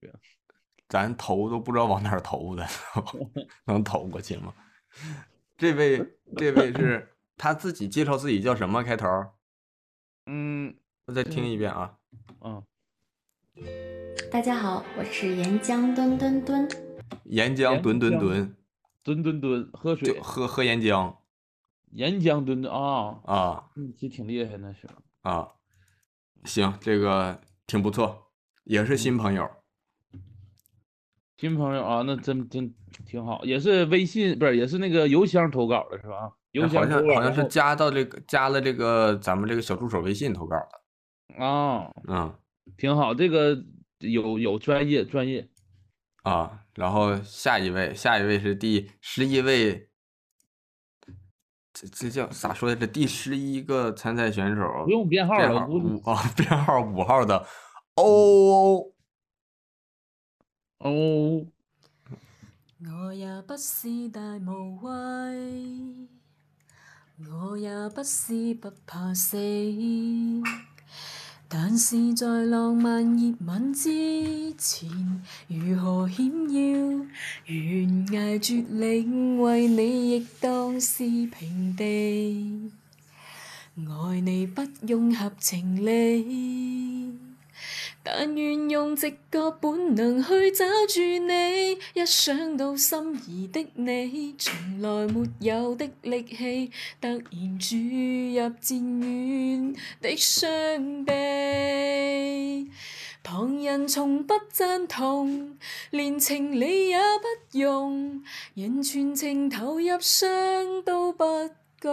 [0.90, 2.68] 咱投都不知道往哪儿投的，
[3.66, 4.54] 能投过去吗？
[5.58, 9.08] 这位这位是他自己介绍自己叫什么开头？
[10.28, 10.76] 嗯，
[11.06, 11.98] 我再听一遍啊。
[12.42, 12.64] 嗯，
[14.32, 16.70] 大家好，我是岩浆墩墩墩。
[17.24, 18.56] 岩浆墩墩墩，
[19.02, 21.16] 墩墩墩，喝水，喝喝岩浆
[21.90, 24.88] 岩浆吨吨啊啊嗯，其实挺厉害，那是。
[25.24, 25.56] 啊，
[26.44, 28.32] 行，这个挺不错，
[28.66, 29.50] 也是新朋友。
[31.38, 32.74] 新朋友啊，那真真
[33.06, 36.32] 挺好，也是微信不是，也是那个邮箱投稿的是吧？
[36.52, 41.46] 邮箱投稿，像好像是加到这个加了这个咱们这个小助手微信投稿的。
[41.46, 42.34] 啊，嗯
[42.76, 43.56] 挺好，这个
[44.00, 45.48] 有有专业专业，
[46.24, 49.90] 啊，然后下一位，下一位是第十一位，
[51.72, 52.76] 这这叫咋说的？
[52.76, 55.36] 这第十一个参赛选手，不用编号
[55.68, 57.46] 五啊，编号五号的
[57.96, 58.92] 欧
[60.80, 61.46] 哦，
[62.86, 66.08] 我也不是大無畏，
[67.28, 69.36] 我也不是不怕死，
[71.48, 74.88] 但是在浪漫熱吻之前，
[75.48, 77.06] 如何險要
[77.48, 82.72] 懸崖絕嶺，為你亦當是平地，
[83.76, 87.18] 愛你不用合情理。
[88.10, 96.72] 但愿用直覺本能去找住你，一想到心仪的你，從來沒有的力氣，
[97.02, 102.68] 突然注入漸遠的傷悲。
[103.24, 105.58] 旁人從不赞同，
[105.92, 106.98] 連情理也
[107.52, 108.24] 不容，
[108.54, 111.26] 人全情投入傷都不
[111.80, 111.90] 覺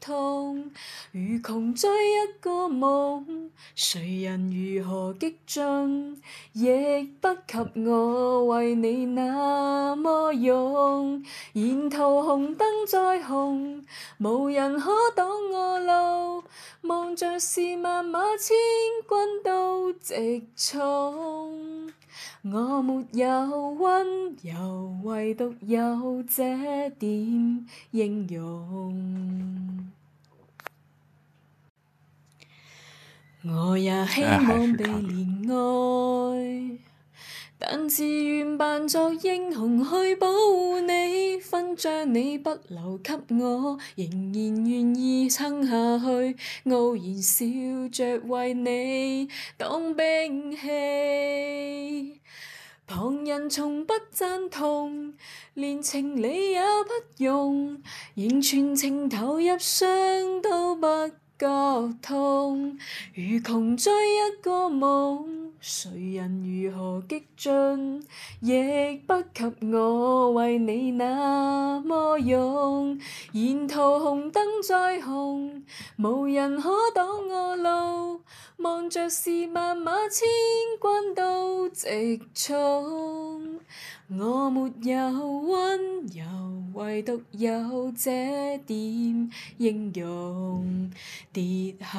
[0.00, 0.70] 痛，
[1.12, 6.16] 如窮追一個夢，誰人如何激進，
[6.54, 11.22] 亦不及我為你那麼勇。
[11.52, 13.84] 沿途紅燈再紅，
[14.18, 16.44] 無人可擋我路，
[16.88, 18.56] 望着是萬馬千
[19.06, 21.92] 軍都直衝。
[22.42, 29.92] 我沒有温柔，唯獨有這點英勇。
[33.48, 36.78] 我也希望被憐愛，
[37.58, 46.36] 但自愿扮作英雄去保护你，勋章你不留給我，仍然願意撐下去，
[46.70, 47.44] 傲然笑
[47.90, 52.20] 着為你當兵器。
[52.86, 55.14] 旁人從不赞同，
[55.54, 57.82] 連情理也不容，
[58.14, 60.86] 仍全情投入，傷都不
[61.38, 61.46] 覺
[62.00, 62.78] 痛。
[63.14, 68.02] 如窮追一個夢，誰人如何激進，
[68.40, 72.98] 亦不及我為你那麼勇。
[73.32, 75.62] 沿途紅燈再紅，
[75.98, 78.20] 無人可擋我路。
[78.58, 78.86] 望。
[78.88, 80.28] 着是萬馬千
[80.80, 83.58] 軍都直衝，
[84.08, 88.10] 我沒有温柔，唯獨有這
[88.66, 90.90] 點英勇。
[91.32, 91.98] 跌下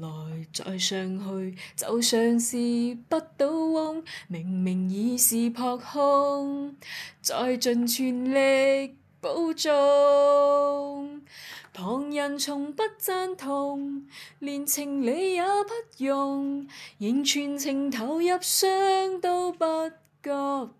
[0.00, 2.56] 來再上去，就像是
[3.08, 6.76] 不倒翁，明明已是扑空，
[7.20, 11.20] 再尽全力保重。
[11.72, 14.06] 旁人从不赞同，
[14.38, 16.68] 连情理也不容，
[16.98, 19.64] 仍全情投入，伤都不
[20.24, 20.30] 覺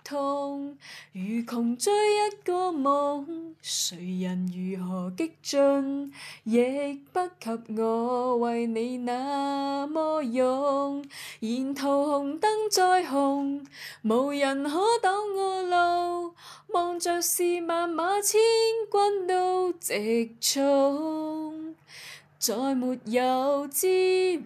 [0.02, 0.78] 痛。
[1.12, 3.96] 如窮追一個夢，誰
[4.26, 6.10] 人如何激進，
[6.44, 11.04] 亦不及我為你那麼勇。
[11.40, 13.66] 沿途紅燈再紅，
[14.02, 14.70] 無人可
[15.02, 16.34] 擋我路。
[16.68, 18.40] 望着是萬馬千
[18.90, 21.33] 軍都直衝，
[22.46, 23.88] 再没有支
[24.34, 24.42] 援，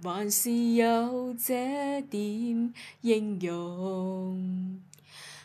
[0.00, 4.80] 还是有这点英勇。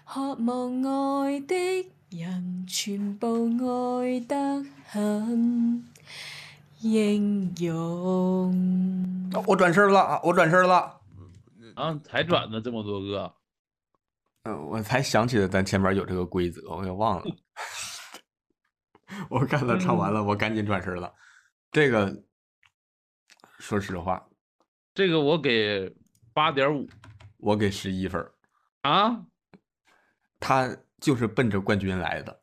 [0.05, 0.83] 渴望
[1.23, 1.55] 爱的
[2.11, 5.83] 人，全部爱得很
[6.81, 9.31] 英勇。
[9.47, 10.21] 我转身了啊！
[10.23, 11.01] 我转身了。
[11.73, 13.33] 啊，才转呢这么多个。
[14.43, 17.25] 嗯，我才想起来咱前面有这个规则，我给忘了。
[19.31, 21.11] 我看他唱完了，我赶紧转身了。
[21.77, 22.23] 这个，
[23.59, 24.27] 说实话，
[24.95, 25.95] 这个我给
[26.33, 26.89] 八点五，
[27.37, 28.33] 我给十一分儿。
[28.81, 29.23] 啊？
[30.39, 32.41] 他就是奔着冠军来的。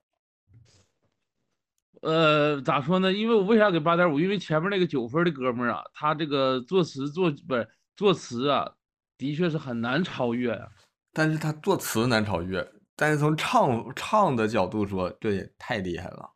[2.02, 3.12] 呃，咋说呢？
[3.12, 4.20] 因为我为啥给八点五？
[4.20, 8.72] 因为前面那个九分的哥们儿啊，他这个作词作不是作词啊，
[9.18, 10.68] 的确是很难超越啊、
[11.12, 16.33] 但是他作词难超越，但是从唱唱的角度说，这也太厉害了。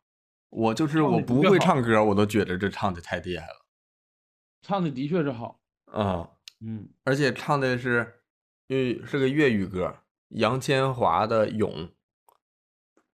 [0.49, 3.65] 我就是我不会唱歌，我都觉得这唱的太厉害了。
[4.61, 5.59] 唱的的确是好。
[5.85, 8.21] 啊，嗯，而且唱的是，
[8.67, 9.95] 粤是个粤语歌，
[10.29, 11.71] 杨千嬅的《勇》，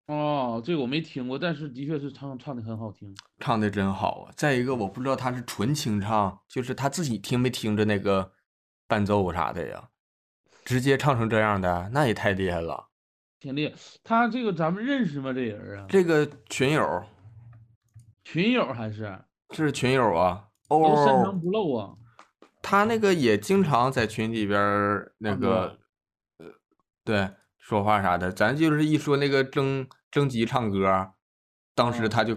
[0.06, 3.14] 哦，这个我没听过，但是的确是唱唱的很好听。
[3.38, 4.32] 唱的真好啊。
[4.36, 8.32] 再一个，我不知道他是纯清唱，就是他自己听没听着那个
[8.86, 9.90] 伴奏啥的呀，
[10.64, 12.88] 直接唱成这样的，那也太厉害了。
[13.38, 13.74] 挺厉害。
[14.02, 15.32] 他这个咱们认识吗？
[15.32, 15.86] 这人啊？
[15.88, 17.04] 这个群友
[18.24, 19.20] 群友还是
[19.50, 21.94] 是群友啊，都深藏哦，不露啊。
[22.62, 24.58] 他那个也经常在群里边
[25.18, 25.78] 那个，
[26.38, 26.46] 呃，
[27.04, 28.32] 对，说话啥的。
[28.32, 31.12] 咱就是一说那个征征集唱歌，
[31.74, 32.34] 当时他就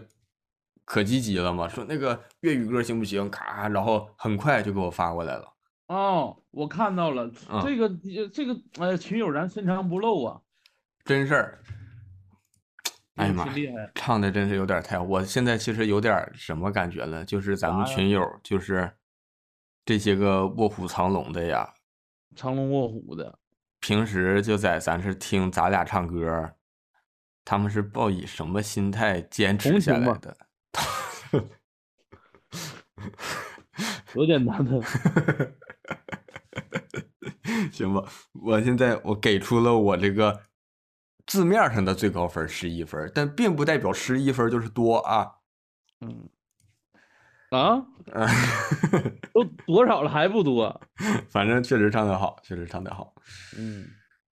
[0.84, 3.32] 可积极了嘛，说那个粤语歌行不行？
[3.32, 5.54] 咔，然后很快就给我发过来了。
[5.88, 7.90] 哦，我看到了，啊这个
[8.34, 10.42] 这个呃群友咱深藏不露啊。
[11.06, 11.60] 真事儿。
[13.18, 13.46] 哎呀妈
[13.96, 15.00] 唱的真是有点太……
[15.00, 18.92] 我现在其实有点什么感觉了，就是咱们群友，就是
[19.84, 21.74] 这些个卧虎藏龙的呀，
[22.36, 23.40] 藏龙卧虎的。
[23.80, 26.54] 平时就在咱这听咱俩唱歌，
[27.46, 30.38] 他们是抱以什么心态坚持下来的？
[34.14, 34.82] 多简单的。
[37.72, 38.04] 行吧，
[38.34, 40.42] 我现在我给出了我这个
[41.28, 45.30] 字面上的最高分十一分，但并不代表十一分就是多啊。
[46.02, 46.30] 嗯，
[47.52, 48.28] 啊，嗯，
[49.34, 50.82] 都多少了还不多？
[51.30, 53.14] 反正确实唱得好，确实唱得好。
[53.58, 53.86] 嗯，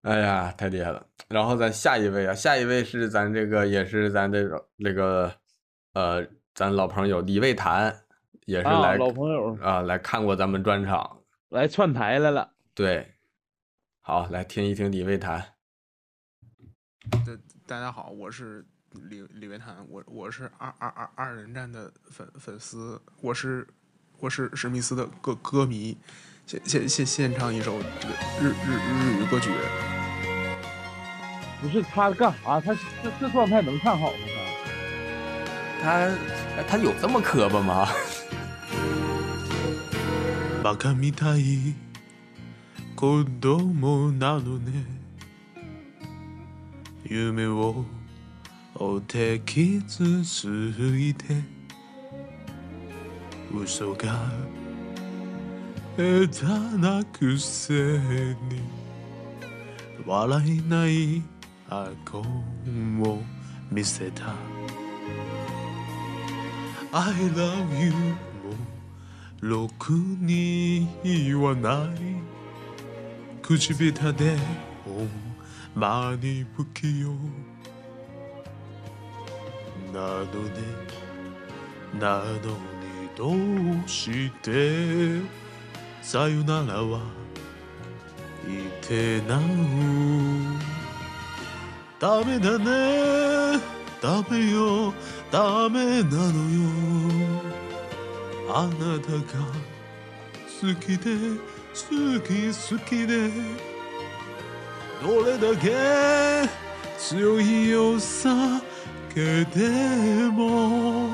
[0.04, 1.06] 哎呀，太厉害了！
[1.28, 5.32] 然后咱下一位啊，下一位是咱这个也是咱这个那个
[5.94, 7.94] 呃，咱老朋友李卫谈，
[8.46, 11.20] 也是啊来老朋友啊，来看过咱们专场，
[11.50, 12.52] 来串台来了。
[12.74, 13.16] 对，
[14.02, 15.55] 好，来听一听李卫谈。
[17.11, 17.33] 大
[17.67, 23.67] 大家好，我是李李维谈，我我是二二二二人战的粉粉丝，我是
[24.19, 25.97] 我 我是史密斯的歌歌迷，
[26.47, 29.51] 献献献献唱一首这个日日日语歌曲。
[31.63, 32.61] 不是他干啥？
[32.61, 34.19] 他这这状态能唱好吗？
[35.83, 36.11] 他
[36.69, 37.89] 他有这么磕巴吗？
[40.63, 41.75] バカみたい
[42.95, 44.85] 子供なのね
[47.08, 47.86] 夢を
[48.74, 50.48] 追って傷つ
[50.98, 51.26] いて。
[53.54, 54.32] 嘘が
[55.96, 56.46] 下手
[56.78, 58.86] なくせに。
[60.06, 61.24] 笑えない
[61.70, 63.20] 顎を
[63.72, 64.34] 見せた。
[66.92, 67.98] I love you も
[69.42, 72.26] ろくに言わない。
[73.42, 74.38] 口下手で
[75.76, 77.10] ほんまに不器用
[79.94, 80.62] なのね
[82.00, 85.22] なのにどうして
[86.02, 87.02] さよならは
[88.48, 89.42] 言ってなう
[92.00, 93.60] ダメだね。
[94.02, 94.94] ダメよ。
[95.32, 96.70] ダメなのよ。
[98.54, 99.24] あなたが
[100.62, 101.40] 好きで
[101.74, 103.32] 好き好きで
[105.05, 106.49] どれだけ
[106.99, 108.61] 強いよさ
[109.15, 111.11] けでも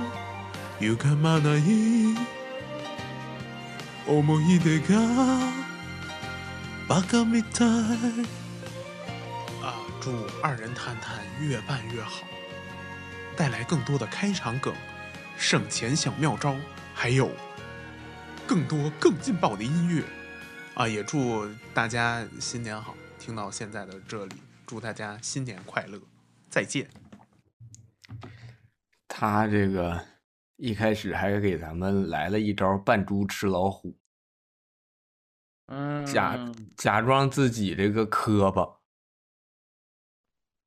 [0.80, 2.14] 歪まない
[4.06, 4.96] 思い出が
[6.88, 7.68] バカみたい
[9.62, 12.24] 啊，祝二人谈谈越办越好，
[13.36, 14.72] 带来更多的开场梗、
[15.36, 16.54] 省钱小妙招，
[16.94, 17.30] 还有
[18.46, 20.04] 更多更劲爆的音乐
[20.74, 20.86] 啊！
[20.86, 22.94] 也祝大家新年好！
[23.20, 24.36] 听到现在的这里，
[24.66, 26.00] 祝大家新年快乐，
[26.48, 26.88] 再见。
[29.08, 30.06] 他这个
[30.56, 33.98] 一开始还给咱们来了一招扮猪吃老虎，
[35.66, 38.80] 嗯，假假装自己这个磕巴，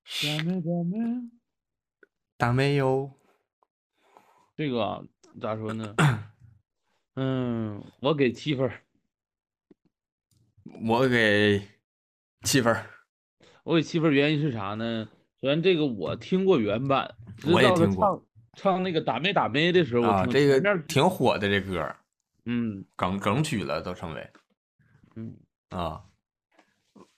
[0.06, 1.30] ダメダメ。
[2.38, 3.12] 大妹哟，
[4.56, 5.04] 这个啊
[5.40, 5.96] 咋说呢？
[7.16, 8.82] 嗯，我给七分儿，
[10.88, 11.68] 我给
[12.45, 12.87] 七分儿，
[13.65, 15.09] 我给七分儿，原因是啥呢？
[15.41, 17.13] 首先这个我听过原版，
[17.47, 21.97] 我也听过唱唱那个打妹打妹的时候，啊，这个挺火的这歌，
[22.45, 24.31] 嗯，梗梗曲了都成为，
[25.17, 25.35] 嗯。
[25.71, 26.01] 啊，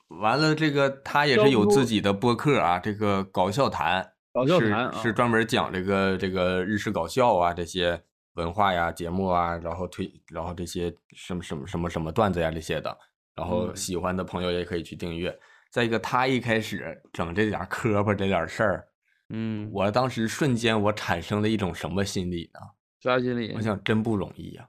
[0.09, 8.03] 完了这个他也是有自己的播客啊，这个搞笑谈，搞笑是谈啊是专门讲这个这个日式搞笑啊这些
[8.35, 12.97] 文化呀节目啊，然后推然后这些什么什么什么什么段子呀这些的，
[13.37, 15.39] 然后嗯喜欢的朋友也可以去订阅。
[15.71, 18.89] 再一个，他一开始整这点磕巴这点事儿，
[19.29, 22.61] 嗯，我当时瞬间我产生了一种什么心理呢？
[23.01, 23.53] 啥心理？
[23.55, 24.69] 我想真不容易呀、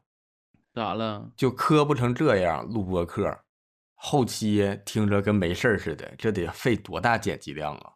[0.74, 1.32] 咋了？
[1.36, 3.40] 就磕巴成这样录播客，
[3.96, 7.94] 后期听着跟没事儿似的，这得费多大剪辑量啊！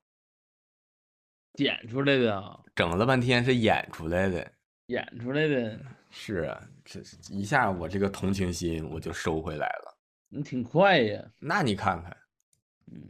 [1.55, 4.51] 剪出来的啊，整了半天是演出来的，
[4.85, 5.77] 演出来的，
[6.09, 9.90] 是啊，这一下我这个同情心我就收回来了。
[10.31, 11.23] 你挺快呀。
[11.39, 12.15] 那你看看，
[12.91, 13.01] 嗯，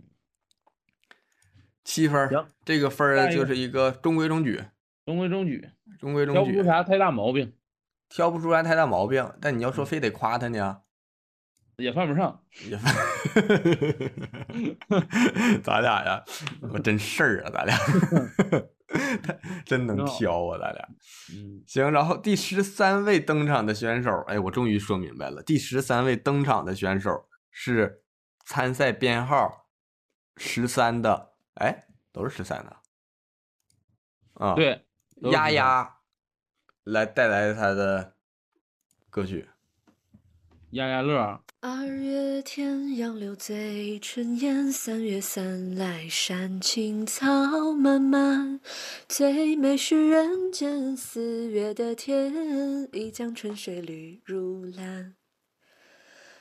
[1.83, 4.63] 七分儿，这个分儿就是一个中规中矩，
[5.05, 5.69] 中规中矩，
[5.99, 7.53] 中规中矩挑不出矩，啥太大毛病，
[8.09, 9.31] 挑不出来太大毛病。
[9.39, 10.81] 但你要嗯说非得夸他呢，
[11.77, 12.43] 也犯不上。
[12.67, 12.91] 也犯
[15.63, 16.23] 咱俩呀，
[16.73, 17.77] 我真事儿啊，咱俩
[19.65, 20.89] 真能挑啊，咱俩。
[21.33, 28.03] 嗯，行，然后第十三位登场的选手，哎，我终于说明白了，第十三位登场的选手是
[28.45, 29.67] 参赛编号
[30.37, 32.77] 十三的，哎，都是十三的，
[34.33, 34.85] 啊，对，
[35.21, 35.97] 都是13丫丫
[36.83, 38.15] 来带来他的
[39.11, 39.50] 歌曲，
[40.71, 41.41] 压压乐。
[41.59, 48.59] 二月天杨柳醉春烟，三月三来山青草漫漫。
[49.07, 55.13] 最美是人间，四月的天，一江春水绿如蓝。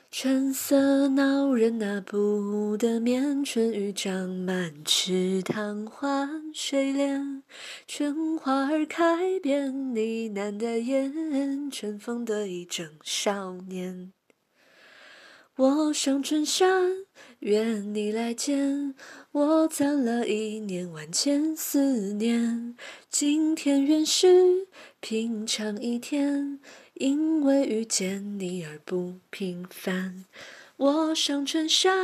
[0.09, 7.43] 春色恼人那不得眠，春雨长满池塘换水莲。
[7.87, 14.11] 春花儿开遍呢喃的眼，春风得意正少年。
[15.61, 17.05] 我上春山，
[17.41, 18.95] 愿你来见。
[19.31, 22.75] 我攒了一年万千思念，
[23.11, 24.65] 今天原是
[24.99, 26.59] 平常一天，
[26.95, 30.25] 因为遇见你而不平凡。
[30.77, 31.95] 我上春山，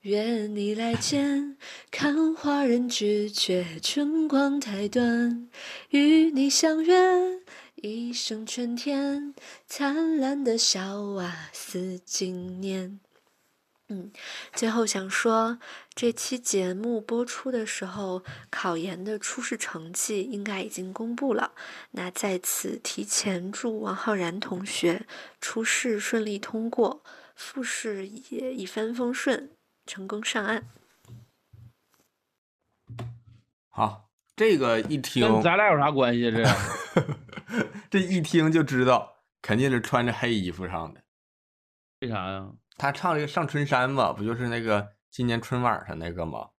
[0.00, 1.58] 愿你来见。
[1.90, 5.50] 看花人只觉春光太短，
[5.90, 6.94] 与你相约，
[7.88, 9.34] 一声春天，
[9.66, 13.00] 灿烂的笑啊，似今年。
[13.88, 14.10] 嗯，
[14.52, 15.60] 最后想说，
[15.94, 21.52] 这期节目播出的时候，考研的初试成绩应该已经公布了。
[21.92, 25.06] 那在此提前祝王浩然同学
[25.40, 27.04] 初试顺利通过，
[27.36, 29.50] 复试也一帆风顺，
[29.86, 30.64] 成功上岸。
[33.68, 34.05] 好，
[34.36, 36.30] 这个一听，跟咱俩有啥关系？
[36.30, 36.44] 这
[37.90, 41.02] 这一听就知道，肯定是穿着黑衣服上的。
[42.00, 42.52] 为啥呀？
[42.76, 46.50] 他唱这个《上春山》嘛，不就是那个今年春晚上那个吗？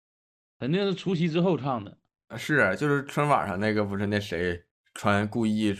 [0.59, 1.95] 肯定是除夕之后唱的。
[2.35, 4.59] 是，就是春晚上那个，不是那谁
[4.95, 5.75] 穿故意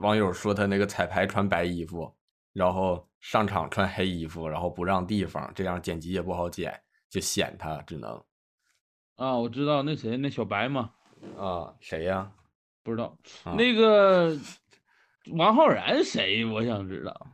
[0.00, 2.12] 网友说他那个彩排穿白衣服，
[2.52, 8.20] 然后上场穿黑衣服，然后不让地方，这样剪辑也不好剪，就显他只能
[9.14, 10.90] 啊，我知道那谁那小白嘛，
[11.38, 12.30] 啊，谁呀？
[12.82, 13.16] 不知道。
[13.44, 14.36] 啊那个
[15.32, 16.44] 王浩然谁？
[16.44, 17.26] 我想知道。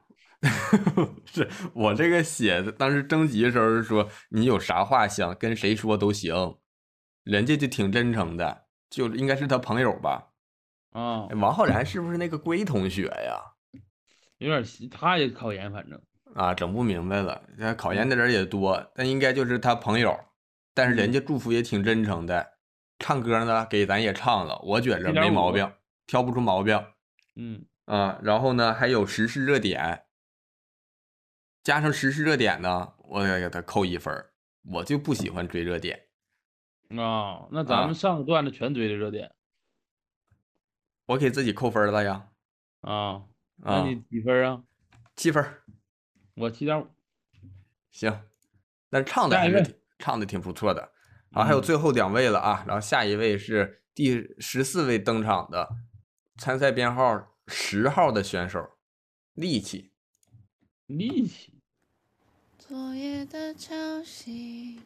[1.24, 6.34] 是我这个写的，当时征集的时候说你有啥话想跟谁说都行，
[7.22, 10.30] 人家就挺真诚的，就应该是他朋友吧？
[10.90, 13.40] 啊，王浩然是不是那个龟同学呀？
[14.38, 16.02] 有点稀，他也考研，反正
[16.34, 17.40] 啊，整不明白了。
[17.56, 20.18] 那考研的人也多，但应该就是他朋友，
[20.74, 22.54] 但是人家祝福也挺真诚的，
[23.02, 25.70] 唱歌呢给咱也唱了，我觉着没毛病，
[26.06, 26.82] 挑不出毛病。
[27.34, 30.04] 嗯啊，然后呢还有时事热点。
[31.62, 34.32] 加上时事热点呢，我得给他扣一分儿。
[34.64, 36.06] 我就不喜欢追热点
[36.90, 37.48] 啊。
[37.50, 39.34] 那咱们上个段子全追的热点，
[41.06, 42.28] 我给自己扣分了呀。
[42.82, 43.24] 啊，
[43.56, 44.62] 那你几分啊？
[45.16, 45.44] 七分，
[46.36, 46.86] 我七点五。
[47.90, 48.22] 行，
[48.88, 50.91] 但唱的还是挺唱的挺不错的。
[51.32, 55.68] 啊，还有最后两位了啊，然后下一位是第十四位登场的
[56.38, 58.70] 参赛编号十号的选手，
[59.34, 59.92] 力气。
[60.86, 61.54] 力气。
[62.58, 64.78] 昨夜的潮汐，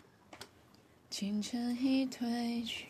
[1.11, 2.87] 清晨已褪去，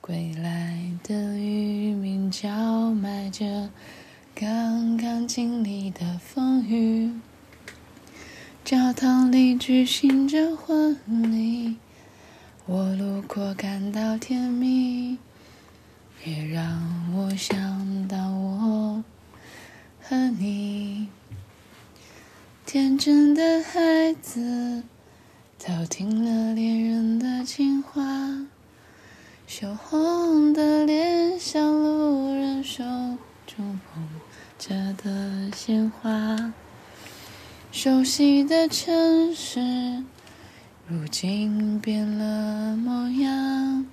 [0.00, 3.70] 归来的渔民叫卖着
[4.34, 7.12] 刚刚经历的风雨。
[8.62, 11.76] 教堂里举行着婚礼，
[12.72, 15.18] 我路过感到甜蜜，
[16.24, 19.02] 也让我想到我
[20.00, 21.08] 和你。
[22.64, 24.84] 天真的孩子，
[25.58, 28.00] 偷听了恋人的情话，
[29.48, 32.84] 羞红的脸像路人手
[33.48, 34.08] 中捧
[34.60, 36.54] 着的鲜花。
[37.72, 40.04] 熟悉的城市，
[40.92, 43.86] 如今变了模样，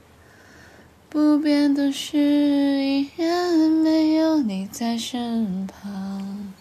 [1.09, 6.51] 不变的是依然没有你在身旁。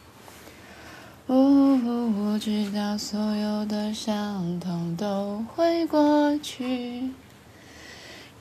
[1.27, 7.09] 我知道所有的伤痛都会过去，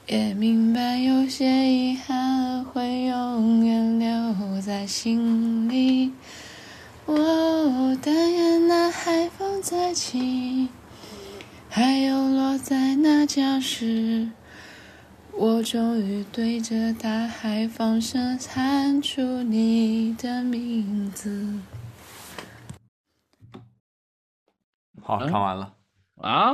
[0.05, 6.11] 也明白有些遗憾会永远留在心里。
[7.05, 10.67] 哦，但愿那海风再起，
[11.75, 14.29] 还有落在那礁石，
[15.33, 21.59] 我终于对着大海放声喊出你的名字。
[25.01, 25.75] 好，唱完了
[26.15, 26.53] 啊，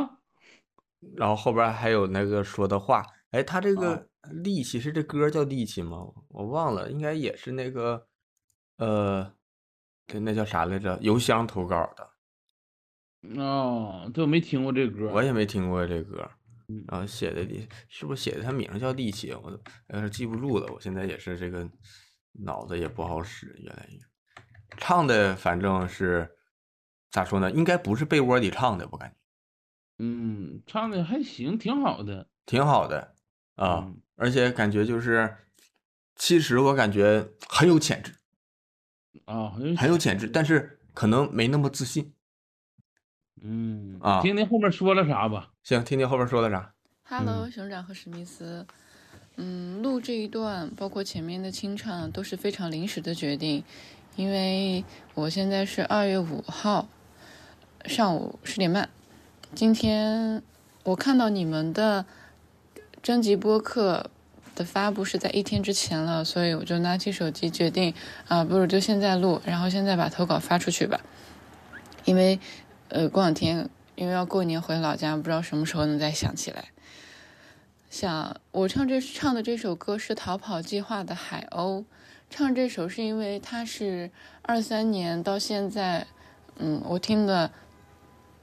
[1.15, 5.99] 然后后边还有那个说的话，哎，他这啊个力气是这歌叫力气吗？
[6.29, 8.07] 我忘了，应该也是那个，
[8.77, 9.31] 呃，
[10.07, 10.97] 对，那叫啥来着？
[10.99, 12.09] 邮箱投稿的，
[13.37, 16.29] 哦，这我没听过这歌，我也没听过这歌。
[16.67, 19.33] 嗯然后写的力是不是写的他名叫力气？
[19.33, 20.71] 我有点记不住了。
[20.73, 21.69] 我现在也是这个
[22.31, 23.99] 脑子也不好使，越来越
[24.77, 26.29] 唱的反正是
[27.09, 27.51] 咋说呢？
[27.51, 29.15] 应该不是被窝里唱的，我感觉
[29.99, 32.29] 嗯，唱的还行，挺好的。
[32.45, 33.15] 挺好的
[33.55, 35.35] 啊，嗯而且感觉就是，
[36.15, 38.15] 其实我感觉很有潜质，
[39.25, 42.13] 啊，很有潜质，但是可能没那么自信。
[43.43, 45.49] 嗯啊，听听后面说了啥吧。
[45.63, 46.71] 行，听听后面说的啥。
[47.03, 48.65] Hello，熊掌和史密斯。
[49.37, 53.63] 嗯，录这一段，包括前面的清唱，都是非常临时的决定，
[54.15, 54.85] 因为
[55.15, 56.87] 我现在是二月五号
[57.85, 58.89] 上午十点半。
[59.55, 60.43] 今天
[60.83, 62.05] 我看到你们的
[63.01, 64.11] 征集播客
[64.53, 67.93] 的发布是在一天之前了，所以我就拿起手机决定
[68.27, 71.01] 啊，不如就现在录，然后现在把投稿发出去吧。
[72.05, 72.39] 因为
[72.91, 76.65] 呃，过两天因为要过年回老家，不知道什么时候能再想起来。
[77.89, 81.79] 想我唱这唱的这首歌是《逃跑计划》的《海鸥》，
[82.29, 84.11] 唱这首是因为它是
[84.41, 86.05] 二三年到现在，
[86.57, 87.51] 嗯，我听的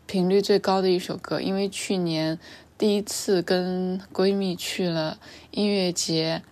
[0.07, 1.43] 频率最高的一首歌。
[1.43, 2.39] 因为去年
[2.79, 5.19] 第一次跟闺蜜去了
[5.51, 6.43] 音乐节，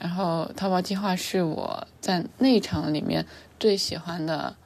[0.00, 3.26] 然后逃跑计划是我在那场里面
[3.60, 4.56] 最喜欢的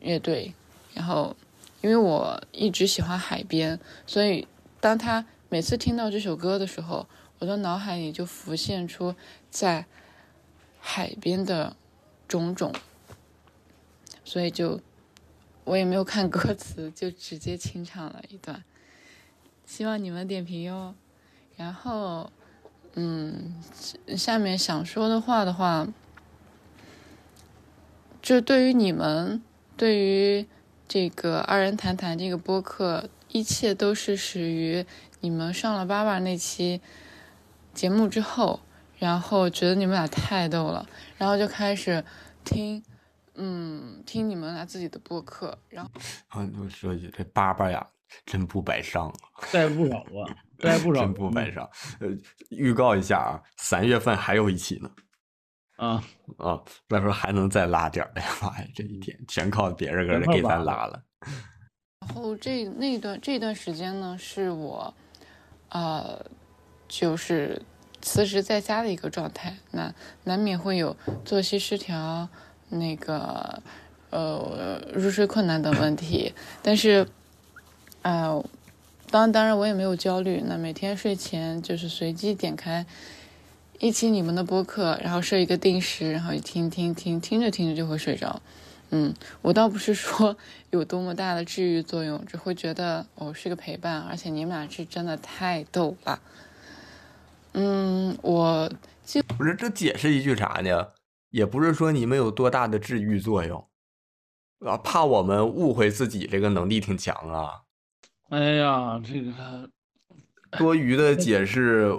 [0.00, 0.52] 乐队。
[0.94, 1.34] 然后，
[1.82, 4.48] 因为我一直喜欢海边，所以
[4.80, 7.06] 当他每次听到这首歌的时候，
[7.40, 9.14] 我的脑海里就浮现出
[9.50, 9.84] 在
[10.80, 11.76] 海边的
[12.26, 12.72] 种种，
[14.24, 14.80] 所以就
[15.64, 18.64] 我也没有看歌词，就直接清唱了一段。
[19.66, 20.94] 希望你们点评哟。
[21.56, 22.30] 然后，
[22.94, 23.54] 嗯，
[24.16, 25.86] 下面想说的话的话，
[28.20, 29.42] 就对于你们，
[29.76, 30.46] 对于
[30.92, 34.84] 这个二人谈谈这个播客，一切都是始于
[35.20, 36.82] 你们上了爸爸那期
[37.72, 38.60] 节目之后，
[38.98, 40.86] 然后觉得你们俩太逗了，
[41.16, 42.04] 然后就开始
[42.44, 42.84] 听，
[43.36, 45.90] 嗯，听你们俩自己的播客，然后
[46.28, 47.88] 啊，我说一句，这爸爸呀，
[48.26, 49.16] 真不白上啊，
[49.50, 50.28] 带不少啊，
[50.58, 51.66] 带不少，真不白上。
[52.00, 52.08] 呃，
[52.50, 54.90] 预告一下啊，三月份还有一期呢。
[55.82, 56.04] 啊
[56.38, 61.02] 啊，那时候还能再拉点儿， 哎呀妈呀，这一天全靠别人给咱拉了。
[62.00, 64.94] 然后这那段这段时间呢，是我，
[65.70, 66.24] 呃，
[66.86, 67.60] 就是
[68.00, 69.92] 辞职在家的一个状态，那
[70.22, 72.28] 难免会有作息失调，
[72.68, 73.60] 那个
[74.10, 76.32] 呃入睡困难等问题。
[76.62, 77.04] 但是，
[78.02, 78.40] 呃，
[79.10, 82.86] 当当然我也没有焦虑，那每天睡前就是随机点开。
[83.82, 88.40] 一期你们的播客，然后设一个定时，然后一听听听，听着听着就会睡着。
[88.90, 90.36] 嗯，我倒不是说
[90.70, 96.20] 有多么大的治愈作用，只会觉得哦是个陪伴，而且你们俩是真的太逗了。
[97.54, 98.70] 嗯，我
[99.36, 100.90] 不是这解释一句啥呢？
[101.30, 103.66] 也不是说你们有多大的治愈作用
[104.60, 107.62] 啊，怕我们误会自己这个能力挺强啊。
[108.28, 109.68] 哎呀，这个
[110.56, 111.92] 多余的解释。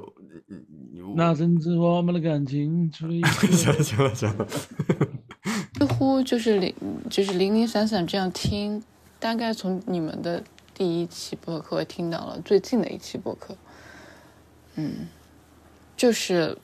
[1.15, 2.91] 那甚至我们的感情。
[2.94, 4.48] 行了行了行了，
[5.74, 6.76] 几 乎就是零
[7.10, 8.84] 就是零零散散这样听，
[9.20, 10.44] 大概从你们的
[10.74, 13.57] 第一期播客听到了最近的一期播客，
[14.76, 15.07] 嗯，
[15.98, 16.57] 就是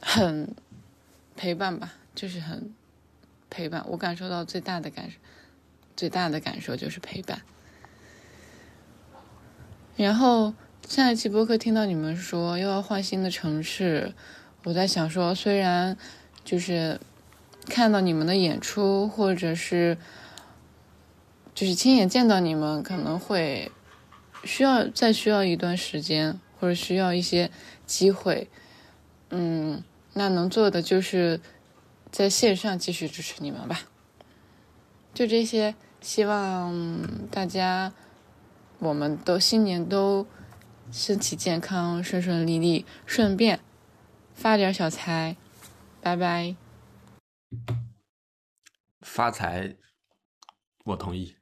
[0.00, 0.54] 很
[1.36, 2.72] 陪伴吧，就是很
[3.50, 3.84] 陪伴。
[3.88, 5.16] 我感受到最大的感受，
[5.96, 7.42] 最大的感受就是陪伴，
[9.96, 10.54] 然后。
[10.88, 14.12] 下一期播客听到你们说又要换新的城市，
[14.64, 15.96] 我在想说，虽然
[16.44, 17.00] 就是
[17.66, 19.96] 看到你们的演出，或者是
[21.54, 23.70] 就是亲眼见到你们，可能会
[24.42, 27.50] 需要再需要一段时间，或者需要一些
[27.86, 28.48] 机会，
[29.30, 29.84] 嗯，
[30.14, 31.40] 那能做的就是
[32.10, 33.82] 在线上继续支持你们吧。
[35.14, 37.92] 就这些，希望大家
[38.80, 40.26] 我们都新年都。
[40.92, 43.60] 身体健康，顺顺利利，顺便
[44.34, 45.36] 发点小财，
[46.00, 46.56] 拜拜。
[49.00, 49.76] 发财，
[50.84, 51.36] 我同意。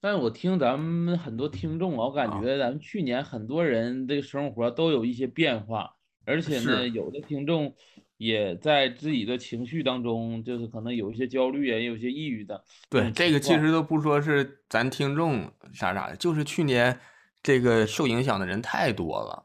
[0.00, 5.94] 但是我听咱们很多听众啊，我感觉咱们去年很多人这个生活都有一些变化，
[6.24, 7.74] 而且呢，有的听众
[8.16, 12.64] 也在自己的情绪当中，就是可能有一些焦虑啊，也有些抑郁的。
[12.90, 16.98] 对，这个其实都不说是咱听众啥啥的，就是去年。
[17.42, 19.44] 这个受影响的人太多了，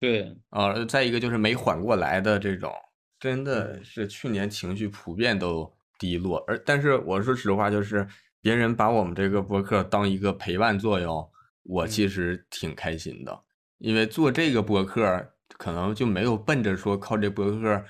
[0.00, 2.72] 对，啊，再一个就是没缓过来的这种，
[3.20, 8.04] 真的是去年情绪普遍都低落，而但是我说实话，就是
[8.40, 11.30] 别人把我们这个播客当一个陪伴作用，
[11.62, 13.44] 我其实挺开心的，
[13.78, 17.84] 因为做这个播客可能就没有奔着说靠这播客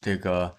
[0.00, 0.56] 这个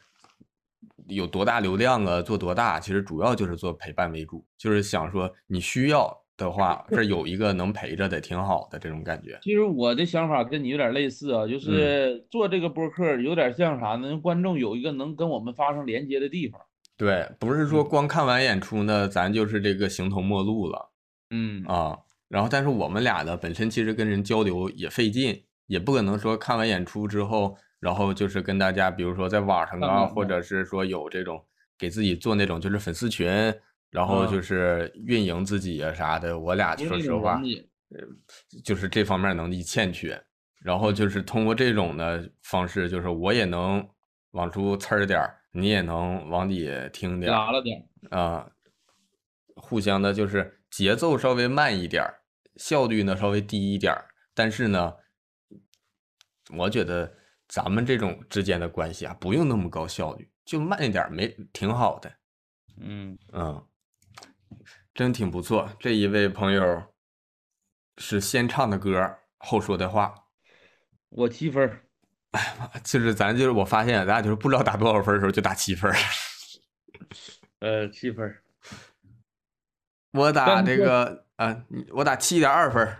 [1.07, 6.24] 有多大流量啊，做多大，其实主要就是做陪伴为主，就是想说你需要。
[6.37, 9.39] 的话，这有一个能陪着的，挺好的这种感觉。
[9.41, 14.17] 其实我的想法跟你有点类似啊，就是做这个播客有点像啥呢？
[14.17, 16.59] 观众有一个能跟我们发生连接的地方。
[16.97, 20.91] 对，不是说光看完演出呢，咱就是这个形同陌路了。
[21.29, 21.97] 嗯啊，
[22.27, 31.43] 然后但是我们俩呢，本身其实跟人交流也费劲，也不可能说看完演出之后，然后就是跟大家，比如说在网上啊，或者是说有这种
[31.77, 33.53] 给自己做那种就是粉丝群。
[33.95, 37.41] 然后就是运营自己啊啥的，我俩说实话，
[37.89, 38.05] 呃，
[38.61, 40.21] 就是这方面能力欠缺。
[40.61, 43.87] 然后就是通过这种的方式，就是我也能
[44.31, 48.49] 往出呲点儿，你也能往里听点儿，拉了点啊，
[49.55, 52.19] 互相的，就是节奏稍微慢一点儿，
[52.55, 54.91] 效率呢稍微低一点儿，但是呢，
[56.57, 57.13] 我觉得
[57.47, 62.11] 咱们这种之间的关系啊，不用那么高效率，就慢一点儿没挺好的。
[62.81, 63.63] 嗯嗯，
[64.95, 65.69] 真挺不错。
[65.77, 66.83] 这一位朋友
[67.97, 70.15] 是先唱的歌，后说的话。
[71.09, 71.81] 我七分儿。
[72.83, 75.97] 就是咱就是我发现，咱俩就是不知道打多少分的时候就打七分儿。
[77.59, 78.41] 呃，七分儿。
[80.11, 82.97] 我打这个啊，我打七点二分儿。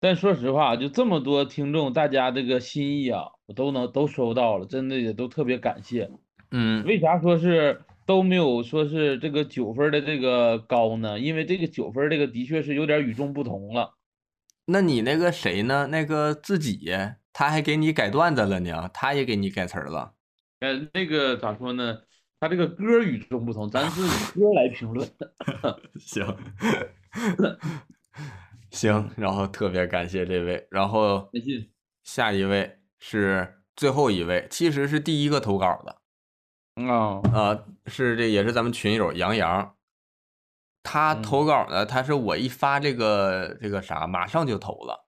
[0.00, 6.10] 但说实话，就这么多听众，大家这个心意啊，我都能都收到了，真的也都特别感谢。
[6.50, 11.16] 嗯，为啥说是都没有说是这个九分的这个高呢？
[11.16, 13.94] 因为这个九分这个的确是有点与众不同了。
[14.64, 15.86] 那你那个谁呢？
[15.92, 16.90] 那个自己
[17.32, 20.14] 他还给你改段子了呢，他也给你改词儿了。
[20.58, 22.00] 呃，那个咋说呢？
[22.40, 24.04] 他这个歌与众不同，咱是以
[24.40, 25.08] 歌来评论。
[26.00, 26.36] 行，
[28.72, 31.30] 行，然后特别感谢这位，然后
[32.02, 35.99] 下一位是最后一位，其实是第一个投稿的，
[36.76, 39.76] 啊呃，是这也是咱们群友杨洋，
[40.82, 45.06] 他嗯投稿呢，他是我一发这个这个啥，马上就投了，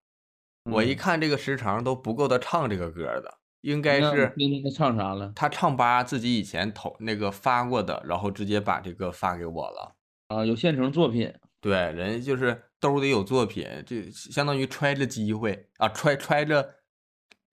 [0.71, 4.29] 我一嗯看这个时长都不够他唱这个歌的，应该是
[4.65, 5.33] 他唱啥了？
[5.35, 9.95] 他唱吧自己以前投那个发过的，然后直接把这个发给我了。
[10.29, 11.33] 啊，有现成作品。
[11.61, 16.75] 对，人家就是兜里有作品，这相当于揣着机会啊，揣揣着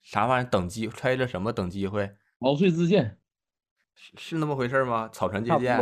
[0.02, 2.16] 啥玩意儿等机，揣着什么等机会？
[2.40, 3.20] 毛遂自荐，
[4.02, 5.10] 是是那么回事吗？
[5.12, 5.78] 草船借箭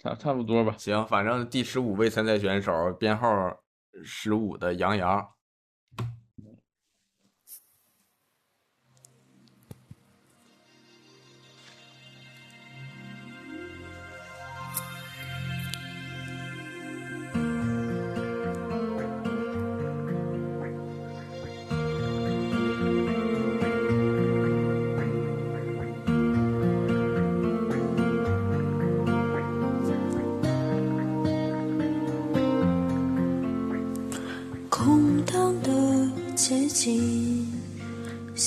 [0.00, 0.74] 差，差差不多吧。
[0.76, 3.56] 行，反正第十五位参赛选手编号
[4.02, 5.24] 十五的杨洋，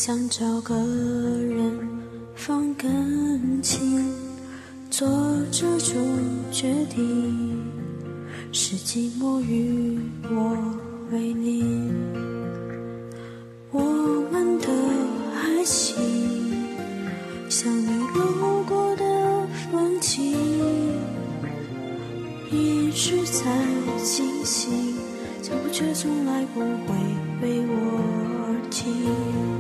[0.06, 1.80] 想找个人
[2.36, 2.88] 放感
[3.64, 4.08] 情，
[4.92, 5.10] 做
[5.52, 5.98] 这种
[6.52, 7.60] 决定，
[8.52, 10.56] 是寂寞与我
[11.12, 11.92] 为邻。
[13.72, 13.82] 我
[14.32, 14.68] 们的
[15.34, 15.98] 爱情，
[17.50, 20.38] 像你路过的风景，
[22.52, 23.44] 一直在
[24.04, 24.94] 进行。
[25.42, 26.96] 脚步却从来不会
[27.42, 28.02] 为我
[28.46, 29.55] 而停。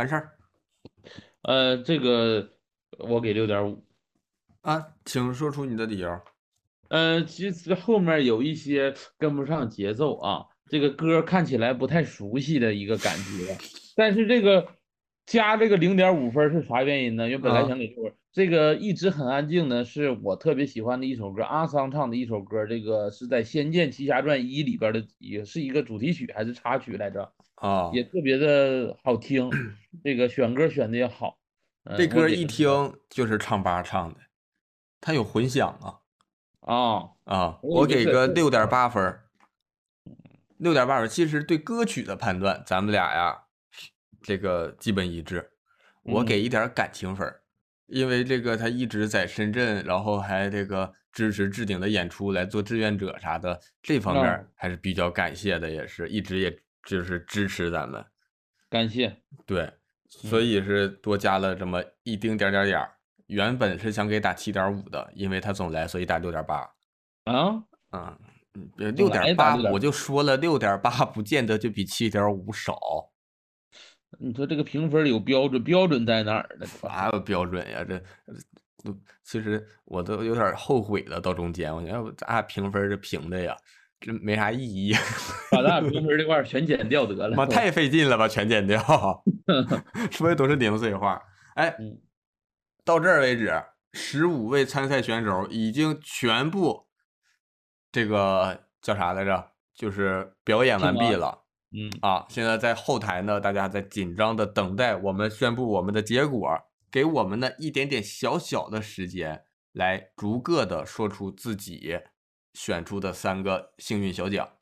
[0.00, 0.30] 完事儿
[1.42, 2.52] 呃，这个
[2.98, 3.84] 我给六点五。
[4.62, 6.20] 啊，请说出你的理由。
[6.88, 13.58] 呃，其实后面有一些跟不上节奏啊，这个歌看起来不太熟悉的一个感觉，
[13.94, 14.66] 但是这个
[15.26, 17.26] 加这个零点五分是啥原因呢？
[17.26, 29.50] 因为本来啊想给六分，这个一直很安静呢，是我特别喜欢的一首歌，阿桑唱的一首歌，这个是在《仙剑奇侠传一》里边的，也是一个主题曲还是插曲来着，啊，也特别的好听，
[30.02, 31.38] 这个选歌选的也好。
[31.84, 34.20] 呃这歌一听就是唱吧唱的，
[35.00, 36.00] 它有混响啊
[36.60, 37.58] 啊啊！
[37.62, 39.24] 我我给个六点八分儿，
[40.58, 41.08] 六点八分。
[41.08, 43.44] 其实对歌曲的判断，咱们俩呀，
[44.22, 45.50] 这个基本一致。
[46.02, 47.42] 我给嗯一点感情分儿，
[47.86, 56.54] 因为这个他一直在深圳，然后还这个支持置顶的演出来做志愿者啥的，这方面还是比较感谢的，也是一直也
[56.84, 58.04] 就是支持咱们。
[58.68, 59.16] 感谢。
[59.46, 59.72] 对，
[60.08, 62.90] 所以是多加了这么一丁点儿点儿点儿。
[63.26, 66.68] 原本是想给打七点五的，因为他总来，所以打六点八。
[67.24, 67.62] 啊，
[67.92, 68.18] 嗯，
[68.96, 72.76] 六点八，打6.8我就说了，六点八不见得就比七点五少。
[74.18, 76.66] 你说这个评分有标准，标准在哪儿呢？
[76.82, 77.84] 哪有标准呀？
[77.84, 77.98] 这
[78.82, 81.20] 都其实我都有点后悔了。
[81.20, 83.56] 到中间，我要不咱俩评分是平的呀，
[84.00, 84.94] 这没啥意义。
[85.52, 87.36] 把咱俩评分这块儿全剪掉得了。
[87.36, 88.78] 妈太费劲了吧，全剪掉，
[90.10, 91.22] 说的都是零碎话。
[91.54, 92.00] 哎，嗯
[92.84, 93.52] 到这儿为止，
[93.92, 96.86] 十五位参赛选手已经全部
[97.92, 99.50] 这个叫啥来着？
[99.74, 101.44] 就是表演完毕了。
[101.72, 106.48] 嗯啊，现在在后台呢，大家在紧张的等待我们宣布我们的结果，
[106.90, 111.98] 给我们呢一点点小小的时间，来逐个的说出自己
[112.62, 114.58] 选出的三个幸运小奖。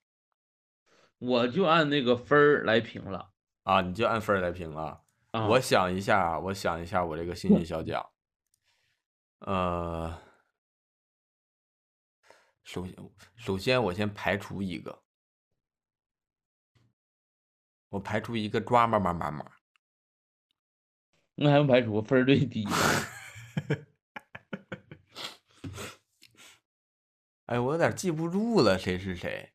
[1.19, 3.33] 我就按那个分儿来评了。
[3.65, 5.03] 啊，你就按分儿来评了。
[5.33, 5.49] 啊。
[5.49, 8.09] 我想一下啊，我想一下我这个幸运小奖，
[9.41, 10.17] 呃，
[12.63, 12.95] 首先
[13.35, 15.03] 首先我先排除一个，
[17.89, 19.51] 我排除一个抓嘛嘛嘛嘛，
[21.35, 22.65] 那还用排除分儿最低
[27.49, 29.53] 哎，我有点记不住了，谁是谁？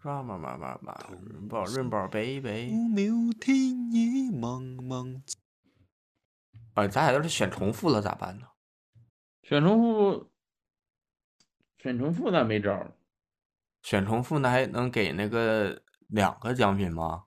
[0.00, 0.96] 抓嘛嘛嘛嘛，
[1.28, 2.70] 润宝润宝贝贝。
[2.70, 3.56] 渺天
[3.90, 5.20] 野茫茫，
[6.74, 8.46] 啊，咱俩要是选重复了咋办呢？
[9.42, 10.30] 选重复，
[11.78, 12.92] 选重复那没招儿。
[13.82, 17.24] 选重复那还能给那个两个奖品吗？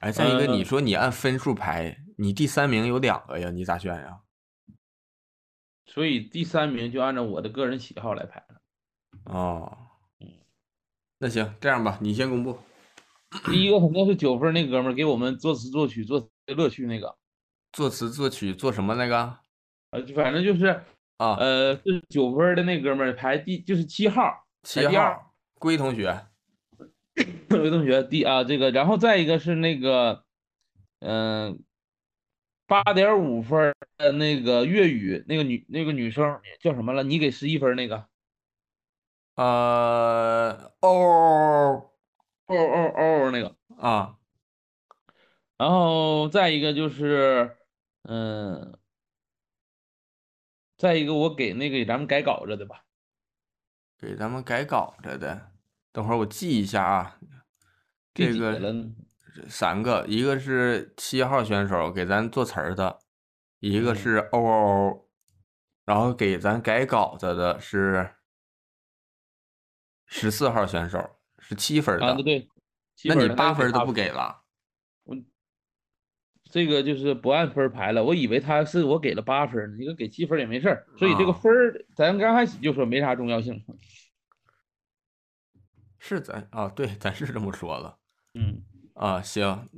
[0.00, 4.22] 哎，再一个，你呃说你按分数排，你第三名有两个呀，你咋选呀？
[5.96, 8.60] 所以第三名就按照我的个人喜好来排了。
[9.32, 9.78] 哦，
[11.18, 12.58] 那行，这样吧，你先公布。
[13.46, 17.16] 第一个肯定是九分那哥们儿给我们作词作曲作乐趣那个，
[17.72, 19.38] 作词作曲做什么那个？
[19.92, 20.66] 呃，反正就是
[21.16, 26.26] 啊，呃，是九分的那哥们儿排第就是七号，七号，龟同学。
[27.48, 30.22] 龟同学第啊这个，然后再一个是那个，
[31.00, 31.58] 嗯、
[32.66, 37.02] 八点五分儿的那个粤语那个女那个女生叫什么了？
[37.04, 38.08] 你给十一分那个，
[39.36, 41.90] 呃，哦
[42.46, 44.16] 哦哦哦那个，啊，
[45.56, 47.56] 然后再一个就是，
[48.02, 48.78] 嗯、
[50.76, 52.84] 再一个我给那个给咱们改稿子的吧，
[53.98, 55.52] 给咱们改稿子的。
[55.92, 57.18] 等会儿我记一下啊，
[58.12, 58.92] 这个几个了呢
[59.48, 62.98] 三个，一个是七号选手给咱做词儿的，
[63.60, 65.06] 一嗯个是哦哦哦，
[65.84, 68.14] 然后给咱改稿子的是
[70.06, 72.06] 十四号选手，是七分的。
[72.06, 72.48] 啊对
[73.04, 74.42] 那你八分都不给了？
[76.48, 83.62] 这个就是不按分排了，我以为他是我给了八分儿呢，你个给七分也没事儿，所以这个啊分儿咱刚开始就说没啥重要性。
[85.98, 87.98] 是咱啊，对，咱是这么说了。
[88.34, 88.62] 嗯
[88.96, 89.68] 啊，行，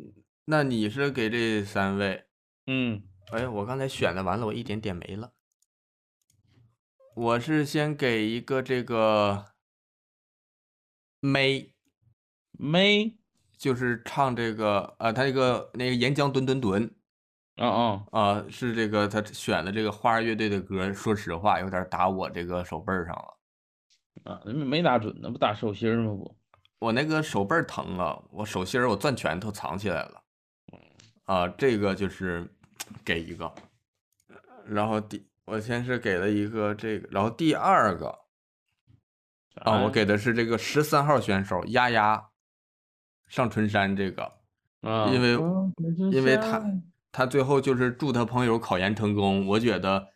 [0.44, 2.24] 那你是给这三位？
[2.66, 5.32] 嗯，哎呀，我刚才选的完了，我一点点没了。
[7.16, 9.46] 我是先给一个这个
[11.18, 11.74] 妹
[12.52, 13.18] 妹，
[13.56, 16.94] 就是唱这个啊，他这个那个岩浆吨吨吨
[17.56, 20.92] 啊啊啊，是这个他选的这个花儿乐队的歌。
[20.92, 23.38] 说实话，有点打我这个手背上了。
[24.32, 26.14] 啊，没没打准，那不打手心儿吗？
[26.14, 26.37] 不，
[26.78, 30.22] 我那个手背儿疼了，我手心儿我攥拳头藏起来了。
[31.24, 32.48] 啊，这个就是
[33.04, 33.52] 给一个，
[34.66, 38.18] 然后第我先是给了一个这个，然后第二个
[39.56, 42.30] 啊，我给的是这个十三号选手丫丫
[43.26, 44.22] 上春山这个，
[44.80, 45.32] 啊因为
[46.10, 46.62] 因为他
[47.12, 50.08] 他最后就是祝他朋友考研成功，我觉得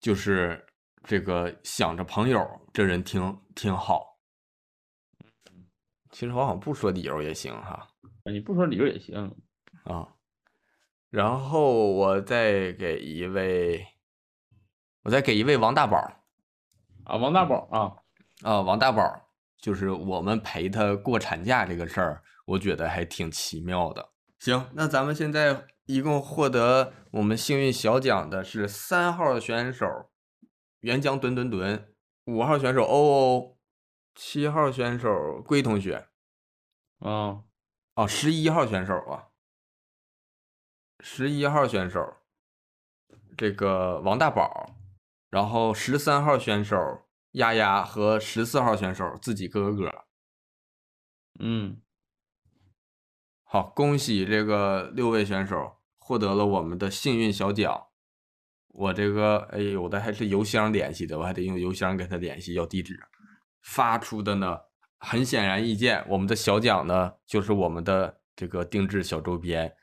[0.00, 0.64] 就是
[1.02, 4.07] 这个想着朋友这人挺挺好。
[6.18, 7.86] 其实我好像不说理由也行哈。
[8.24, 9.32] 你不说理由也行
[9.84, 10.08] 啊。
[11.10, 13.86] 然后我再给一位，
[15.04, 15.96] 我再给一位王大宝
[17.04, 17.94] 啊，王大宝啊
[18.42, 24.08] 啊，王大宝，就是我们陪他过产假这个事儿，我觉得还挺奇妙的。
[24.40, 29.86] 行，那咱们现在一共获得我们幸运小奖的是三号选手
[30.80, 33.57] 元江吨吨吨，五号选手欧欧，
[34.20, 36.08] 七号选手龟同学，
[36.98, 37.44] 啊
[37.94, 39.28] 哦，十一号选手啊。
[40.98, 42.16] 十一号选手，
[43.36, 44.74] 这个王大宝，
[45.30, 46.76] 然后十三号选手
[47.32, 50.06] 丫丫和十四号选手自己哥哥。
[51.38, 51.80] 嗯，
[53.44, 57.86] 好，恭喜这个六位选手获得了我们的幸运小奖。
[58.66, 63.07] 我这个哎，有的还是邮箱联系的，我还得用邮箱跟他联系要地址。
[63.62, 64.58] 发出的呢，
[64.98, 69.74] 很显然易见，我们的小奖呢就是我们的这个定制小周边。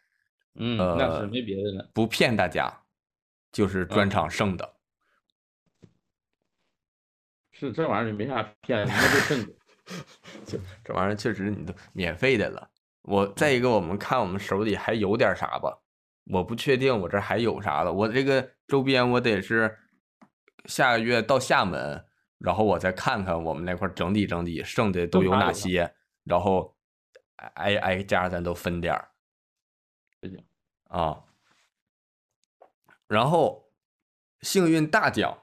[0.55, 2.71] 嗯，呃，那是没别的了，不骗大家，
[3.51, 4.73] 就是专场剩的。
[7.51, 9.53] 是这玩意儿没啥骗的，那就剩的。
[10.45, 12.69] 就这玩意儿确实你都免费的了。
[13.03, 15.77] 我再一个，我们看我们手里还有点啥吧，
[16.25, 17.93] 我不确定我这还有啥了。
[17.93, 19.77] 我这个周边我得是
[20.65, 22.03] 下个月到厦门，
[22.45, 26.77] 然后我再看看我们那块整理整理，剩的都有哪些，然后
[27.55, 29.09] 挨挨家咱都分点儿。
[30.83, 31.23] 啊，
[33.07, 33.71] 然后
[34.41, 35.35] 幸运大奖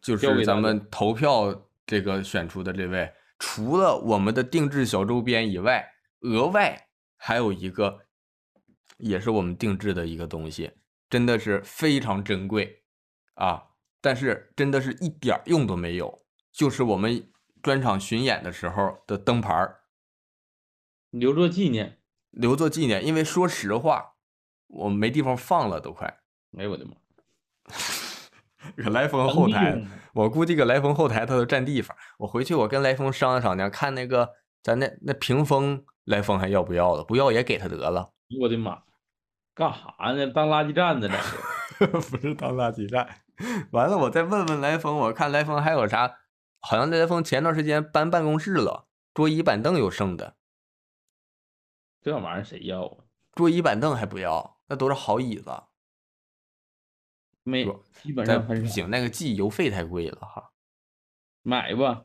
[0.00, 6.88] 就是咱们投票这个选出的这位，除了我们的定制小周边以外，额外
[7.18, 8.06] 还有一个，
[8.96, 10.72] 也是我们定制的一个东西，
[11.10, 12.82] 真的是非常珍贵
[13.34, 13.73] 啊！
[14.04, 17.26] 但是真的是一点儿用都没有，就是我们
[17.62, 19.80] 专场巡演的时候的灯牌儿，
[21.08, 22.00] 留作纪念。
[22.30, 23.02] 留作纪念。
[23.06, 24.16] 因为说实话，
[24.66, 26.06] 我没地方放了，都快。
[26.58, 26.92] 哎呦我的妈！
[28.76, 29.82] 搁来风后台，
[30.12, 31.96] 我估计搁来风后台他都占地方。
[32.18, 34.28] 我回去我跟来风商量商量，看那个
[34.62, 37.02] 咱那那屏风，来风还要不要了？
[37.02, 38.12] 不要也给他得了。
[38.38, 38.82] 我的妈！
[39.54, 40.26] 干啥呢？
[40.26, 41.16] 当垃圾站的呢？
[41.90, 43.08] 不是当垃圾站。
[43.72, 46.18] 完了，我再问问来风，我看来风还有啥？
[46.60, 50.36] 好像来风前段时间搬办公室了，桌椅板凳有剩的，
[52.00, 53.04] 这玩意儿谁要啊？
[53.34, 55.50] 桌椅板凳还不要，那都是好椅子。
[57.42, 57.66] 没，
[58.02, 58.62] 基本上很少。
[58.62, 60.50] 不行，那个寄邮费太贵了哈。
[61.42, 62.04] 买吧，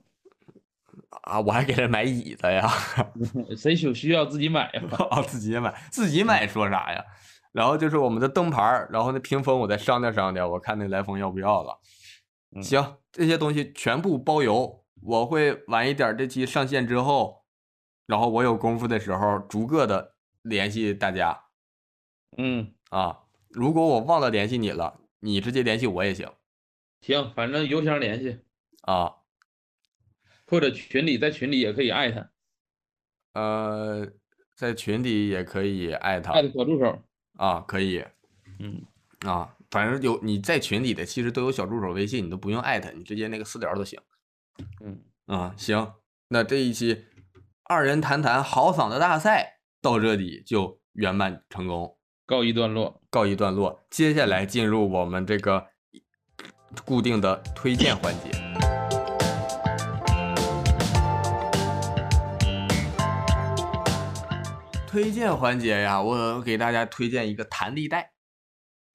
[1.21, 2.67] 啊，我还给他买椅子呀。
[3.55, 5.07] 谁有需要自己买吧。
[5.09, 7.05] 啊，自己买，自己买说啥呀？
[7.59, 11.77] 然后就是我们的灯牌儿，然后那屏风我再商量商量，我看那来风要不要了。
[12.63, 17.43] 行，这些东西全部包邮，我会晚一点这期上线之后，
[18.05, 21.37] 然后我有功夫的时候逐个的联系大家。
[22.37, 26.31] 嗯，啊，如果我忘了联系你了，你直接联系我也行
[27.01, 28.39] 行，反正邮箱联系，
[28.83, 29.15] 啊。
[30.47, 32.29] 或者群里在群里也可以艾特，
[33.33, 34.07] 呃，
[34.55, 37.03] 在群里也可以艾特艾特小助手。
[37.39, 38.03] 啊，可以。
[38.59, 38.81] 嗯
[39.25, 43.97] 啊，反正有你在群里的，其实都有小助手微信，你都不用艾特，你直接那个私聊都行。
[44.81, 45.93] 嗯啊，行，
[46.27, 47.05] 那这一期
[47.63, 53.01] 二人谈谈好嗓子大赛到这里就圆满成功，告一段落。
[53.09, 53.81] 告一段落。
[53.89, 55.67] 接下来进入我们这个
[56.85, 58.78] 固定的推荐环节。
[64.89, 68.13] 推荐环节呀，我给大家推荐一个弹力带，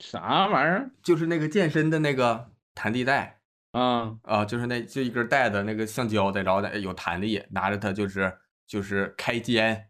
[0.00, 0.90] 啥玩意儿？
[1.04, 3.38] 就是那个健身的那个弹力带。
[3.70, 9.88] 啊啊，就是那就一根带子，那个橡胶的，然后有弹力，拿着它就是就是开肩、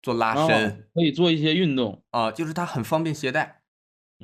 [0.00, 2.02] 做拉哦伸，可以做一些运动。
[2.10, 3.60] 啊，就是它很方便携带，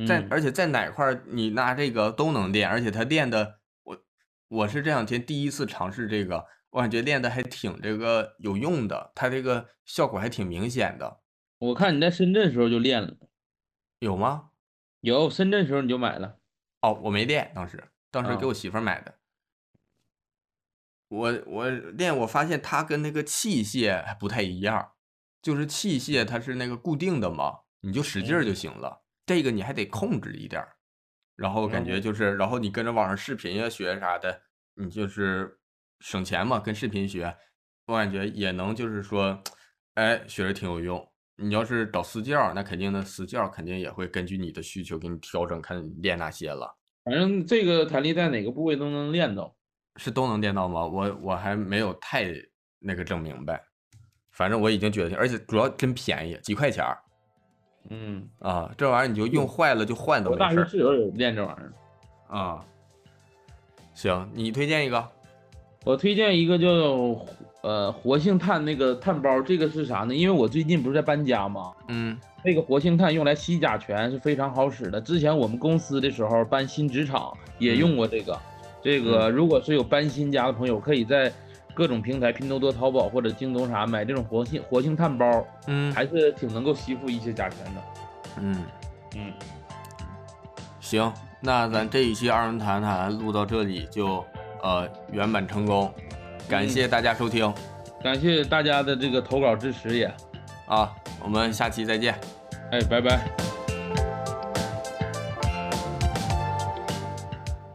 [0.07, 0.29] 在嗯。
[0.31, 3.99] 而且在哪块儿你拿这个都能练，而且它练的我
[4.49, 11.21] 我是这两天第一次尝试这个，我感觉练的还挺这个有用的，它这个效果还挺明显的，
[11.59, 13.17] 我看你在深圳时候就练了，
[13.99, 14.51] 有吗？
[15.01, 16.39] 有深圳时候你就买了。
[16.83, 19.19] 哦，我没练，当时当时给啊我媳妇儿买的。
[21.09, 24.93] 我我练，我发现它跟那个器械还不太一样，
[25.43, 29.03] 就是器械它是那个固定的嘛，你就使劲儿就行了。
[29.27, 30.77] 这个你还得控制一点儿，
[31.37, 34.43] 然后感觉就是，然后你跟着网上视频呀学啥的，
[34.75, 35.60] 你就是
[36.01, 37.35] 省钱嘛，跟视频学，
[37.87, 39.39] 我感觉也能就是说，
[39.95, 41.07] 哎，学着挺有用。
[41.37, 46.77] 你要是找私教，那肯定的私教肯定也会根据你的需求给你调整，看你练哪些了。
[47.05, 49.55] 反正这个弹力带哪个部位都能练到。
[49.97, 50.87] 是都能练到吗？
[50.87, 52.33] 我我还没有太
[52.79, 53.63] 那个整明白，
[54.33, 56.99] 反正我已经觉得，而且主要真便宜，几块钱儿
[57.89, 62.39] 嗯，啊，这玩意儿你就用坏了就换都我大没事儿学室友有练这玩意儿。
[62.39, 62.65] 啊。
[63.95, 65.11] 行，你推荐一个
[65.85, 66.69] 我推荐一个叫
[67.63, 70.15] 呃活性炭那个炭包，这个是啥呢？
[70.15, 71.73] 因为我最近不是在搬家吗？
[71.89, 75.01] 嗯，那个活性炭用来吸甲醛是非常好使的。
[75.01, 78.39] 之前我们公司的时候搬新职场也用过这个。
[78.83, 81.33] 这个如果是有搬新家的朋友，可以在
[81.73, 87.81] 各种平台，拼多多、淘宝或者京东啥买这种活性活性炭包，嗯还是挺能够吸附一些甲醛的。
[88.39, 88.65] 嗯
[89.17, 89.33] 嗯，
[90.79, 94.25] 行，那咱这一期二人谈谈录到这里就
[94.63, 95.93] 呃圆满成功，
[96.49, 97.53] 感谢大家收听
[98.03, 100.13] 感谢大家的这个投稿支持也，
[100.67, 100.91] 啊，
[101.23, 102.19] 我们下期再见。
[102.73, 103.21] 哎，拜拜。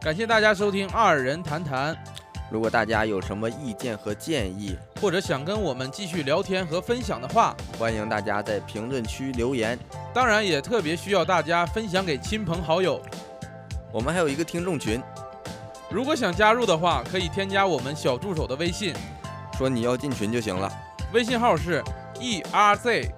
[0.00, 1.96] 感谢大家收听二人谈谈，
[2.48, 9.76] 如果大家有什么意见和建议，或者想跟我们继续聊天和分享的话，欢迎大家在评论区留言。
[10.14, 13.02] 当然也特别需要大家分享给亲朋好友。
[13.92, 15.02] 我们还有一个听众群，
[15.88, 18.94] 如果想加入的话，可以添加我们小助手的微信，
[19.56, 20.70] 说你要进群就行了。
[21.12, 21.82] 微信号是
[22.20, 23.10] e r z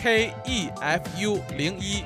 [0.00, 2.04] k e f u 零一。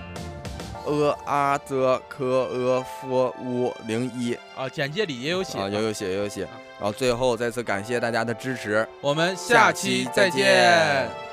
[0.86, 6.48] 呃啊则科呃 f u 零一啊，简介里也有写啊，有有写有有写。
[6.78, 11.27] 然后最后再次感谢大家的支持，我们下期再见。